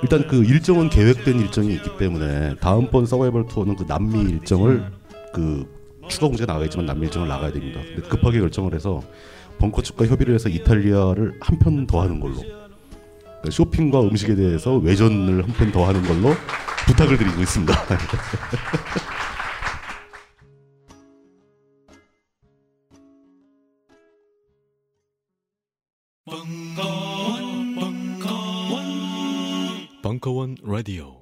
일단 0.03 0.27
그 0.27 0.43
일정은 0.45 0.89
계획된 0.89 1.39
일정이 1.39 1.75
있기 1.75 1.99
때문에 1.99 2.57
다음번 2.57 3.07
서바이벌 3.07 3.47
투어는 3.49 3.77
그 3.77 3.85
남미 3.87 4.21
일정을 4.21 4.91
그 5.33 5.69
추가 6.09 6.29
공지가 6.29 6.53
나가겠지만 6.53 6.87
남미 6.87 7.07
일정을 7.07 7.29
나가야 7.29 7.53
됩니다. 7.53 7.81
근데 7.83 8.09
급하게 8.09 8.41
결정을 8.41 8.75
해서 8.75 9.03
벙커 9.59 9.83
측과 9.83 10.07
협의를 10.07 10.35
해서 10.35 10.49
이탈리아를 10.49 11.39
한 11.41 11.59
편 11.59 11.87
더 11.87 12.03
하는 12.03 12.21
걸로 12.21 12.37
그러니까 12.37 13.51
쇼핑과 13.51 14.01
음식에 14.03 14.35
대해서 14.35 14.77
외전을 14.77 15.43
한 15.45 15.53
편 15.55 15.73
더 15.73 15.87
하는 15.87 16.03
걸로 16.03 16.35
부탁을 16.87 17.17
드리고 17.17 17.41
있습니다. 17.43 17.75
벙커원, 26.25 27.75
벙커원, 27.75 28.83
벙커원 30.03 30.57
라디오. 30.65 31.16